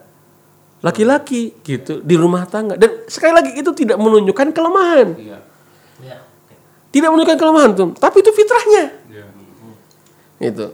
laki-laki 0.80 1.60
gitu 1.60 2.00
di 2.00 2.16
rumah 2.16 2.48
tangga. 2.48 2.80
Dan 2.80 3.04
sekali 3.12 3.36
lagi 3.36 3.52
itu 3.60 3.68
tidak 3.76 4.00
menunjukkan 4.00 4.56
kelemahan. 4.56 5.12
Tidak 6.88 7.10
menunjukkan 7.12 7.36
kelemahan 7.36 7.72
tuh, 7.76 7.92
tapi 8.00 8.24
itu 8.24 8.32
fitrahnya. 8.32 8.96
Itu. 10.40 10.72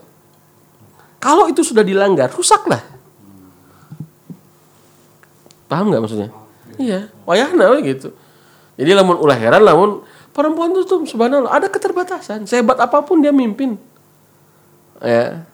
Kalau 1.18 1.50
itu 1.50 1.66
sudah 1.66 1.82
dilanggar, 1.82 2.30
rusaklah. 2.30 2.86
Paham 5.66 5.90
nggak 5.90 6.02
maksudnya? 6.06 6.30
Iya, 6.78 7.10
wayahna 7.26 7.82
gitu. 7.82 8.14
Jadi 8.78 8.92
lamun 8.94 9.18
ulah 9.18 9.38
heran 9.38 9.66
lamun 9.66 10.06
perempuan 10.38 10.70
itu 10.70 10.86
tuh 10.86 11.02
subhanallah 11.10 11.50
ada 11.50 11.66
keterbatasan. 11.66 12.46
Sehebat 12.46 12.78
apa 12.78 13.02
pun 13.02 13.26
dia 13.26 13.34
mimpin. 13.34 13.74
Ya. 15.02 15.50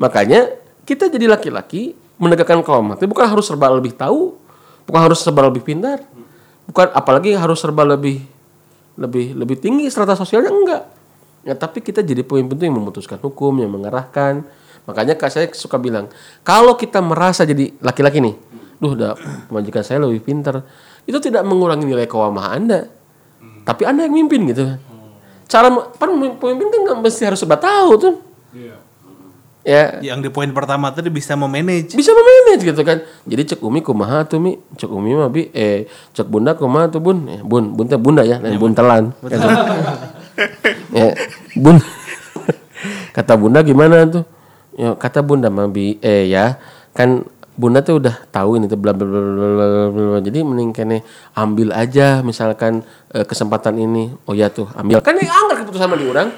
Makanya 0.00 0.56
kita 0.88 1.12
jadi 1.12 1.28
laki-laki 1.28 1.92
menegakkan 2.16 2.64
itu 2.64 3.04
bukan 3.04 3.26
harus 3.28 3.44
serba 3.44 3.68
lebih 3.68 3.92
tahu, 3.92 4.32
bukan 4.88 5.00
harus 5.12 5.20
serba 5.20 5.44
lebih 5.52 5.60
pintar, 5.60 6.00
bukan 6.64 6.88
apalagi 6.96 7.36
harus 7.36 7.60
serba 7.60 7.84
lebih 7.84 8.24
lebih 8.96 9.36
lebih 9.36 9.56
tinggi 9.60 9.88
strata 9.92 10.16
sosialnya 10.16 10.52
enggak. 10.52 10.82
Ya, 11.40 11.56
tapi 11.56 11.80
kita 11.80 12.04
jadi 12.04 12.20
pemimpin 12.20 12.56
itu 12.56 12.64
yang 12.68 12.76
memutuskan 12.76 13.16
hukum, 13.20 13.56
yang 13.60 13.72
mengarahkan. 13.72 14.44
Makanya 14.84 15.16
kak 15.16 15.32
saya 15.32 15.46
suka 15.56 15.80
bilang, 15.80 16.08
kalau 16.44 16.76
kita 16.76 17.00
merasa 17.00 17.48
jadi 17.48 17.72
laki-laki 17.80 18.20
nih, 18.20 18.36
duh, 18.76 18.92
udah 18.92 19.12
majikan 19.48 19.80
saya 19.80 20.04
lebih 20.04 20.20
pintar, 20.20 20.64
itu 21.08 21.16
tidak 21.16 21.44
mengurangi 21.44 21.88
nilai 21.88 22.04
kewamah 22.04 22.56
anda, 22.56 22.88
tapi 23.64 23.88
anda 23.88 24.04
yang 24.04 24.16
mimpin 24.16 24.48
gitu. 24.52 24.76
Cara 25.48 25.72
kan 25.96 26.08
pemimpin 26.36 26.68
kan 26.68 26.80
nggak 26.88 26.98
mesti 27.00 27.22
harus 27.24 27.40
serba 27.40 27.56
tahu 27.56 27.90
tuh. 27.96 28.14
Ya, 29.60 30.00
Yang 30.00 30.18
di 30.24 30.30
poin 30.32 30.48
pertama 30.56 30.88
tadi 30.88 31.12
bisa 31.12 31.36
memanage. 31.36 31.92
bisa 31.92 32.16
memanage 32.16 32.64
gitu 32.64 32.80
kan. 32.80 33.04
Jadi 33.28 33.42
cek 33.44 33.60
umi 33.60 33.84
kumaha 33.84 34.24
tuh 34.24 34.40
mi? 34.40 34.56
Cek 34.56 34.88
umi 34.88 35.12
mah 35.12 35.28
bi. 35.28 35.52
Eh 35.52 35.84
cek 36.16 36.24
bunda 36.26 36.56
kumaha 36.56 36.88
tuh 36.88 36.96
bun? 36.98 37.28
Eh, 37.28 37.44
bun. 37.44 37.76
Bun 37.76 37.84
teh 37.84 38.00
bunda 38.00 38.24
ya 38.24 38.40
lain 38.40 38.56
buntelan 38.56 39.12
Gitu. 39.20 39.36
ya 40.96 41.12
bun. 41.60 41.76
Kata 43.16 43.36
bunda 43.36 43.60
gimana 43.60 44.08
tuh? 44.08 44.24
Ya 44.80 44.96
kata 44.96 45.20
bunda 45.20 45.52
mah 45.52 45.68
bi. 45.68 46.00
Eh 46.00 46.32
ya 46.32 46.56
kan 46.96 47.28
bunda 47.52 47.84
tuh 47.84 48.00
udah 48.00 48.16
tahu 48.32 48.56
ini 48.56 48.64
tuh 48.64 48.80
bla 48.80 48.96
bla 48.96 49.04
bla 49.04 49.20
bla 49.20 49.66
bla, 49.92 50.18
jadi 50.24 50.40
mending 50.40 50.72
kene 50.72 51.04
ambil 51.36 51.76
aja 51.76 52.24
misalkan 52.24 52.80
eh, 53.12 53.28
kesempatan 53.28 53.76
ini. 53.76 54.08
Oh 54.24 54.32
ya 54.32 54.48
tuh 54.48 54.72
ambil. 54.72 55.04
Kan 55.04 55.20
ini 55.20 55.28
anggar 55.28 55.60
keputusan 55.60 55.84
sama 55.84 56.00
di 56.00 56.08
orang 56.08 56.32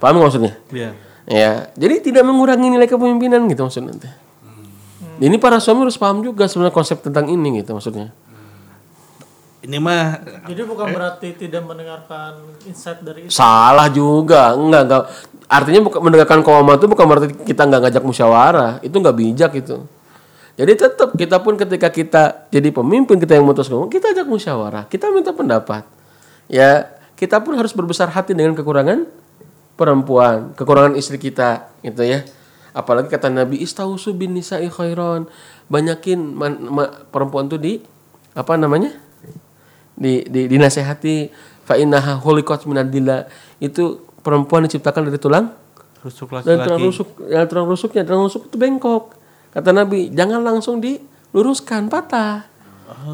paham 0.00 0.16
nggak 0.16 0.26
maksudnya? 0.32 0.54
Iya. 0.72 0.90
Ya, 1.28 1.68
jadi 1.76 2.00
tidak 2.00 2.24
mengurangi 2.24 2.72
nilai 2.72 2.88
kepemimpinan 2.88 3.44
gitu 3.52 3.68
maksudnya. 3.68 3.92
teh. 4.00 4.14
Ini 5.18 5.36
para 5.36 5.60
suami 5.60 5.84
harus 5.84 6.00
paham 6.00 6.24
juga 6.24 6.48
sebenarnya 6.48 6.72
konsep 6.72 7.04
tentang 7.04 7.28
ini 7.28 7.60
gitu 7.60 7.76
maksudnya. 7.76 8.14
Ini 9.58 9.76
mah 9.82 10.22
Jadi 10.46 10.62
bukan 10.64 10.86
berarti 10.94 11.34
tidak 11.34 11.66
mendengarkan 11.66 12.38
insight 12.64 13.02
dari 13.04 13.26
istri. 13.26 13.36
Salah 13.36 13.90
juga, 13.92 14.54
enggak 14.54 14.82
enggak. 14.88 15.02
Artinya 15.50 15.80
bukan 15.84 16.00
menegakkan 16.00 16.40
kewama 16.40 16.78
itu 16.78 16.86
bukan 16.86 17.04
berarti 17.04 17.28
kita 17.44 17.66
nggak 17.66 17.80
ngajak 17.90 18.04
musyawarah, 18.06 18.72
itu 18.80 18.96
nggak 18.96 19.16
bijak 19.18 19.52
itu. 19.58 19.76
Jadi 20.54 20.72
tetap 20.78 21.12
kita 21.12 21.36
pun 21.42 21.58
ketika 21.58 21.90
kita 21.90 22.22
jadi 22.48 22.70
pemimpin 22.70 23.18
kita 23.18 23.36
yang 23.36 23.44
memutuskan, 23.44 23.90
kita 23.90 24.14
ajak 24.14 24.26
musyawarah, 24.30 24.86
kita 24.86 25.10
minta 25.10 25.34
pendapat. 25.34 25.82
Ya, 26.46 26.88
kita 27.18 27.42
pun 27.42 27.58
harus 27.58 27.74
berbesar 27.74 28.08
hati 28.14 28.32
dengan 28.32 28.54
kekurangan 28.54 29.17
perempuan, 29.78 30.52
kekurangan 30.58 30.98
istri 30.98 31.22
kita, 31.22 31.70
gitu 31.80 32.02
ya. 32.02 32.26
Apalagi 32.74 33.06
kata 33.08 33.30
Nabi 33.30 33.62
istausu 33.62 34.10
bin 34.12 34.34
nisa'i 34.34 34.66
khairon. 34.66 35.30
Banyakin 35.70 36.18
man- 36.34 36.62
ma- 36.66 36.92
perempuan 37.08 37.46
tuh 37.46 37.56
di 37.56 37.78
apa 38.34 38.58
namanya? 38.58 38.90
Di 39.94 40.26
di 40.26 40.50
dinasehati 40.50 41.30
fa 41.62 41.78
innaha 41.78 42.18
khuliqat 42.18 42.66
minadillah. 42.66 43.30
Itu 43.58 44.02
perempuan 44.20 44.66
diciptakan 44.66 45.08
dari 45.08 45.18
tulang 45.18 45.54
rusuk 45.98 46.30
dan 46.30 46.42
tulang 46.42 46.58
laki-laki. 46.62 46.84
rusuk, 46.86 47.08
ya 47.26 47.40
tulang 47.50 47.66
rusuknya, 47.66 48.02
tulang 48.06 48.22
rusuk 48.26 48.42
itu 48.46 48.56
bengkok. 48.58 49.14
Kata 49.50 49.70
Nabi, 49.74 50.12
jangan 50.14 50.44
langsung 50.44 50.78
diluruskan, 50.78 51.90
patah. 51.90 52.46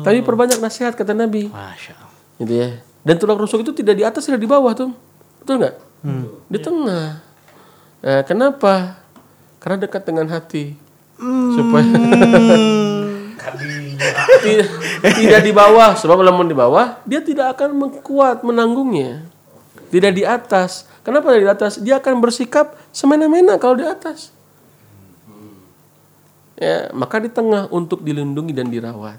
Tapi 0.04 0.20
perbanyak 0.20 0.60
nasihat 0.60 0.92
kata 0.92 1.16
Nabi. 1.16 1.48
Masya 1.48 1.92
Allah. 1.96 2.12
Gitu 2.42 2.52
ya. 2.52 2.68
Dan 3.00 3.16
tulang 3.16 3.38
rusuk 3.40 3.64
itu 3.64 3.72
tidak 3.72 3.94
di 3.96 4.04
atas, 4.04 4.28
tidak 4.28 4.42
di 4.42 4.48
bawah 4.50 4.76
tuh. 4.76 4.90
Betul 5.40 5.64
nggak? 5.64 5.74
Di 6.48 6.58
tengah. 6.60 7.24
Nah, 8.04 8.22
kenapa? 8.28 9.00
Karena 9.58 9.80
dekat 9.80 10.04
dengan 10.04 10.28
hati. 10.28 10.76
Supaya 11.16 11.88
tidak, 14.44 14.68
tidak 15.00 15.40
di 15.40 15.52
bawah, 15.54 15.96
sebab 15.96 16.20
kalau 16.20 16.44
di 16.44 16.56
bawah 16.58 17.00
dia 17.08 17.24
tidak 17.24 17.56
akan 17.56 17.72
mengkuat 17.72 18.44
menanggungnya. 18.44 19.24
Tidak 19.88 20.12
di 20.12 20.26
atas. 20.26 20.90
Kenapa 21.06 21.32
tidak 21.32 21.44
di 21.44 21.52
atas? 21.54 21.72
Dia 21.80 22.02
akan 22.02 22.18
bersikap 22.18 22.74
semena-mena 22.90 23.56
kalau 23.56 23.78
di 23.78 23.86
atas. 23.86 24.34
Ya, 26.58 26.90
maka 26.94 27.18
di 27.18 27.30
tengah 27.30 27.70
untuk 27.70 28.02
dilindungi 28.02 28.52
dan 28.54 28.68
dirawat. 28.70 29.18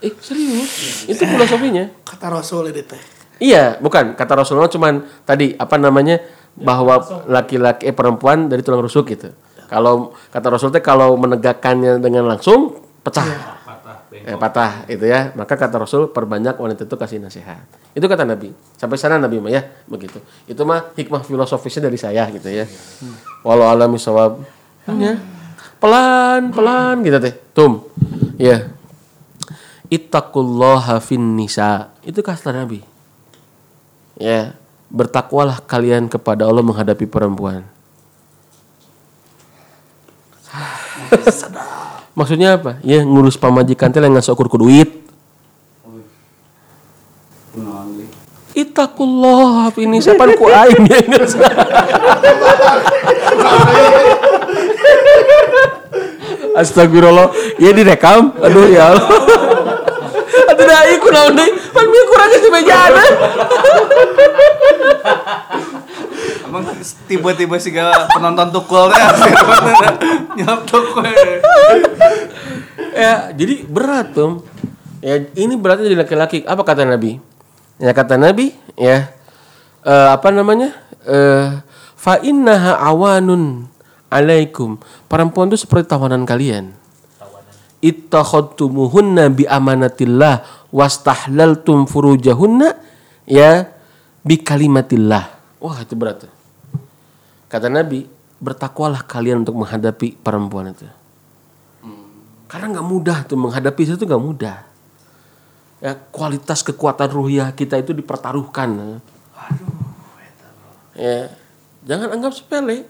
Eh, 0.00 0.14
serius? 0.20 1.04
Itu 1.06 1.22
filosofinya. 1.22 1.92
Kata 2.02 2.32
Rasul 2.32 2.72
teh. 2.72 3.19
Iya, 3.40 3.80
bukan 3.80 4.14
kata 4.14 4.44
Rasulullah 4.44 4.68
cuman 4.68 5.24
tadi 5.24 5.56
apa 5.56 5.80
namanya 5.80 6.20
bahwa 6.52 7.00
laki-laki 7.24 7.88
eh, 7.88 7.94
perempuan 7.96 8.52
dari 8.52 8.60
tulang 8.60 8.84
rusuk 8.84 9.08
gitu. 9.08 9.32
Kalau 9.70 10.12
kata 10.34 10.50
Rasul 10.50 10.74
teh 10.74 10.82
kalau 10.82 11.14
menegakkannya 11.14 12.02
dengan 12.02 12.26
langsung 12.26 12.74
pecah. 13.06 13.56
Eh, 14.10 14.34
patah 14.36 14.84
itu 14.90 15.06
ya. 15.06 15.30
Maka 15.38 15.54
kata 15.54 15.80
Rasul 15.80 16.10
perbanyak 16.10 16.58
wanita 16.58 16.84
itu 16.84 16.96
kasih 16.98 17.22
nasihat. 17.22 17.62
Itu 17.94 18.04
kata 18.10 18.26
Nabi. 18.26 18.50
Sampai 18.74 18.98
sana 18.98 19.16
Nabi 19.16 19.38
mah 19.38 19.54
ya 19.54 19.62
begitu. 19.86 20.18
Itu 20.50 20.66
mah 20.66 20.90
hikmah 20.98 21.22
filosofisnya 21.22 21.86
dari 21.86 21.96
saya 21.96 22.26
gitu 22.34 22.50
ya. 22.50 22.66
Walau 23.46 23.70
alami 23.70 23.96
sawab. 23.96 24.42
Ya. 24.90 25.16
Pelan, 25.78 26.50
pelan 26.50 27.06
gitu 27.06 27.16
teh. 27.22 27.34
Tum. 27.54 27.86
Ya. 28.36 28.74
Ittaqullaha 29.86 30.98
fin 30.98 31.38
nisa. 31.38 31.94
Itu 32.02 32.26
kata 32.26 32.50
Nabi. 32.50 32.89
Ya. 34.20 34.52
bertakwalah 34.90 35.62
kalian 35.64 36.10
kepada 36.10 36.50
Allah 36.50 36.66
menghadapi 36.66 37.06
perempuan. 37.06 37.62
Maksudnya 42.18 42.58
apa? 42.58 42.82
Ya 42.82 43.06
ngurus 43.06 43.38
pamajikan 43.38 43.94
teh 43.94 44.02
nggak 44.02 44.26
ukur 44.34 44.50
ku 44.50 44.58
duit. 44.58 44.98
Itakullah 48.50 49.70
ini 49.78 50.02
siapa 50.02 50.26
ku 50.34 50.50
aing 50.50 50.84
ya 50.90 50.98
Astagfirullah. 56.60 57.30
Ya 57.62 57.70
direkam. 57.70 58.34
Aduh 58.42 58.66
ya 58.68 58.90
Allah. 58.90 59.69
Aduh 60.70 60.86
dah 60.86 60.94
iku 60.94 61.08
naon 61.10 61.34
deui? 61.34 61.50
Pan 61.74 61.86
mi 61.90 61.98
kurangnya 62.06 62.38
di 62.38 62.50
meja 62.54 62.76
ada. 62.78 63.02
Emang 66.46 66.62
tiba-tiba 67.10 67.58
sih 67.58 67.74
penonton 68.14 68.54
tukul 68.54 68.86
teh 68.94 69.02
nyeletuk 70.38 70.94
we. 71.02 71.10
Ya, 72.94 73.34
jadi 73.34 73.66
berat 73.66 74.14
tuh. 74.14 74.46
Ya, 75.02 75.26
ini 75.34 75.58
beratnya 75.58 75.90
jadi 75.90 76.06
laki-laki. 76.06 76.46
Apa 76.46 76.62
kata 76.62 76.86
Nabi? 76.86 77.18
Ya 77.82 77.90
kata 77.90 78.14
Nabi, 78.14 78.54
ya 78.78 79.10
eh, 79.82 80.08
apa 80.14 80.30
namanya? 80.30 80.70
Eh, 81.02 81.58
fa 81.98 82.22
innaha 82.22 82.78
awanun 82.78 83.66
alaikum. 84.06 84.78
Perempuan 85.10 85.50
itu 85.50 85.66
seperti 85.66 85.90
tawanan 85.90 86.22
kalian. 86.22 86.78
Ittakhadtumuhunna 87.80 89.32
bi 89.32 89.48
amanatillah 89.48 90.68
wastahlaltum 90.68 91.88
furujahunna 91.88 92.76
ya 93.24 93.72
bi 94.20 94.36
kalimatillah. 94.36 95.24
Wah, 95.60 95.76
itu 95.80 95.96
berat. 95.96 96.28
Kata 97.48 97.72
Nabi, 97.72 98.04
bertakwalah 98.40 99.04
kalian 99.04 99.44
untuk 99.44 99.56
menghadapi 99.56 100.16
perempuan 100.20 100.72
itu. 100.72 100.88
Karena 102.50 102.78
nggak 102.78 102.88
mudah 102.88 103.18
tuh 103.28 103.38
menghadapi 103.38 103.80
itu 103.84 104.04
nggak 104.04 104.24
mudah. 104.24 104.56
Ya, 105.80 105.96
kualitas 105.96 106.60
kekuatan 106.60 107.08
ruhiyah 107.08 107.56
kita 107.56 107.80
itu 107.80 107.96
dipertaruhkan. 107.96 109.00
Ya, 110.92 111.32
jangan 111.88 112.12
anggap 112.12 112.36
sepele. 112.36 112.84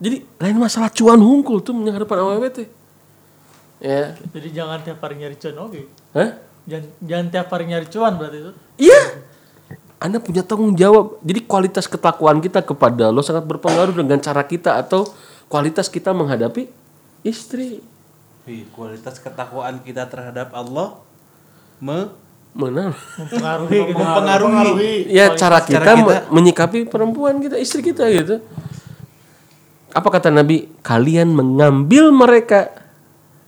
Jadi 0.00 0.24
lain 0.40 0.56
masalah 0.56 0.88
cuan 0.88 1.20
hungkul 1.20 1.60
tuh 1.60 1.76
menghadapan 1.76 2.24
awewe 2.24 2.48
teh. 2.48 2.68
Ya, 3.84 4.16
Jadi 4.32 4.48
jangan 4.48 4.80
tiap 4.80 4.96
hari 4.98 5.20
nyari 5.20 5.36
cuan 5.36 5.56
oke. 5.60 5.80
Hah? 6.16 6.40
Jangan, 6.64 6.86
jangan 7.04 7.26
tiap 7.28 7.46
hari 7.52 7.64
nyari 7.68 7.86
cuan 7.86 8.12
berarti 8.16 8.38
itu. 8.40 8.52
Iya. 8.80 9.00
Anda 10.00 10.18
punya 10.18 10.40
tanggung 10.40 10.72
jawab. 10.72 11.20
Jadi 11.20 11.40
kualitas 11.44 11.84
ketakwaan 11.84 12.40
kita 12.40 12.64
kepada 12.64 13.12
Allah 13.12 13.20
sangat 13.20 13.44
berpengaruh 13.44 13.92
dengan 13.92 14.16
cara 14.18 14.40
kita 14.40 14.80
atau 14.80 15.04
kualitas 15.46 15.88
kita 15.88 16.10
menghadapi 16.10 16.72
istri. 17.20 17.84
Wih, 18.44 18.64
kualitas 18.72 19.16
ketakwaan 19.16 19.80
kita 19.80 20.04
terhadap 20.04 20.52
Allah 20.52 21.00
me 21.76 22.08
Mana? 22.54 22.94
Mempengaruhi 23.18 23.78
gitu. 23.82 23.98
mempengaruhi 23.98 24.92
Ya 25.10 25.34
cara 25.34 25.58
kita, 25.58 25.82
Cara 25.82 25.92
kita. 25.92 26.06
me- 26.06 26.24
menyikapi 26.32 26.86
perempuan 26.86 27.42
kita, 27.42 27.58
istri 27.58 27.82
kita 27.82 28.06
gitu. 28.06 28.38
Apa 29.90 30.08
kata 30.08 30.30
Nabi? 30.30 30.70
Kalian 30.80 31.34
mengambil 31.34 32.14
mereka 32.14 32.70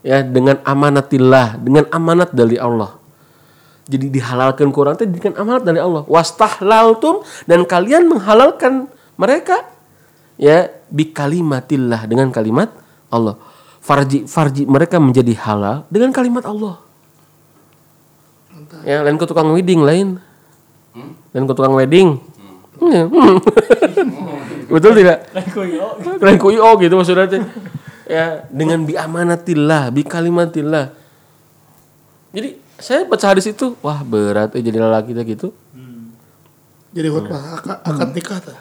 ya 0.06 0.22
dengan 0.22 0.62
amanatillah, 0.62 1.58
dengan 1.58 1.90
amanat 1.90 2.30
dari 2.30 2.54
Allah. 2.54 2.94
Jadi 3.90 4.06
dihalalkan 4.10 4.70
Quran 4.70 4.94
itu 4.94 5.06
dengan 5.10 5.34
amanat 5.42 5.66
dari 5.66 5.82
Allah. 5.82 6.06
Wastahlaltum 6.06 7.26
dan 7.50 7.66
kalian 7.66 8.06
menghalalkan 8.06 8.86
mereka 9.18 9.66
ya 10.38 10.70
bi 10.86 11.10
kalimatillah 11.10 12.06
dengan 12.06 12.30
kalimat 12.30 12.70
Allah. 13.10 13.34
Farji 13.82 14.26
farji 14.30 14.62
mereka 14.66 15.02
menjadi 15.02 15.34
halal 15.42 15.86
dengan 15.90 16.14
kalimat 16.14 16.46
Allah. 16.46 16.82
Ya, 18.82 19.02
lain 19.02 19.18
ke 19.18 19.26
tukang 19.26 19.50
wedding 19.54 19.82
lain. 19.82 20.08
Dan 21.30 21.46
ke 21.46 21.52
tukang 21.54 21.74
wedding. 21.74 22.18
Hmm. 22.82 23.06
Betul 24.74 24.98
tidak? 24.98 25.30
Lain 26.18 26.36
ku 26.38 26.50
IO 26.50 26.74
gitu 26.82 26.94
maksudnya. 26.98 27.46
Ya, 28.06 28.46
dengan 28.54 28.86
bi 28.86 28.94
amanatillah, 28.94 29.90
bi 29.90 30.06
kalimatillah. 30.06 30.94
Jadi 32.30 32.58
saya 32.78 33.02
baca 33.02 33.26
hadis 33.34 33.50
itu, 33.50 33.74
wah 33.82 34.00
berat 34.06 34.54
eh, 34.54 34.62
jadi 34.62 34.78
lelaki 34.78 35.10
teh 35.10 35.26
gitu. 35.26 35.48
Jadi 36.96 37.08
khutbah 37.12 37.60
akad, 37.60 37.78
akad 37.84 38.08
nikah 38.16 38.38
tah. 38.40 38.58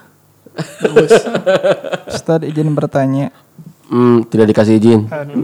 Ustaz 2.12 2.44
izin 2.44 2.76
bertanya. 2.76 3.32
Hmm, 3.88 4.28
tidak 4.28 4.52
dikasih 4.52 4.76
izin. 4.76 5.02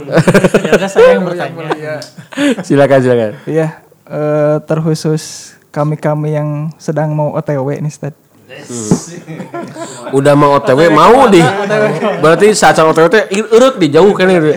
Ya 0.67 0.71
udah 0.75 0.89
saya 0.91 1.15
yang 1.15 1.23
bertanya. 1.23 2.01
silakan 2.67 2.99
silakan. 2.99 3.31
Iya, 3.47 3.67
eh, 4.11 4.57
terkhusus 4.67 5.55
kami-kami 5.71 6.35
yang 6.35 6.49
sedang 6.75 7.15
mau 7.15 7.31
OTW 7.31 7.79
nih 7.79 7.87
Ustaz. 7.87 8.11
Udah 10.11 10.33
mau 10.35 10.59
OTW 10.59 10.91
mau 10.91 11.27
di. 11.31 11.41
Berarti 12.19 12.51
saat 12.55 12.79
OTW 12.79 13.07
teh 13.07 13.23
urut 13.51 13.79
di 13.79 13.87
jauh 13.89 14.11
kan 14.15 14.29
itu. 14.29 14.53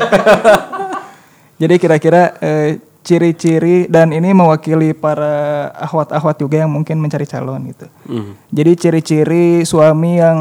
Jadi 1.55 1.74
kira-kira 1.78 2.34
eh, 2.42 2.82
ciri-ciri 3.05 3.86
dan 3.86 4.11
ini 4.11 4.32
mewakili 4.32 4.97
para 4.97 5.68
ahwat-ahwat 5.76 6.40
juga 6.40 6.64
yang 6.64 6.72
mungkin 6.72 6.99
mencari 6.99 7.28
calon 7.28 7.70
gitu. 7.70 7.86
Jadi 8.51 8.72
ciri-ciri 8.80 9.62
suami 9.62 10.18
yang 10.18 10.38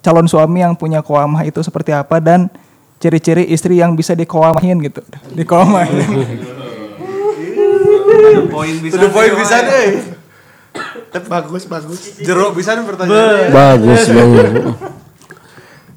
calon 0.00 0.30
suami 0.30 0.62
yang 0.62 0.78
punya 0.78 1.02
koamah 1.02 1.42
itu 1.42 1.58
seperti 1.66 1.90
apa 1.90 2.22
dan 2.22 2.46
ciri-ciri 3.02 3.50
istri 3.50 3.82
yang 3.82 3.98
bisa 3.98 4.14
dikoamahin 4.14 4.78
gitu. 4.78 5.02
Dikoamahin. 5.34 6.06
Poin 8.54 8.74
bisa. 8.80 8.94
Sudah 8.96 9.10
poin 9.12 9.32
bisa 9.36 9.56
deh. 9.62 10.15
Bagus, 11.20 11.64
bagus. 11.64 12.00
Jeruk 12.18 12.52
bisa 12.52 12.72
nih 12.72 12.84
pertanyaan. 12.84 13.48
Bagus 13.50 14.02
banget. 14.06 14.46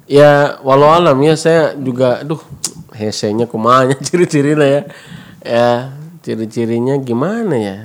Ya, 0.04 0.58
walau 0.60 0.90
alam 0.90 1.14
ya 1.20 1.34
saya 1.34 1.72
juga 1.74 2.20
aduh 2.20 2.42
hesenya 2.92 3.46
kumanya 3.46 3.94
ciri-cirinya 4.06 4.66
ya. 4.66 4.82
Ya, 5.40 5.70
ciri-cirinya 6.20 6.98
gimana 6.98 7.54
ya? 7.54 7.76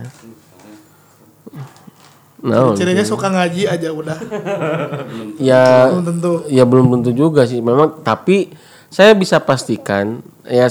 Nah, 2.45 2.77
Cirinya 2.77 3.01
suka 3.01 3.25
ngaji 3.27 3.65
aja 3.65 3.89
udah. 3.89 4.17
ya 5.41 5.89
Belum 5.89 6.05
tentu. 6.05 6.31
ya 6.45 6.61
belum 6.61 6.87
tentu 6.93 7.09
juga 7.09 7.41
sih 7.41 7.57
memang 7.57 8.05
tapi 8.05 8.53
saya 8.85 9.17
bisa 9.17 9.41
pastikan 9.41 10.21
ya 10.45 10.69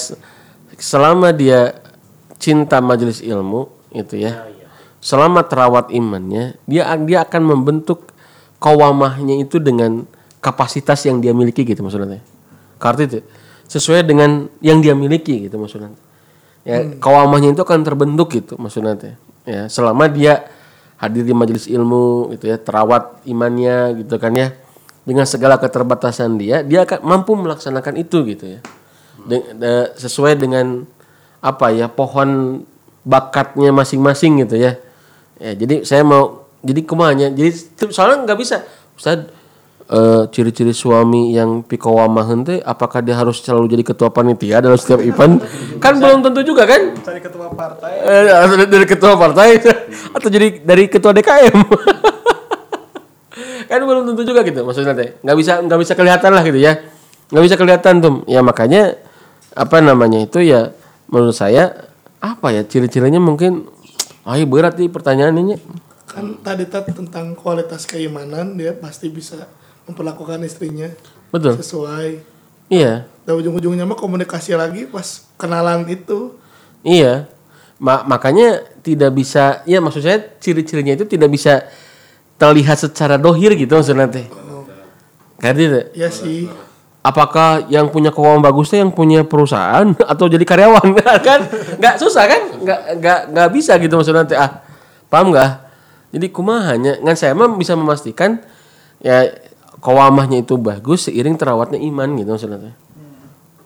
selama 0.79 1.35
dia 1.35 1.75
cinta 2.39 2.79
majelis 2.79 3.19
ilmu 3.19 3.67
itu 3.91 4.23
ya 4.23 4.47
selama 5.05 5.45
terawat 5.45 5.93
imannya 5.93 6.57
dia 6.65 6.89
dia 7.05 7.29
akan 7.29 7.45
membentuk 7.45 8.09
kawamahnya 8.57 9.45
itu 9.45 9.61
dengan 9.61 10.09
kapasitas 10.41 11.05
yang 11.05 11.21
dia 11.21 11.37
miliki 11.37 11.61
gitu 11.61 11.85
maksudnya. 11.85 12.25
Kartu 12.81 13.05
itu 13.05 13.21
sesuai 13.69 14.01
dengan 14.09 14.49
yang 14.65 14.81
dia 14.81 14.97
miliki 14.97 15.45
gitu 15.45 15.61
maksudnya. 15.61 15.93
Ya 16.65 16.81
kawamahnya 16.97 17.53
itu 17.53 17.61
akan 17.61 17.85
terbentuk 17.85 18.33
gitu 18.33 18.57
maksudnya. 18.57 19.21
Ya 19.45 19.69
selama 19.69 20.09
dia 20.09 20.49
hadir 20.97 21.29
di 21.29 21.37
majelis 21.37 21.69
ilmu 21.69 22.33
gitu 22.33 22.49
ya 22.49 22.57
terawat 22.57 23.21
imannya 23.29 24.01
gitu 24.01 24.17
kan 24.17 24.33
ya 24.33 24.57
dengan 25.05 25.29
segala 25.29 25.61
keterbatasan 25.61 26.41
dia 26.41 26.65
dia 26.65 26.89
akan 26.89 27.05
mampu 27.05 27.37
melaksanakan 27.37 28.01
itu 28.01 28.25
gitu 28.25 28.57
ya. 28.57 28.61
De- 29.29 29.53
de- 29.53 29.93
sesuai 30.01 30.41
dengan 30.41 30.89
apa 31.45 31.77
ya 31.77 31.93
pohon 31.93 32.65
bakatnya 33.05 33.69
masing-masing 33.69 34.49
gitu 34.49 34.57
ya 34.57 34.81
ya 35.45 35.53
jadi 35.53 35.85
saya 35.85 36.01
mau 36.01 36.49
jadi 36.65 36.81
kumanya 36.89 37.29
jadi 37.29 37.53
soalnya 37.93 38.25
nggak 38.25 38.39
bisa. 38.41 38.65
Ustaz 38.97 39.29
eh, 39.93 40.23
ciri-ciri 40.33 40.73
suami 40.73 41.37
yang 41.37 41.61
pikawamahan 41.61 42.41
teh 42.41 42.59
apakah 42.65 43.05
dia 43.05 43.21
harus 43.21 43.45
selalu 43.45 43.69
jadi 43.77 43.85
ketua 43.85 44.09
panitia 44.09 44.65
dalam 44.65 44.81
setiap 44.81 45.05
event? 45.05 45.45
Kan 45.85 46.01
belum 46.01 46.25
tentu 46.25 46.41
juga 46.41 46.65
kan? 46.65 46.97
Cari 47.05 47.21
ketua 47.21 47.53
partai. 47.53 47.93
Eh, 48.01 48.65
dari 48.65 48.87
ketua 48.89 49.13
partai. 49.21 49.61
Atau 50.17 50.33
jadi 50.33 50.65
dari 50.65 50.89
ketua 50.89 51.13
DKM 51.13 51.57
kan 53.65 53.81
belum 53.81 54.13
tentu 54.13 54.23
juga 54.23 54.41
gitu 54.47 54.63
maksudnya 54.63 54.95
teh. 54.97 55.19
Nggak 55.21 55.37
bisa 55.37 55.53
nggak 55.61 55.81
bisa 55.81 55.93
kelihatan 55.99 56.31
lah 56.33 56.43
gitu 56.47 56.59
ya. 56.61 56.73
Nggak 57.33 57.45
bisa 57.45 57.57
kelihatan 57.59 57.95
tuh. 58.01 58.15
Ya 58.31 58.41
makanya 58.41 58.97
apa 59.55 59.79
namanya 59.83 60.23
itu 60.23 60.43
ya 60.43 60.75
menurut 61.11 61.35
saya 61.37 61.91
apa 62.19 62.51
ya 62.51 62.63
ciri-cirinya 62.65 63.21
mungkin 63.21 63.69
ah 64.25 64.35
iya 64.37 64.47
berat 64.49 64.75
nih 64.81 64.89
pertanyaan 64.89 65.37
ini 65.37 65.57
Kan 66.05 66.39
tadi 66.45 66.69
tentang 66.69 67.35
kualitas 67.35 67.85
keimanan 67.89 68.55
dia 68.55 68.71
pasti 68.77 69.11
bisa 69.11 69.51
memperlakukan 69.85 70.41
istrinya 70.47 70.89
betul 71.29 71.59
sesuai. 71.59 72.23
iya 72.71 73.09
Dan 73.27 73.41
ujung-ujungnya 73.41 73.83
mah 73.89 73.97
komunikasi 73.97 74.53
lagi 74.55 74.85
pas 74.87 75.25
kenalan 75.41 75.89
itu. 75.89 76.37
Iya, 76.85 77.27
Ma- 77.81 78.05
makanya 78.05 78.63
tidak 78.85 79.17
bisa, 79.17 79.65
ya 79.65 79.81
maksud 79.81 80.05
saya 80.05 80.21
ciri-cirinya 80.39 80.93
itu 80.95 81.09
tidak 81.09 81.33
bisa 81.33 81.65
terlihat 82.37 82.77
secara 82.79 83.17
dohir 83.17 83.57
gitu 83.57 83.73
maksudnya 83.73 84.07
teh. 84.07 84.29
Kayak 85.41 85.55
gitu. 85.57 85.81
Ya 85.97 86.09
sih. 86.13 86.47
Apakah 87.05 87.69
yang 87.69 87.93
punya 87.93 88.09
keuangan 88.09 88.41
bagusnya 88.41 88.81
yang 88.81 88.89
punya 88.89 89.29
perusahaan 89.29 89.93
atau 90.13 90.25
jadi 90.25 90.41
karyawan 90.41 90.89
kan? 91.29 91.41
Nggak 91.77 91.97
susah 92.01 92.25
kan? 92.25 92.43
Nggak 92.65 92.81
nggak 92.97 93.21
nggak 93.37 93.49
bisa 93.53 93.77
gitu 93.77 93.93
maksudnya 94.01 94.25
teh. 94.25 94.41
Ah, 94.41 94.65
paham 95.13 95.37
nggak? 95.37 95.51
Jadi 96.17 96.27
kumahanya, 96.33 97.05
ngan 97.05 97.17
saya 97.19 97.37
mah 97.37 97.53
bisa 97.61 97.77
memastikan 97.77 98.41
ya 99.05 99.29
kewamahnya 99.85 100.41
itu 100.41 100.57
bagus 100.57 101.11
seiring 101.11 101.37
terawatnya 101.37 101.77
iman 101.77 102.09
gitu 102.17 102.31
maksudnya 102.33 102.59
teh. 102.73 102.75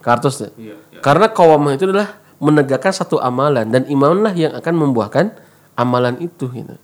Kartos 0.03 0.43
teh. 0.43 0.51
Karena 0.99 1.30
kawamah 1.30 1.78
itu 1.78 1.86
adalah 1.86 2.18
menegakkan 2.43 2.91
satu 2.91 3.22
amalan 3.22 3.70
dan 3.70 3.86
imanlah 3.86 4.34
yang 4.34 4.51
akan 4.59 4.74
membuahkan 4.74 5.30
amalan 5.78 6.18
itu 6.18 6.51
gitu. 6.51 6.74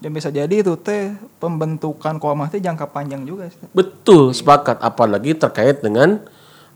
Dan 0.00 0.16
bisa 0.16 0.32
jadi 0.32 0.50
itu 0.50 0.74
teh 0.80 1.12
pembentukan 1.36 2.16
komah 2.16 2.48
teh 2.48 2.56
jangka 2.56 2.88
panjang 2.88 3.22
juga. 3.28 3.52
Ustaz. 3.52 3.68
Betul, 3.76 4.32
sepakat. 4.32 4.80
Apalagi 4.80 5.36
terkait 5.36 5.84
dengan 5.84 6.24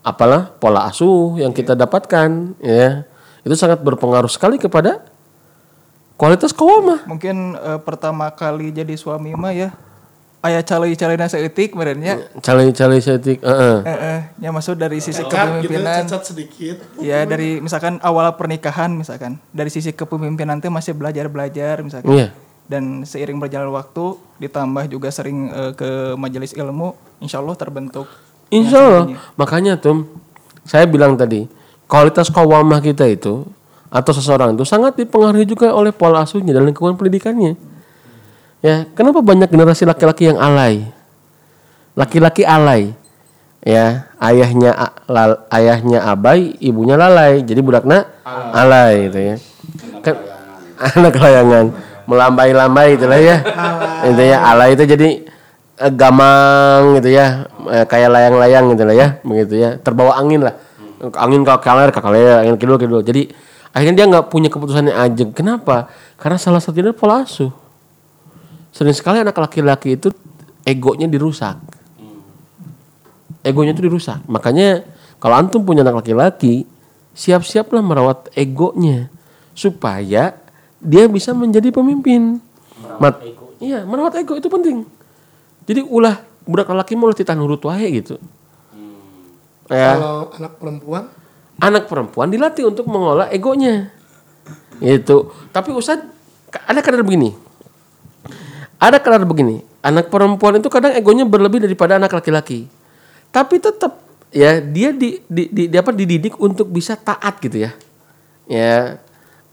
apalah 0.05 0.53
pola 0.61 0.85
asuh 0.85 1.41
yang 1.41 1.49
kita 1.49 1.73
dapatkan, 1.73 2.53
ya. 2.61 3.09
Itu 3.41 3.57
sangat 3.57 3.81
berpengaruh 3.81 4.29
sekali 4.29 4.61
kepada 4.61 5.01
kualitas 6.21 6.53
kawamah. 6.53 7.05
Mungkin 7.09 7.57
eh, 7.57 7.79
pertama 7.81 8.29
kali 8.29 8.69
jadi 8.69 8.93
suami 8.93 9.33
mah 9.33 9.53
ya 9.53 9.69
aya 10.45 10.61
calai-calaina 10.61 11.25
seetik 11.25 11.73
merenya. 11.73 12.21
Cale-cale 12.37 13.01
setik, 13.01 13.41
heeh. 13.41 13.77
Eh, 13.81 13.97
eh, 13.97 14.19
ya 14.45 14.53
maksud 14.53 14.77
dari 14.77 15.01
sisi 15.01 15.25
gitu, 15.25 15.33
kepemimpinan. 15.33 16.05
cacat 16.05 16.21
sedikit. 16.21 16.77
Ya 17.01 17.25
dari 17.25 17.57
misalkan 17.57 17.97
awal 18.05 18.29
pernikahan 18.37 18.93
misalkan 18.93 19.41
dari 19.49 19.73
sisi 19.73 19.89
kepemimpinan 19.89 20.61
teh 20.61 20.69
masih 20.69 20.93
belajar-belajar 20.93 21.81
misalkan. 21.81 22.13
Iya. 22.13 22.27
Dan 22.65 23.05
seiring 23.05 23.37
berjalan 23.37 23.69
waktu 23.69 24.17
ditambah 24.41 24.89
juga 24.89 25.13
sering 25.13 25.53
eh, 25.53 25.71
ke 25.77 26.17
majelis 26.17 26.57
ilmu, 26.57 26.97
insya 27.21 27.37
Allah 27.37 27.53
terbentuk. 27.53 28.09
Insya 28.49 28.77
Allah. 28.81 29.05
Makanya 29.37 29.77
tuh 29.77 30.09
saya 30.65 30.89
bilang 30.89 31.13
tadi, 31.13 31.45
kualitas 31.85 32.33
kawamah 32.33 32.81
kita 32.81 33.05
itu 33.05 33.45
atau 33.93 34.11
seseorang 34.11 34.57
itu 34.57 34.65
sangat 34.65 34.97
dipengaruhi 34.97 35.45
juga 35.45 35.69
oleh 35.71 35.93
pola 35.93 36.25
asuhnya 36.25 36.57
dan 36.57 36.65
lingkungan 36.65 36.97
pendidikannya. 36.97 37.53
Ya, 38.65 38.89
kenapa 38.97 39.21
banyak 39.21 39.45
generasi 39.45 39.85
laki-laki 39.85 40.33
yang 40.33 40.41
alay? 40.41 40.89
Laki-laki 41.93 42.41
alay. 42.41 42.97
Ya, 43.61 44.09
ayahnya 44.17 44.73
lal- 45.05 45.41
ayahnya 45.53 46.01
abai, 46.01 46.57
ibunya 46.57 46.97
lalai. 46.97 47.45
Jadi 47.45 47.61
budaknya 47.61 48.09
alay 48.25 49.09
gitu 49.09 49.19
ya. 49.21 49.35
Kan 50.01 50.15
anak 50.97 51.13
layangan 51.17 51.65
melambai-lambai 52.05 52.97
itulah 52.97 53.19
ya. 53.19 53.37
Intinya 54.07 54.37
alay 54.49 54.73
itu 54.73 54.83
jadi 54.85 55.09
eh, 55.81 55.91
gamang 55.93 57.01
gitu 57.01 57.09
ya. 57.13 57.49
Eh, 57.69 57.85
kayak 57.85 58.09
layang-layang 58.09 58.65
gitu 58.73 58.83
lah 58.85 58.95
ya. 58.95 59.07
Begitu 59.21 59.53
ya. 59.59 59.69
Terbawa 59.81 60.17
angin 60.17 60.45
lah. 60.45 60.55
Angin 61.17 61.43
ke 61.43 61.53
kaler 61.61 61.89
ke 61.91 61.99
kaler 61.99 62.41
angin 62.41 62.55
kidul 62.55 62.79
kidul 62.79 63.03
jadi 63.03 63.27
akhirnya 63.75 63.95
dia 63.99 64.05
nggak 64.07 64.25
punya 64.31 64.47
keputusan 64.47 64.89
yang 64.89 64.99
ajeng. 65.03 65.29
Kenapa? 65.35 65.91
Karena 66.15 66.39
salah 66.39 66.63
satunya 66.63 66.95
pola 66.95 67.27
asuh. 67.27 67.51
Sering 68.71 68.95
sekali 68.95 69.19
anak 69.19 69.35
laki-laki 69.35 69.99
itu 69.99 70.11
egonya 70.63 71.07
dirusak. 71.11 71.59
Egonya 73.45 73.75
itu 73.75 73.83
dirusak. 73.85 74.23
Makanya 74.25 74.87
kalau 75.19 75.35
antum 75.37 75.61
punya 75.63 75.83
anak 75.83 76.03
laki-laki 76.03 76.65
siap-siaplah 77.15 77.79
merawat 77.79 78.27
egonya 78.35 79.07
supaya 79.55 80.35
dia 80.79 81.07
bisa 81.07 81.31
menjadi 81.31 81.71
pemimpin. 81.71 82.39
Mat- 82.99 83.23
iya 83.59 83.83
merawat 83.83 84.19
ego 84.19 84.35
itu 84.35 84.47
penting. 84.51 84.83
Jadi 85.65 85.81
ulah 85.85 86.21
budak 86.45 86.69
laki 86.69 86.93
mau 86.93 87.09
titah 87.11 87.33
nurut 87.33 87.61
wae 87.65 87.89
gitu. 87.89 88.21
Ya. 89.65 89.97
Kalau 89.97 90.29
anak 90.37 90.53
perempuan? 90.61 91.03
Anak 91.57 91.83
perempuan 91.89 92.27
dilatih 92.29 92.69
untuk 92.69 92.85
mengolah 92.85 93.31
egonya. 93.33 93.89
Itu 94.77 95.31
tapi 95.49 95.71
Ustad 95.73 96.03
ada 96.67 96.79
kadar 96.83 97.01
begini. 97.01 97.33
Ada 98.77 98.99
kadar 99.01 99.23
begini. 99.25 99.63
Anak 99.81 100.11
perempuan 100.11 100.59
itu 100.59 100.67
kadang 100.69 100.93
egonya 100.93 101.25
berlebih 101.25 101.63
daripada 101.63 101.97
anak 101.97 102.13
laki-laki. 102.13 102.67
Tapi 103.33 103.57
tetap 103.57 103.97
ya 104.35 104.59
dia 104.59 104.91
di, 104.91 105.23
di, 105.25 105.43
di, 105.49 105.63
di 105.71 105.75
apa 105.79 105.95
dididik 105.95 106.37
untuk 106.37 106.69
bisa 106.69 106.93
taat 106.99 107.39
gitu 107.41 107.65
ya. 107.65 107.71
Ya 108.45 109.01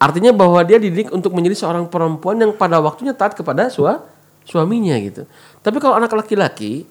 artinya 0.02 0.34
bahwa 0.34 0.58
dia 0.66 0.82
dididik 0.82 1.14
untuk 1.14 1.30
menjadi 1.30 1.62
seorang 1.62 1.86
perempuan 1.86 2.34
yang 2.42 2.50
pada 2.50 2.82
waktunya 2.82 3.14
taat 3.14 3.38
kepada 3.38 3.70
sua, 3.70 4.02
suaminya 4.42 4.98
gitu. 4.98 5.30
Tapi 5.62 5.78
kalau 5.78 5.94
anak 5.94 6.10
laki-laki 6.10 6.82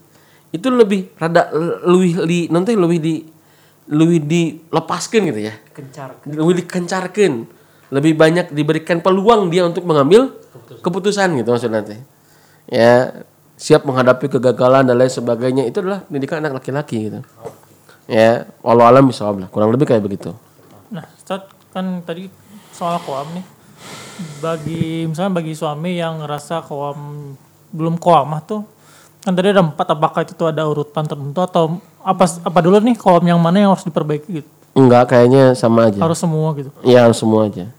itu 0.52 0.68
lebih 0.72 1.12
rada 1.20 1.52
lebih 1.84 2.24
li 2.24 2.40
nanti 2.48 2.72
lebih 2.76 3.00
di 3.04 3.16
lebih 3.92 4.20
dilepaskan 4.24 5.28
gitu 5.28 5.42
ya. 5.52 5.54
Lebih 6.24 6.64
dikencarkan. 6.64 7.34
Lebih 7.92 8.14
banyak 8.16 8.56
diberikan 8.56 9.04
peluang 9.04 9.52
dia 9.52 9.68
untuk 9.68 9.84
mengambil 9.84 10.32
keputusan. 10.80 11.36
gitu 11.36 11.52
maksudnya 11.52 11.84
nanti. 11.84 12.00
Ya 12.72 13.28
siap 13.60 13.84
menghadapi 13.84 14.32
kegagalan 14.32 14.88
dan 14.88 14.96
lain 14.96 15.12
sebagainya. 15.12 15.68
Itu 15.68 15.84
adalah 15.84 16.08
pendidikan 16.08 16.40
anak 16.40 16.64
laki-laki 16.64 17.12
gitu. 17.12 17.20
Ya 18.08 18.48
walau 18.64 18.88
alam 18.88 19.12
bisa 19.12 19.28
kurang 19.52 19.76
lebih 19.76 19.92
kayak 19.92 20.04
begitu. 20.04 20.32
Nah, 20.92 21.08
Ustaz, 21.16 21.48
kan 21.72 22.04
tadi 22.04 22.28
soal 22.76 22.98
koam 23.04 23.28
nih. 23.36 23.46
Bagi 24.42 25.06
misalnya 25.10 25.42
bagi 25.42 25.54
suami 25.58 25.98
yang 25.98 26.22
ngerasa 26.22 26.66
koam 26.66 27.34
belum 27.72 27.96
koamah 27.98 28.44
tuh 28.44 28.62
kan 29.22 29.38
tadi 29.38 29.54
ada 29.54 29.62
empat 29.62 29.88
apakah 29.94 30.26
itu 30.26 30.34
tuh 30.34 30.50
ada 30.50 30.66
urutan 30.66 31.06
tertentu 31.06 31.40
atau 31.46 31.78
apa 32.02 32.26
apa 32.42 32.60
dulu 32.60 32.82
nih 32.82 32.98
koam 32.98 33.22
yang 33.22 33.38
mana 33.38 33.62
yang 33.62 33.70
harus 33.74 33.86
diperbaiki 33.86 34.42
gitu? 34.42 34.50
Enggak 34.74 35.14
kayaknya 35.14 35.54
sama 35.54 35.94
aja. 35.94 36.00
Harus 36.02 36.18
semua 36.18 36.58
gitu? 36.58 36.70
Ya 36.82 37.06
harus 37.06 37.22
semua 37.22 37.46
aja. 37.46 37.70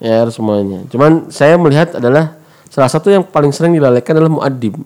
Ya 0.00 0.14
harus 0.24 0.32
semuanya. 0.32 0.86
Cuman 0.88 1.28
saya 1.28 1.60
melihat 1.60 1.92
adalah 1.98 2.38
salah 2.72 2.88
satu 2.88 3.12
yang 3.12 3.20
paling 3.26 3.52
sering 3.52 3.76
dilalaikan 3.76 4.16
adalah 4.16 4.32
muadib 4.32 4.78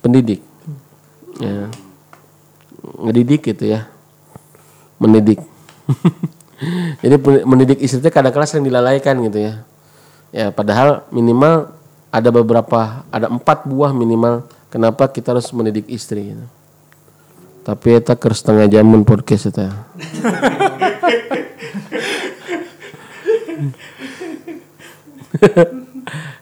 pendidik. 0.00 0.40
Ya. 1.36 1.68
Ngedidik 3.02 3.52
gitu 3.52 3.64
ya. 3.68 3.88
Mendidik 5.00 5.40
jadi 7.02 7.16
mendidik 7.44 7.80
istri 7.80 8.00
itu 8.00 8.10
kadang-kadang 8.12 8.48
sering 8.48 8.66
dilalaikan 8.66 9.16
gitu 9.26 9.38
ya 9.40 9.54
ya 10.30 10.54
padahal 10.54 11.04
minimal 11.10 11.72
ada 12.10 12.30
beberapa 12.30 13.06
ada 13.10 13.26
empat 13.30 13.66
buah 13.66 13.94
minimal 13.94 14.46
kenapa 14.70 15.06
kita 15.10 15.34
harus 15.34 15.50
mendidik 15.50 15.86
istri 15.90 16.34
gitu. 16.34 16.46
tapi 17.66 17.98
eta 17.98 18.14
keur 18.14 18.34
setengah 18.34 18.66
jamun 18.70 19.02
podcast 19.02 19.50
eta 19.50 19.70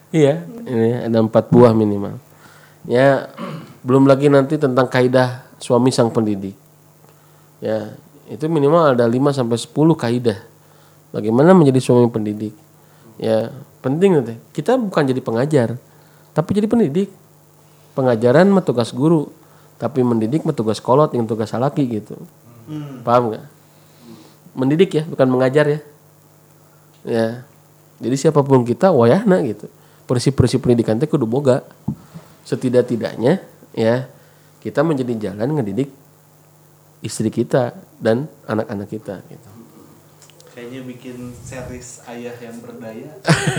Iya, 0.09 0.41
ini 0.65 1.05
ada 1.05 1.21
empat 1.21 1.53
buah 1.53 1.69
minimal. 1.69 2.17
Ya, 2.89 3.29
belum 3.85 4.09
lagi 4.09 4.25
nanti 4.25 4.57
tentang 4.57 4.89
kaidah 4.89 5.45
suami 5.61 5.93
sang 5.93 6.09
pendidik. 6.09 6.57
Ya, 7.61 7.93
itu 8.29 8.45
minimal 8.45 8.93
ada 8.93 9.09
5 9.09 9.33
sampai 9.33 9.57
10 9.57 9.73
kaidah. 9.97 10.39
Bagaimana 11.09 11.57
menjadi 11.57 11.81
suami 11.81 12.05
pendidik? 12.13 12.53
Ya, 13.17 13.49
penting 13.81 14.21
nanti. 14.21 14.37
Kita 14.53 14.77
bukan 14.77 15.03
jadi 15.09 15.19
pengajar, 15.19 15.75
tapi 16.31 16.49
jadi 16.53 16.69
pendidik. 16.69 17.09
Pengajaran 17.97 18.47
mah 18.53 18.61
tugas 18.61 18.93
guru, 18.93 19.33
tapi 19.81 20.05
mendidik 20.05 20.45
mah 20.45 20.53
tugas 20.53 20.77
kolot 20.77 21.11
yang 21.17 21.25
tugas 21.25 21.49
laki 21.51 21.83
gitu. 21.99 22.15
Paham 23.01 23.33
nggak? 23.33 23.45
Mendidik 24.53 24.89
ya, 24.93 25.03
bukan 25.09 25.27
mengajar 25.27 25.65
ya. 25.65 25.79
Ya. 27.03 27.27
Jadi 27.99 28.15
siapa 28.15 28.45
pun 28.45 28.63
kita 28.63 28.93
wayahna 28.93 29.41
gitu. 29.43 29.67
Prinsip-prinsip 30.07 30.63
pendidikan 30.63 30.95
teh 31.01 31.09
kudu 31.09 31.25
boga. 31.25 31.65
Setidak-tidaknya 32.47 33.43
ya 33.77 34.09
kita 34.63 34.81
menjadi 34.81 35.29
jalan 35.29 35.59
ngedidik 35.59 35.91
istri 36.99 37.29
kita 37.29 37.71
dan 37.97 38.27
anak-anak 38.45 38.87
kita 38.87 39.23
gitu. 39.27 39.49
Kayaknya 40.49 40.81
bikin 40.83 41.17
series 41.39 42.03
ayah 42.11 42.35
yang 42.35 42.59
berdaya, 42.59 43.09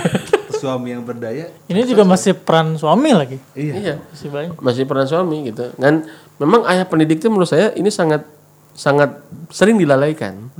suami 0.61 0.93
yang 0.93 1.01
berdaya. 1.01 1.49
ini 1.65 1.81
juga 1.89 2.05
masih 2.05 2.37
peran 2.37 2.77
suami 2.77 3.17
lagi 3.17 3.41
Iya. 3.57 3.97
masih 4.05 4.29
banyak 4.29 4.53
Masih 4.61 4.85
peran 4.85 5.09
suami 5.09 5.49
gitu. 5.49 5.73
Dan 5.81 6.05
memang 6.37 6.69
ayah 6.69 6.85
pendidik 6.85 7.25
itu 7.25 7.33
menurut 7.33 7.49
saya 7.49 7.73
ini 7.73 7.89
sangat 7.89 8.29
sangat 8.77 9.17
sering 9.49 9.81
dilalaikan. 9.81 10.53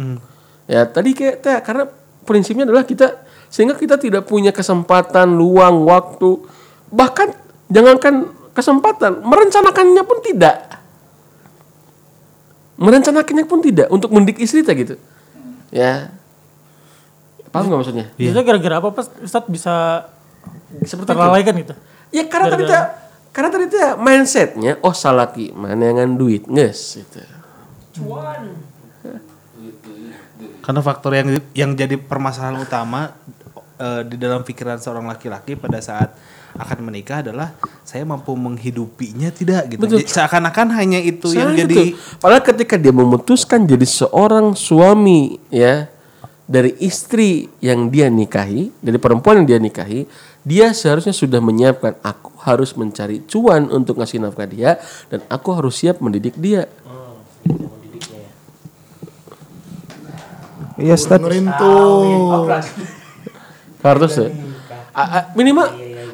Ya 0.65 0.89
tadi 0.89 1.13
kayak 1.13 1.37
teh 1.45 1.61
karena 1.61 1.85
prinsipnya 2.25 2.65
adalah 2.65 2.89
kita 2.89 3.21
sehingga 3.51 3.75
kita 3.75 3.99
tidak 3.99 4.25
punya 4.25 4.55
kesempatan, 4.55 5.35
luang, 5.35 5.83
waktu, 5.85 6.39
bahkan 6.89 7.35
jangankan 7.67 8.31
kesempatan, 8.55 9.27
merencanakannya 9.27 10.03
pun 10.07 10.19
tidak. 10.23 10.70
Merencanakannya 12.81 13.45
pun 13.45 13.61
tidak 13.61 13.87
untuk 13.89 14.09
mendidik 14.09 14.41
istri 14.41 14.65
teh 14.65 14.73
gitu. 14.75 14.95
Ya. 15.69 16.11
Paham 17.51 17.67
nggak 17.67 17.79
maksudnya? 17.79 18.07
itu 18.15 18.41
gara-gara 18.41 18.79
apa 18.79 18.89
pas 18.91 19.11
Ustaz 19.21 19.43
bisa 19.45 20.07
Seperti 20.81 21.03
itu. 21.03 21.11
terlalaikan 21.11 21.51
gitu 21.53 21.75
Ya 22.09 22.23
karena 22.25 22.47
tadi 22.49 22.63
Gara-gara- 22.63 22.95
teh 22.95 23.09
Karena 23.31 23.49
tadi 23.49 23.65
itu 23.67 23.77
ya 23.79 23.91
mindsetnya, 23.95 24.73
oh 24.81 24.91
salaki 24.91 25.51
mana 25.51 25.95
yang 25.95 26.15
duit 26.15 26.47
nges 26.47 26.99
gitu. 26.99 27.23
Karena 30.61 30.81
faktor 30.81 31.13
yang 31.15 31.29
yang 31.53 31.71
jadi 31.73 31.97
permasalahan 31.97 32.59
utama 32.59 33.15
eh, 33.81 34.03
di 34.05 34.17
dalam 34.21 34.45
pikiran 34.45 34.77
seorang 34.77 35.09
laki-laki 35.09 35.57
pada 35.57 35.81
saat 35.81 36.13
akan 36.55 36.79
menikah 36.91 37.23
adalah 37.23 37.55
saya 37.87 38.03
mampu 38.03 38.35
menghidupinya 38.35 39.31
tidak 39.31 39.71
gitu. 39.71 39.81
Betul. 39.87 40.03
Jadi 40.03 40.11
Seakan-akan 40.11 40.69
hanya 40.77 41.01
itu 41.01 41.31
yang 41.33 41.55
Soalnya 41.55 41.65
jadi. 41.67 41.85
Padahal 42.19 42.43
ketika 42.43 42.75
dia 42.75 42.93
memutuskan 42.93 43.65
jadi 43.65 43.87
seorang 43.87 44.59
suami 44.59 45.39
ya 45.49 45.87
dari 46.51 46.75
istri 46.83 47.47
yang 47.63 47.87
dia 47.95 48.11
nikahi, 48.11 48.75
dari 48.83 48.99
perempuan 48.99 49.43
yang 49.43 49.47
dia 49.47 49.61
nikahi, 49.63 50.11
dia 50.43 50.75
seharusnya 50.75 51.15
sudah 51.15 51.39
menyiapkan 51.39 52.03
aku 52.03 52.35
harus 52.43 52.75
mencari 52.75 53.23
cuan 53.31 53.71
untuk 53.71 54.03
ngasih 54.03 54.19
nafkah 54.19 54.51
dia 54.51 54.83
dan 55.07 55.23
aku 55.31 55.55
harus 55.55 55.79
siap 55.79 56.03
mendidik 56.03 56.35
dia. 56.35 56.67
Iya, 60.81 60.97
Ustaz. 60.97 61.21
Ngerintuh. 61.21 62.49
Harus 63.81 64.13
ya. 64.17 64.29
A- 64.91 65.11
a- 65.23 65.27
minimal 65.39 65.71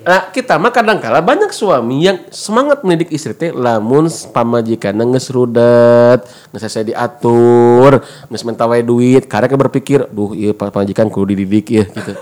nah, 0.07 0.31
kita 0.31 0.55
mah 0.55 0.71
kadang 0.71 1.03
kala 1.03 1.19
banyak 1.19 1.51
suami 1.51 2.07
yang 2.07 2.23
semangat 2.31 2.87
mendidik 2.87 3.11
istri 3.11 3.35
teh 3.35 3.51
lamun 3.51 4.07
pamajikan 4.31 4.95
geus 5.11 5.35
rudet, 5.35 6.23
geus 6.55 6.63
saya 6.71 6.87
diatur, 6.87 8.07
geus 8.31 8.45
minta 8.47 8.71
wae 8.71 8.87
duit, 8.87 9.27
karena 9.27 9.51
ke 9.51 9.59
berpikir, 9.59 10.07
duh 10.07 10.31
ieu 10.31 10.55
pamajikan 10.55 11.11
kudu 11.11 11.35
dididik 11.35 11.67
ya 11.75 11.85
gitu. 11.91 12.13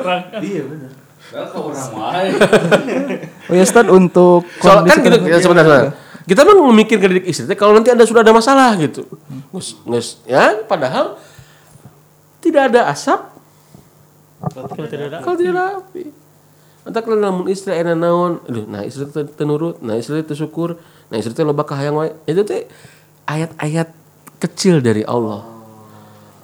Orang 0.00 0.22
mah 1.92 2.22
Oh 3.50 3.54
ya 3.56 3.64
Ustaz 3.66 3.86
untuk 3.90 4.46
Soal 4.62 4.86
kan 4.86 5.02
gitu, 5.02 5.18
ya, 5.28 5.38
sebentar, 5.42 5.64
sebentar. 5.66 5.92
Kita 6.24 6.40
mah 6.40 6.56
memikir 6.72 6.96
ke 6.96 7.06
didik 7.12 7.26
istri 7.28 7.44
teh 7.44 7.58
kalau 7.58 7.76
nanti 7.76 7.92
Anda 7.92 8.08
sudah 8.08 8.24
ada 8.24 8.32
masalah 8.32 8.72
gitu. 8.80 9.04
Nges, 9.52 9.76
nges, 9.84 10.06
ya 10.24 10.64
padahal 10.64 11.20
tidak 12.40 12.72
ada 12.72 12.88
asap 12.88 13.33
Kalau 14.52 14.88
tidak 14.88 15.06
ada. 15.10 15.18
kalau 15.24 15.36
tidak 15.38 15.52
ada 15.56 15.64
api. 15.80 16.04
Entah 16.84 17.00
kalau 17.00 17.16
namun 17.16 17.48
istri 17.48 17.72
enak 17.72 17.96
naon, 17.96 18.44
aduh, 18.44 18.68
nah 18.68 18.84
istri 18.84 19.08
teu 19.08 19.24
teu 19.24 19.48
nurut, 19.48 19.80
nah 19.80 19.96
istri 19.96 20.20
teu 20.20 20.36
syukur, 20.36 20.76
nah 21.08 21.16
istri 21.16 21.32
teh 21.32 21.40
loba 21.40 21.64
kahayang 21.64 21.96
wae. 21.96 22.12
Itu 22.28 22.44
teh 22.44 22.68
ayat-ayat 23.24 23.88
kecil 24.36 24.84
dari 24.84 25.00
Allah. 25.08 25.48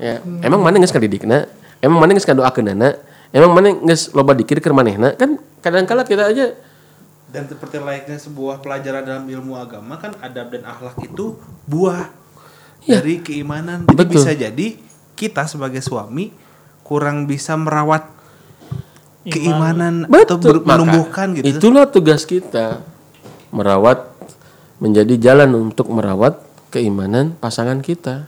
Ya, 0.00 0.24
emang 0.40 0.64
mana 0.64 0.80
geus 0.80 0.96
kadidikna? 0.96 1.44
Emang 1.84 2.00
mana 2.00 2.16
geus 2.16 2.24
kadoakeunana? 2.24 2.96
Emang 3.36 3.52
mana 3.52 3.76
geus 3.84 4.16
loba 4.16 4.32
dikir 4.32 4.64
keur 4.64 4.72
manehna? 4.72 5.12
Kan 5.12 5.36
kadang-kala 5.60 6.08
kita 6.08 6.32
aja 6.32 6.56
dan 7.30 7.46
seperti 7.46 7.78
layaknya 7.78 8.18
sebuah 8.18 8.58
pelajaran 8.58 9.06
dalam 9.06 9.24
ilmu 9.30 9.54
agama 9.54 9.96
kan 10.02 10.14
adab 10.18 10.50
dan 10.50 10.66
akhlak 10.66 10.98
itu 10.98 11.38
buah 11.70 12.10
dari 12.82 13.22
keimanan. 13.22 13.86
Jadi 13.86 13.96
Betul. 13.96 14.14
bisa 14.18 14.30
jadi 14.34 14.66
kita 15.14 15.46
sebagai 15.46 15.78
suami 15.78 16.34
kurang 16.90 17.30
bisa 17.30 17.54
merawat 17.54 18.10
keimanan 19.22 20.10
atau 20.10 20.42
ber- 20.42 20.66
Maka, 20.66 20.82
menumbuhkan 20.82 21.26
gitu. 21.38 21.46
Itulah 21.46 21.86
tugas 21.86 22.26
kita 22.26 22.82
merawat 23.54 24.10
menjadi 24.82 25.30
jalan 25.30 25.70
untuk 25.70 25.86
merawat 25.86 26.42
keimanan 26.74 27.38
pasangan 27.38 27.78
kita. 27.78 28.26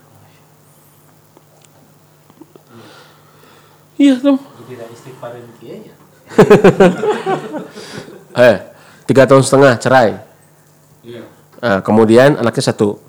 Iya, 3.98 4.22
Tom. 4.22 4.38
eh, 8.46 8.56
tiga 9.10 9.26
tahun 9.26 9.42
setengah 9.42 9.74
cerai. 9.82 10.22
Nah, 11.62 11.78
kemudian 11.82 12.38
anaknya 12.38 12.70
satu, 12.72 13.02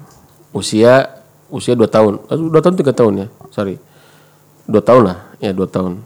usia 0.49 1.13
usia 1.53 1.77
dua 1.77 1.89
tahun, 1.89 2.21
Eh, 2.29 2.37
dua 2.37 2.61
tahun 2.61 2.75
tiga 2.77 2.93
tahun 2.93 3.13
ya, 3.25 3.27
sorry, 3.53 3.77
dua 4.69 4.81
tahun 4.83 5.01
lah, 5.11 5.17
ya 5.43 5.51
dua 5.51 5.67
tahun, 5.67 5.99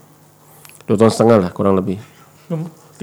dua 0.90 0.98
tahun 0.98 1.12
setengah 1.14 1.38
lah 1.48 1.50
kurang 1.54 1.78
lebih, 1.78 2.02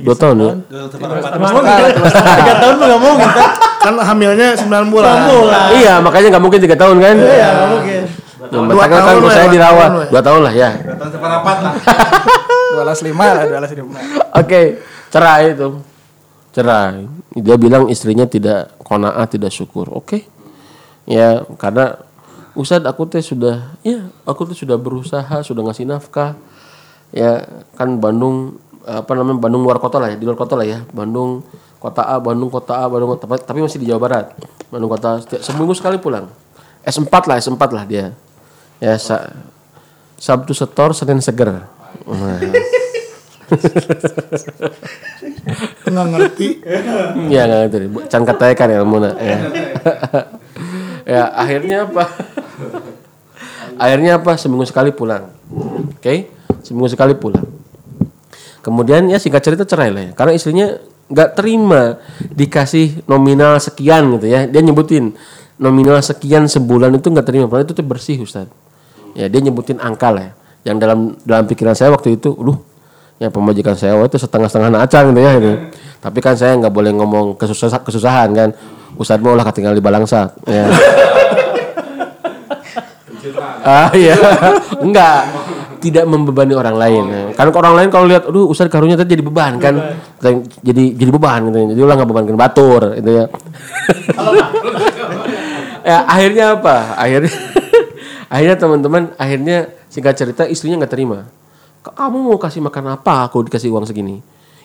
dua 0.00 0.16
tahun 0.18 0.36
ya. 0.40 0.52
Tiga 0.90 2.54
tahun 2.58 2.74
nggak 2.80 3.00
mungkin. 3.00 3.28
kan? 3.30 3.50
Kan 3.84 3.94
hamilnya 4.00 4.48
9 4.56 4.88
bulan. 4.88 5.16
Iya, 5.76 6.00
makanya 6.00 6.28
nggak 6.32 6.44
mungkin 6.44 6.60
tiga 6.64 6.76
tahun 6.80 6.96
kan? 7.04 7.16
Iya, 7.20 7.48
nggak 7.52 7.68
mungkin. 7.68 8.02
Dua 8.44 8.84
kan 8.88 9.00
tahun 9.04 9.20
lah, 9.24 9.32
saya 9.32 9.46
dua 9.48 9.54
dirawat 9.56 9.90
dua 10.12 10.22
tahun 10.24 10.40
lah 10.44 10.54
ya. 10.54 10.70
Tahun 10.76 11.10
seperempat 11.12 11.56
lah. 11.62 11.74
Dua 12.74 12.82
alas 12.82 13.00
lima 13.06 13.26
lah, 13.30 13.44
dua 13.46 13.58
alas 13.62 13.70
lima. 13.70 13.98
Oke, 14.34 14.82
cerai 15.14 15.54
itu. 15.54 15.78
Cerai. 16.50 17.06
Dia 17.38 17.54
bilang 17.54 17.86
istrinya 17.86 18.26
tidak 18.26 18.74
kona'ah, 18.82 19.30
tidak 19.30 19.54
syukur. 19.54 19.86
Oke. 19.94 20.26
Ya, 21.06 21.46
karena 21.54 22.02
Ustadz 22.54 22.86
aku 22.86 23.02
teh 23.10 23.18
sudah 23.18 23.74
ya, 23.82 24.06
aku 24.22 24.46
teh 24.46 24.54
sudah 24.54 24.78
berusaha, 24.78 25.42
sudah 25.42 25.62
ngasih 25.66 25.90
nafkah. 25.90 26.38
Ya, 27.10 27.42
kan 27.74 27.98
Bandung 27.98 28.58
apa 28.86 29.10
namanya 29.14 29.42
Bandung 29.42 29.62
luar 29.66 29.82
kota 29.82 29.98
lah 29.98 30.14
ya, 30.14 30.16
di 30.18 30.26
luar 30.26 30.38
kota 30.38 30.54
lah 30.54 30.66
ya. 30.66 30.86
Bandung 30.94 31.42
kota 31.82 32.06
A, 32.06 32.22
Bandung 32.22 32.50
kota 32.50 32.78
A, 32.78 32.86
Bandung 32.86 33.18
kota 33.18 33.26
tapi 33.42 33.58
masih 33.58 33.82
di 33.82 33.90
Jawa 33.90 33.98
Barat. 33.98 34.38
Bandung 34.70 34.86
kota 34.86 35.18
setiap 35.18 35.42
seminggu 35.42 35.74
sekali 35.74 35.98
pulang. 35.98 36.30
S4 36.86 37.14
lah, 37.26 37.36
S4 37.42 37.62
lah 37.74 37.84
dia. 37.86 38.14
Ya, 38.78 38.94
sa- 38.98 39.34
Sabtu 40.14 40.54
setor, 40.54 40.94
Senin 40.94 41.18
seger. 41.18 41.50
Nah. 41.50 41.66
Nggak 45.84 46.06
ngerti. 46.10 46.48
Iya 47.28 47.42
nggak 47.44 47.60
ngerti. 47.68 47.86
Can 48.08 48.22
katanya 48.24 48.54
kan 48.56 48.68
ilmu 48.72 48.96
ya. 49.04 49.12
ya 51.18 51.22
akhirnya 51.34 51.84
apa? 51.84 52.04
akhirnya 53.82 54.20
apa? 54.20 54.38
Seminggu 54.38 54.66
sekali 54.68 54.90
pulang. 54.94 55.30
Oke, 55.94 56.30
seminggu 56.62 56.88
sekali 56.90 57.14
pulang. 57.18 57.44
Kemudian 58.64 59.04
ya 59.12 59.20
singkat 59.20 59.44
cerita 59.44 59.68
cerai 59.68 59.92
lah 59.92 60.02
ya. 60.08 60.12
Karena 60.16 60.32
istrinya 60.32 60.66
nggak 61.04 61.36
terima 61.36 62.00
dikasih 62.32 63.04
nominal 63.04 63.60
sekian 63.60 64.16
gitu 64.16 64.26
ya. 64.30 64.48
Dia 64.48 64.60
nyebutin 64.64 65.12
nominal 65.60 66.00
sekian 66.00 66.48
sebulan 66.48 66.96
itu 66.96 67.12
nggak 67.12 67.26
terima. 67.28 67.44
Padahal 67.44 67.68
itu 67.68 67.74
tuh 67.76 67.84
bersih 67.84 68.16
Ustaz. 68.24 68.48
Ya 69.12 69.28
dia 69.28 69.40
nyebutin 69.44 69.78
angka 69.78 70.10
lah 70.10 70.32
ya. 70.32 70.32
Yang 70.64 70.76
dalam 70.80 70.98
dalam 71.28 71.44
pikiran 71.44 71.76
saya 71.76 71.92
waktu 71.92 72.16
itu, 72.16 72.32
duh 72.32 72.56
ya 73.20 73.30
pemajikan 73.30 73.78
saya 73.78 73.94
waktu 73.94 74.16
itu 74.16 74.26
setengah-setengah 74.26 74.70
nacang 74.72 75.12
gitu 75.12 75.20
ya 75.20 75.32
gitu. 75.38 75.54
Tapi 76.00 76.18
kan 76.24 76.34
saya 76.34 76.56
nggak 76.56 76.72
boleh 76.72 76.92
ngomong 76.96 77.36
kesusahan, 77.36 77.84
kesusahan 77.84 78.28
kan. 78.32 78.50
Ustadz 78.94 79.20
mau 79.26 79.34
lah 79.34 79.44
ketinggalan 79.44 79.76
di 79.76 79.84
Balangsa. 79.84 80.32
Ya. 80.46 80.70
ah 83.64 83.88
iya. 83.96 84.14
Enggak. 84.84 85.20
Tidak 85.80 86.04
membebani 86.08 86.56
orang 86.56 86.76
lain. 86.80 87.04
Kan 87.36 87.52
orang 87.52 87.76
lain 87.76 87.88
kalau 87.92 88.08
lihat, 88.08 88.24
aduh 88.24 88.48
Ustadz 88.48 88.72
karunya 88.72 88.96
tadi 88.96 89.16
jadi 89.16 89.24
beban 89.24 89.60
kan. 89.60 90.00
Jadi 90.64 90.96
jadi 90.96 91.10
beban 91.12 91.52
gitu. 91.52 91.76
Jadi 91.76 91.80
ulah 91.84 91.96
nggak 92.00 92.08
bebankan 92.08 92.36
batur 92.40 92.96
gitu 92.96 93.10
ya. 93.20 93.24
ya 95.92 95.98
akhirnya 96.08 96.56
apa? 96.56 96.96
Akhirnya 96.96 97.32
akhirnya 98.34 98.56
teman-teman 98.56 99.02
akhirnya 99.20 99.70
singkat 99.92 100.18
cerita 100.18 100.42
istrinya 100.48 100.82
nggak 100.82 100.92
terima 100.92 101.30
kamu 101.84 102.32
mau 102.32 102.38
kasih 102.40 102.64
makan 102.64 102.98
apa 102.98 103.30
aku 103.30 103.46
dikasih 103.46 103.70
uang 103.70 103.86
segini 103.86 104.18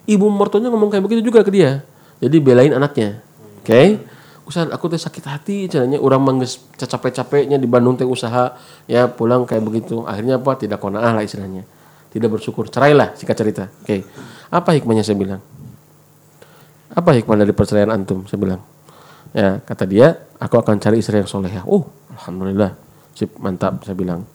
ibu 0.09 0.25
mertuanya 0.31 0.73
ngomong 0.73 0.89
kayak 0.89 1.03
begitu 1.05 1.21
juga 1.21 1.45
ke 1.45 1.51
dia 1.53 1.85
jadi 2.17 2.37
belain 2.41 2.73
anaknya 2.73 3.21
oke 3.61 3.81
Ustaz 4.49 4.65
aku 4.73 4.89
teh 4.89 4.97
sakit 4.97 5.23
hati 5.29 5.57
caranya 5.69 6.01
orang 6.01 6.25
mangges 6.25 6.57
capek-capeknya 6.73 7.61
di 7.61 7.69
Bandung 7.69 7.93
teh 7.93 8.07
usaha. 8.09 8.57
Ya 8.89 9.05
pulang 9.05 9.45
kayak 9.45 9.61
begitu. 9.61 10.01
Akhirnya 10.09 10.41
apa? 10.41 10.57
Tidak 10.57 10.81
kona'ah 10.81 11.13
lah 11.13 11.21
istilahnya. 11.21 11.69
Tidak 12.09 12.25
bersyukur. 12.25 12.65
Cerailah 12.65 13.13
singkat 13.13 13.37
cerita. 13.37 13.69
Oke. 13.69 14.09
Apa 14.49 14.73
hikmahnya 14.73 15.05
saya 15.05 15.21
bilang? 15.21 15.37
Apa 16.89 17.13
hikmah 17.13 17.45
dari 17.45 17.53
perceraian 17.53 17.93
antum 17.93 18.25
saya 18.25 18.41
bilang? 18.41 18.61
Ya 19.37 19.61
kata 19.61 19.85
dia 19.85 20.17
aku 20.41 20.57
akan 20.57 20.81
cari 20.81 20.97
istri 20.97 21.21
yang 21.21 21.29
solehah. 21.29 21.69
Oh 21.69 21.85
alhamdulillah. 22.17 22.73
Sip 23.13 23.29
mantap 23.37 23.85
saya 23.85 23.93
bilang. 23.93 24.25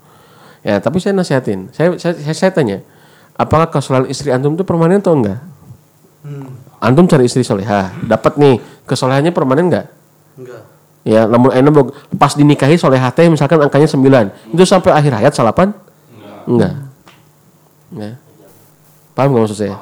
Ya 0.63 0.79
tapi 0.79 1.03
saya 1.03 1.19
nasihatin. 1.19 1.75
Saya 1.75 1.99
saya, 1.99 2.15
saya, 2.23 2.37
saya 2.39 2.51
tanya 2.55 2.87
apakah 3.35 3.67
kesalahan 3.67 4.07
istri 4.07 4.31
antum 4.31 4.55
itu 4.55 4.63
permanen 4.63 5.03
atau 5.03 5.19
enggak? 5.19 5.43
Antum 6.79 7.11
cari 7.11 7.27
istri 7.27 7.43
solehah. 7.43 7.91
Dapat 8.07 8.39
nih. 8.39 8.63
Kesolehannya 8.87 9.35
permanen 9.35 9.75
enggak 9.75 10.04
Enggak. 10.35 10.63
ya 11.05 11.29
namun 11.29 11.53
enak 11.53 11.95
pas 12.17 12.33
dinikahi 12.33 12.81
solehah 12.81 13.13
teh 13.13 13.29
misalkan 13.29 13.61
angkanya 13.61 13.87
9 13.87 14.57
itu 14.57 14.65
sampai 14.65 14.91
akhir 14.91 15.13
hayat 15.21 15.33
salapan? 15.37 15.71
Enggak. 16.49 16.75
Enggak. 17.93 18.15
Paham 19.15 19.29
nggak 19.31 19.43
maksud 19.47 19.59
saya? 19.59 19.77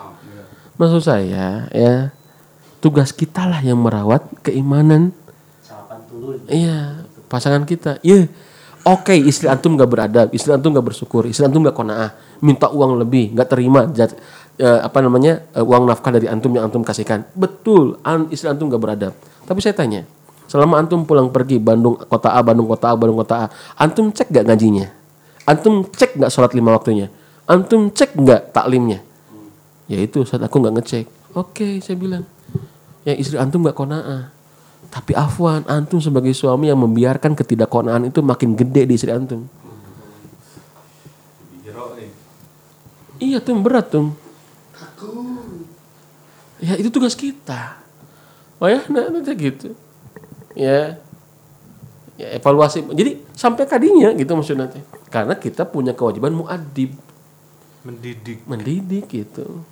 Maksud 0.76 1.03
saya 1.03 1.70
ya 1.70 1.94
tugas 2.82 3.14
kita 3.14 3.46
lah 3.46 3.62
yang 3.62 3.78
merawat 3.78 4.26
keimanan 4.42 5.14
iya 6.50 7.07
pasangan 7.30 7.64
kita. 7.64 8.03
Iya. 8.05 8.28
Oke 8.82 9.14
istri 9.14 9.46
antum 9.46 9.78
nggak 9.78 9.90
beradab 9.90 10.28
istri 10.34 10.50
antum 10.50 10.74
nggak 10.74 10.90
bersyukur 10.90 11.22
istri 11.30 11.46
antum 11.46 11.62
nggak 11.62 11.78
kona'ah 11.78 12.18
minta 12.42 12.66
uang 12.66 12.98
lebih 12.98 13.30
nggak 13.30 13.46
terima 13.46 13.86
jat- 13.94 14.18
eh, 14.59 14.80
apa 14.82 14.98
namanya 15.00 15.42
eh, 15.55 15.64
uang 15.64 15.88
nafkah 15.88 16.12
dari 16.12 16.28
antum 16.28 16.53
yang 16.53 16.68
antum 16.68 16.82
kasihkan. 16.84 17.24
Betul, 17.32 17.96
an, 18.05 18.28
istri 18.28 18.50
antum 18.50 18.68
gak 18.68 18.82
beradab. 18.82 19.12
Tapi 19.46 19.59
saya 19.59 19.74
tanya, 19.74 20.05
selama 20.53 20.84
antum 20.84 21.09
pulang 21.09 21.32
pergi 21.32 21.57
Bandung 21.57 21.96
kota 21.96 22.36
A, 22.36 22.44
Bandung 22.44 22.68
kota 22.68 22.92
A, 22.92 22.94
Bandung 22.94 23.16
kota 23.16 23.34
A, 23.34 23.44
antum 23.80 24.12
cek 24.12 24.28
gak 24.28 24.44
ngajinya? 24.44 24.92
Antum 25.48 25.88
cek 25.88 26.20
gak 26.20 26.28
sholat 26.28 26.53
lima 26.53 26.76
waktunya? 26.76 27.09
Antum 27.48 27.88
cek 27.88 28.12
gak 28.20 28.53
taklimnya? 28.53 29.00
Ya 29.88 29.96
itu 30.05 30.28
saat 30.28 30.44
aku 30.44 30.61
nggak 30.61 30.76
ngecek. 30.76 31.07
Oke, 31.32 31.80
saya 31.80 31.96
bilang. 31.96 32.28
Ya 33.09 33.16
istri 33.16 33.40
antum 33.40 33.64
nggak 33.64 33.74
kona'ah. 33.74 34.28
Tapi 34.92 35.16
afwan, 35.16 35.64
antum 35.64 36.05
sebagai 36.05 36.36
suami 36.36 36.68
yang 36.68 36.76
membiarkan 36.76 37.32
ketidakkonaan 37.32 38.12
itu 38.12 38.20
makin 38.20 38.53
gede 38.53 38.84
di 38.84 38.94
istri 39.00 39.09
antum. 39.09 39.48
Iya 43.16 43.40
tuh 43.40 43.57
berat 43.57 43.88
tuh. 43.88 44.12
Ya 46.61 46.76
itu 46.76 46.92
tugas 46.92 47.16
kita. 47.16 47.80
Oh 48.61 48.68
ya, 48.70 48.84
nah, 48.86 49.11
nanti 49.11 49.32
gitu. 49.34 49.74
Ya, 50.55 51.00
ya 52.14 52.28
evaluasi. 52.32 52.84
Jadi 52.88 53.24
sampai 53.32 53.64
kadinya 53.64 54.12
gitu 54.12 54.32
maksudnya. 54.32 54.68
teh. 54.68 54.82
Karena 55.09 55.34
kita 55.34 55.64
punya 55.64 55.92
kewajiban 55.92 56.32
muadib, 56.32 56.92
Mendidik. 57.82 58.44
mendidik 58.44 59.05
gitu. 59.07 59.64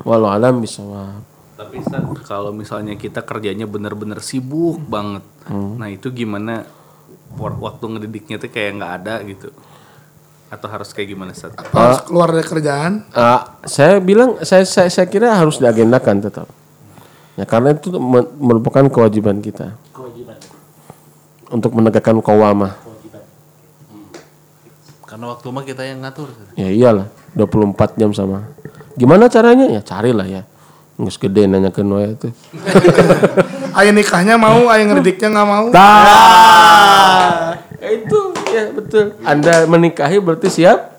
Walau 0.00 0.28
alam 0.28 0.58
bisawab. 0.58 1.22
Tapi 1.54 1.78
Ustaz, 1.78 2.02
kalau 2.24 2.50
misalnya 2.50 2.94
kita 2.94 3.22
kerjanya 3.22 3.64
benar-benar 3.64 4.18
sibuk 4.18 4.82
banget, 4.82 5.22
nah 5.48 5.86
itu 5.86 6.10
gimana 6.10 6.66
wa- 7.32 7.58
waktu 7.62 7.84
ngedidiknya 7.88 8.36
tuh 8.36 8.50
kayak 8.50 8.70
nggak 8.74 8.92
ada 9.00 9.14
gitu? 9.22 9.54
Atau 10.50 10.66
harus 10.66 10.90
kayak 10.90 11.08
gimana 11.08 11.30
Ustaz? 11.30 11.54
Harus 11.54 12.02
keluar 12.02 12.28
dari 12.28 12.42
kerjaan. 12.42 13.06
Ah, 13.10 13.62
saya 13.62 13.98
bilang 13.98 14.42
saya, 14.42 14.66
saya 14.66 14.90
saya 14.90 15.06
kira 15.06 15.30
harus 15.30 15.56
diagendakan 15.56 16.16
tetap. 16.20 16.50
Ya 17.34 17.46
karena 17.46 17.70
itu 17.70 17.90
me- 17.92 18.30
merupakan 18.36 18.82
kewajiban 18.86 19.38
kita. 19.38 19.78
Untuk 21.50 21.70
menegakkan 21.72 22.16
kawamah. 22.18 22.76
Karena 25.04 25.30
waktu 25.30 25.46
mah 25.48 25.62
kita 25.62 25.82
yang 25.84 26.02
ngatur. 26.02 26.28
Ya 26.56 26.68
iyalah, 26.68 27.06
24 27.32 27.94
jam 27.94 28.10
sama. 28.10 28.50
Gimana 28.94 29.30
caranya? 29.30 29.70
Ya 29.70 29.78
carilah 29.78 30.26
ya. 30.26 30.42
Nggak 30.94 31.26
gede 31.26 31.42
nanya 31.46 31.70
ke 31.74 31.82
Noya 31.82 32.14
itu. 32.14 32.30
Ayah 33.74 33.90
nikahnya 33.90 34.38
mau, 34.38 34.70
ayah 34.70 34.84
ngedidiknya 34.86 35.28
nggak 35.34 35.48
mau. 35.48 35.66
Ya 37.78 37.88
itu, 37.90 38.20
ya 38.48 38.64
betul. 38.70 39.04
Anda 39.22 39.66
menikahi 39.66 40.22
berarti 40.22 40.48
siap 40.48 40.94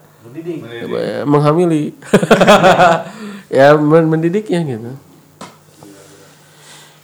Ya, 0.86 1.24
menghamili. 1.26 1.96
ya 3.50 3.74
men- 3.74 4.06
mendidiknya 4.06 4.62
gitu. 4.62 4.92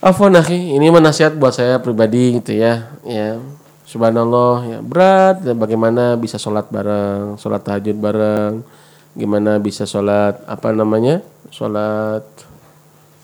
Afwan 0.02 0.34
akhi, 0.34 0.74
ini 0.74 0.90
mah 0.90 0.98
nasihat 0.98 1.30
buat 1.38 1.54
saya 1.54 1.78
pribadi 1.78 2.34
gitu 2.42 2.58
ya. 2.58 2.90
Ya. 3.06 3.38
Subhanallah 3.86 4.66
ya 4.66 4.78
berat 4.82 5.46
ya, 5.46 5.54
bagaimana 5.54 6.18
bisa 6.18 6.42
sholat 6.42 6.66
bareng, 6.74 7.38
sholat 7.38 7.62
tahajud 7.62 8.02
bareng, 8.02 8.66
gimana 9.14 9.62
bisa 9.62 9.86
sholat 9.86 10.42
apa 10.50 10.74
namanya? 10.74 11.22
Sholat 11.54 12.26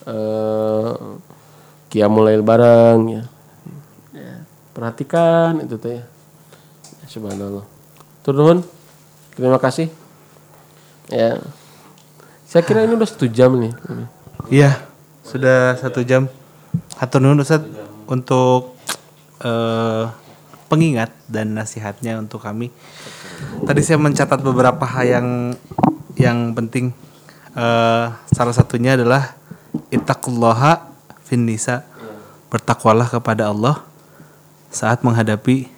eh 0.07 0.93
qiyamul 1.91 2.31
lail 2.31 2.47
bareng 2.47 2.99
ya. 3.11 3.23
Ya, 4.15 4.35
Perhatikan 4.71 5.59
itu 5.59 5.83
teh 5.83 5.99
ya. 5.99 6.07
Ya, 7.03 7.07
Subhanallah. 7.11 7.67
Turun. 8.23 8.63
Terima 9.35 9.59
kasih. 9.59 9.91
Ya. 11.11 11.43
Saya 12.47 12.63
kira 12.63 12.87
ini 12.87 12.95
udah 12.95 13.11
satu 13.11 13.27
jam 13.27 13.59
nih. 13.59 13.75
Iya, 14.47 14.79
sudah 15.27 15.75
satu 15.75 16.07
jam. 16.07 16.31
Hatur 16.99 17.23
nuhun 17.23 17.43
Ustaz 17.43 17.63
untuk 18.09 18.75
eh, 19.43 20.05
pengingat 20.69 21.15
dan 21.31 21.57
nasihatnya 21.57 22.21
untuk 22.21 22.45
kami. 22.45 22.69
Tadi 23.65 23.81
saya 23.81 23.97
mencatat 24.01 24.41
beberapa 24.43 24.85
hal 24.85 25.05
yang 25.07 25.29
yang 26.19 26.53
penting. 26.53 26.93
Eh, 27.55 28.07
salah 28.33 28.55
satunya 28.55 28.95
adalah 28.99 29.35
ittaqullaha 29.93 30.89
fin 31.25 31.45
nisa. 31.45 31.85
Bertakwalah 32.49 33.09
kepada 33.13 33.53
Allah 33.53 33.85
saat 34.73 35.05
menghadapi 35.05 35.69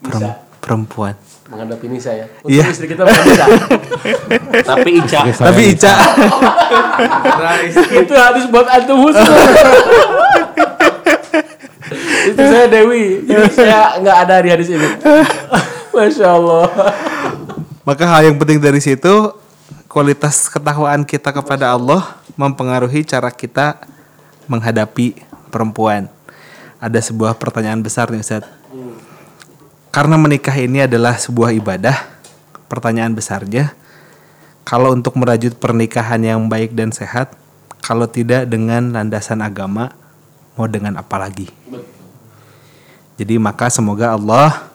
perem- 0.00 0.40
perempuan. 0.60 1.14
Menghadapi 1.46 1.86
ini 1.86 1.98
saya. 2.02 2.26
Untuk 2.42 2.50
Iya. 2.50 2.64
istri 2.74 2.90
kita 2.90 3.06
bisa. 3.06 3.46
Tapi 4.74 4.90
Ica, 4.98 5.20
Tapi 5.30 5.62
Ica 5.72 5.92
itu 8.02 8.14
hadis 8.14 8.44
buat 8.50 8.66
antum 8.66 9.06
muslim. 9.06 9.22
itu 12.30 12.42
saya 12.42 12.66
Dewi. 12.66 13.22
Jadi 13.22 13.46
saya 13.54 14.02
nggak 14.02 14.16
ada 14.26 14.34
di 14.42 14.48
hadis 14.50 14.68
ini. 14.74 14.88
Masya 15.94 16.26
Allah. 16.34 16.66
Maka 17.86 18.04
hal 18.10 18.26
yang 18.26 18.36
penting 18.36 18.58
dari 18.58 18.82
situ 18.82 19.30
kualitas 19.86 20.50
ketakwaan 20.50 21.06
kita 21.06 21.30
kepada 21.30 21.70
Allah 21.70 22.18
mempengaruhi 22.34 23.06
cara 23.06 23.30
kita 23.30 23.78
menghadapi 24.50 25.14
perempuan. 25.48 26.10
Ada 26.82 27.00
sebuah 27.00 27.38
pertanyaan 27.38 27.80
besar 27.80 28.10
nih 28.10 28.20
Ustaz. 28.20 28.42
Karena 29.96 30.20
menikah 30.20 30.52
ini 30.60 30.84
adalah 30.84 31.16
sebuah 31.16 31.56
ibadah, 31.56 31.96
pertanyaan 32.68 33.16
besarnya 33.16 33.72
kalau 34.66 34.92
untuk 34.92 35.16
merajut 35.16 35.56
pernikahan 35.56 36.20
yang 36.20 36.52
baik 36.52 36.76
dan 36.76 36.92
sehat, 36.92 37.32
kalau 37.80 38.04
tidak 38.04 38.44
dengan 38.44 38.92
landasan 38.92 39.40
agama, 39.40 39.94
mau 40.52 40.68
dengan 40.68 41.00
apa 41.00 41.16
lagi? 41.16 41.48
Jadi 43.16 43.40
maka 43.40 43.72
semoga 43.72 44.12
Allah 44.12 44.68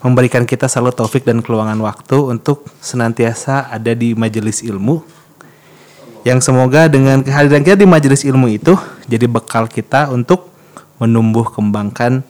memberikan 0.00 0.48
kita 0.48 0.64
selalu 0.64 0.96
taufik 0.96 1.28
dan 1.28 1.44
keluangan 1.44 1.76
waktu 1.84 2.16
untuk 2.30 2.64
senantiasa 2.80 3.68
ada 3.68 3.92
di 3.92 4.16
majelis 4.16 4.64
ilmu 4.64 5.02
yang 6.24 6.40
semoga 6.40 6.88
dengan 6.88 7.20
kehadiran 7.20 7.60
kita 7.60 7.76
di 7.76 7.90
majelis 7.90 8.24
ilmu 8.24 8.48
itu 8.48 8.78
jadi 9.10 9.28
bekal 9.28 9.68
kita 9.68 10.08
untuk 10.08 10.48
menumbuh 11.02 11.50
kembangkan 11.50 12.22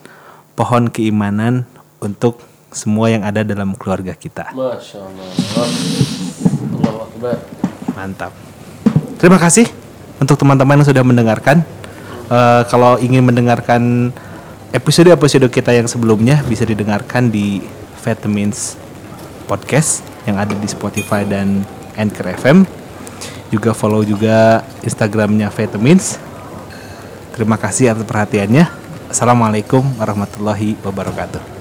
pohon 0.56 0.88
keimanan 0.88 1.68
untuk 1.98 2.42
semua 2.70 3.08
yang 3.08 3.24
ada 3.24 3.42
dalam 3.42 3.72
keluarga 3.74 4.12
kita. 4.12 4.52
Masya 4.52 4.98
Allah. 5.00 5.28
Akbar. 7.08 7.36
Mantap. 7.98 8.32
Terima 9.18 9.42
kasih 9.42 9.66
untuk 10.22 10.38
teman-teman 10.38 10.78
yang 10.78 10.86
sudah 10.86 11.02
mendengarkan. 11.02 11.66
Eh, 12.28 12.62
kalau 12.70 13.00
ingin 13.02 13.24
mendengarkan 13.26 14.12
episode-episode 14.70 15.48
kita 15.50 15.74
yang 15.74 15.88
sebelumnya 15.90 16.44
bisa 16.46 16.62
didengarkan 16.62 17.32
di 17.32 17.64
Vitamins 18.04 18.78
Podcast 19.48 20.04
yang 20.28 20.36
ada 20.36 20.52
di 20.52 20.68
Spotify 20.68 21.24
dan 21.24 21.64
Anchor 21.96 22.30
FM. 22.38 22.68
Juga 23.48 23.72
follow 23.72 24.04
juga 24.04 24.62
Instagramnya 24.84 25.48
Vitamins. 25.48 26.20
Terima 27.34 27.56
kasih 27.56 27.96
atas 27.96 28.04
perhatiannya. 28.04 28.68
Assalamualaikum 29.08 29.82
warahmatullahi 29.96 30.76
wabarakatuh. 30.84 31.57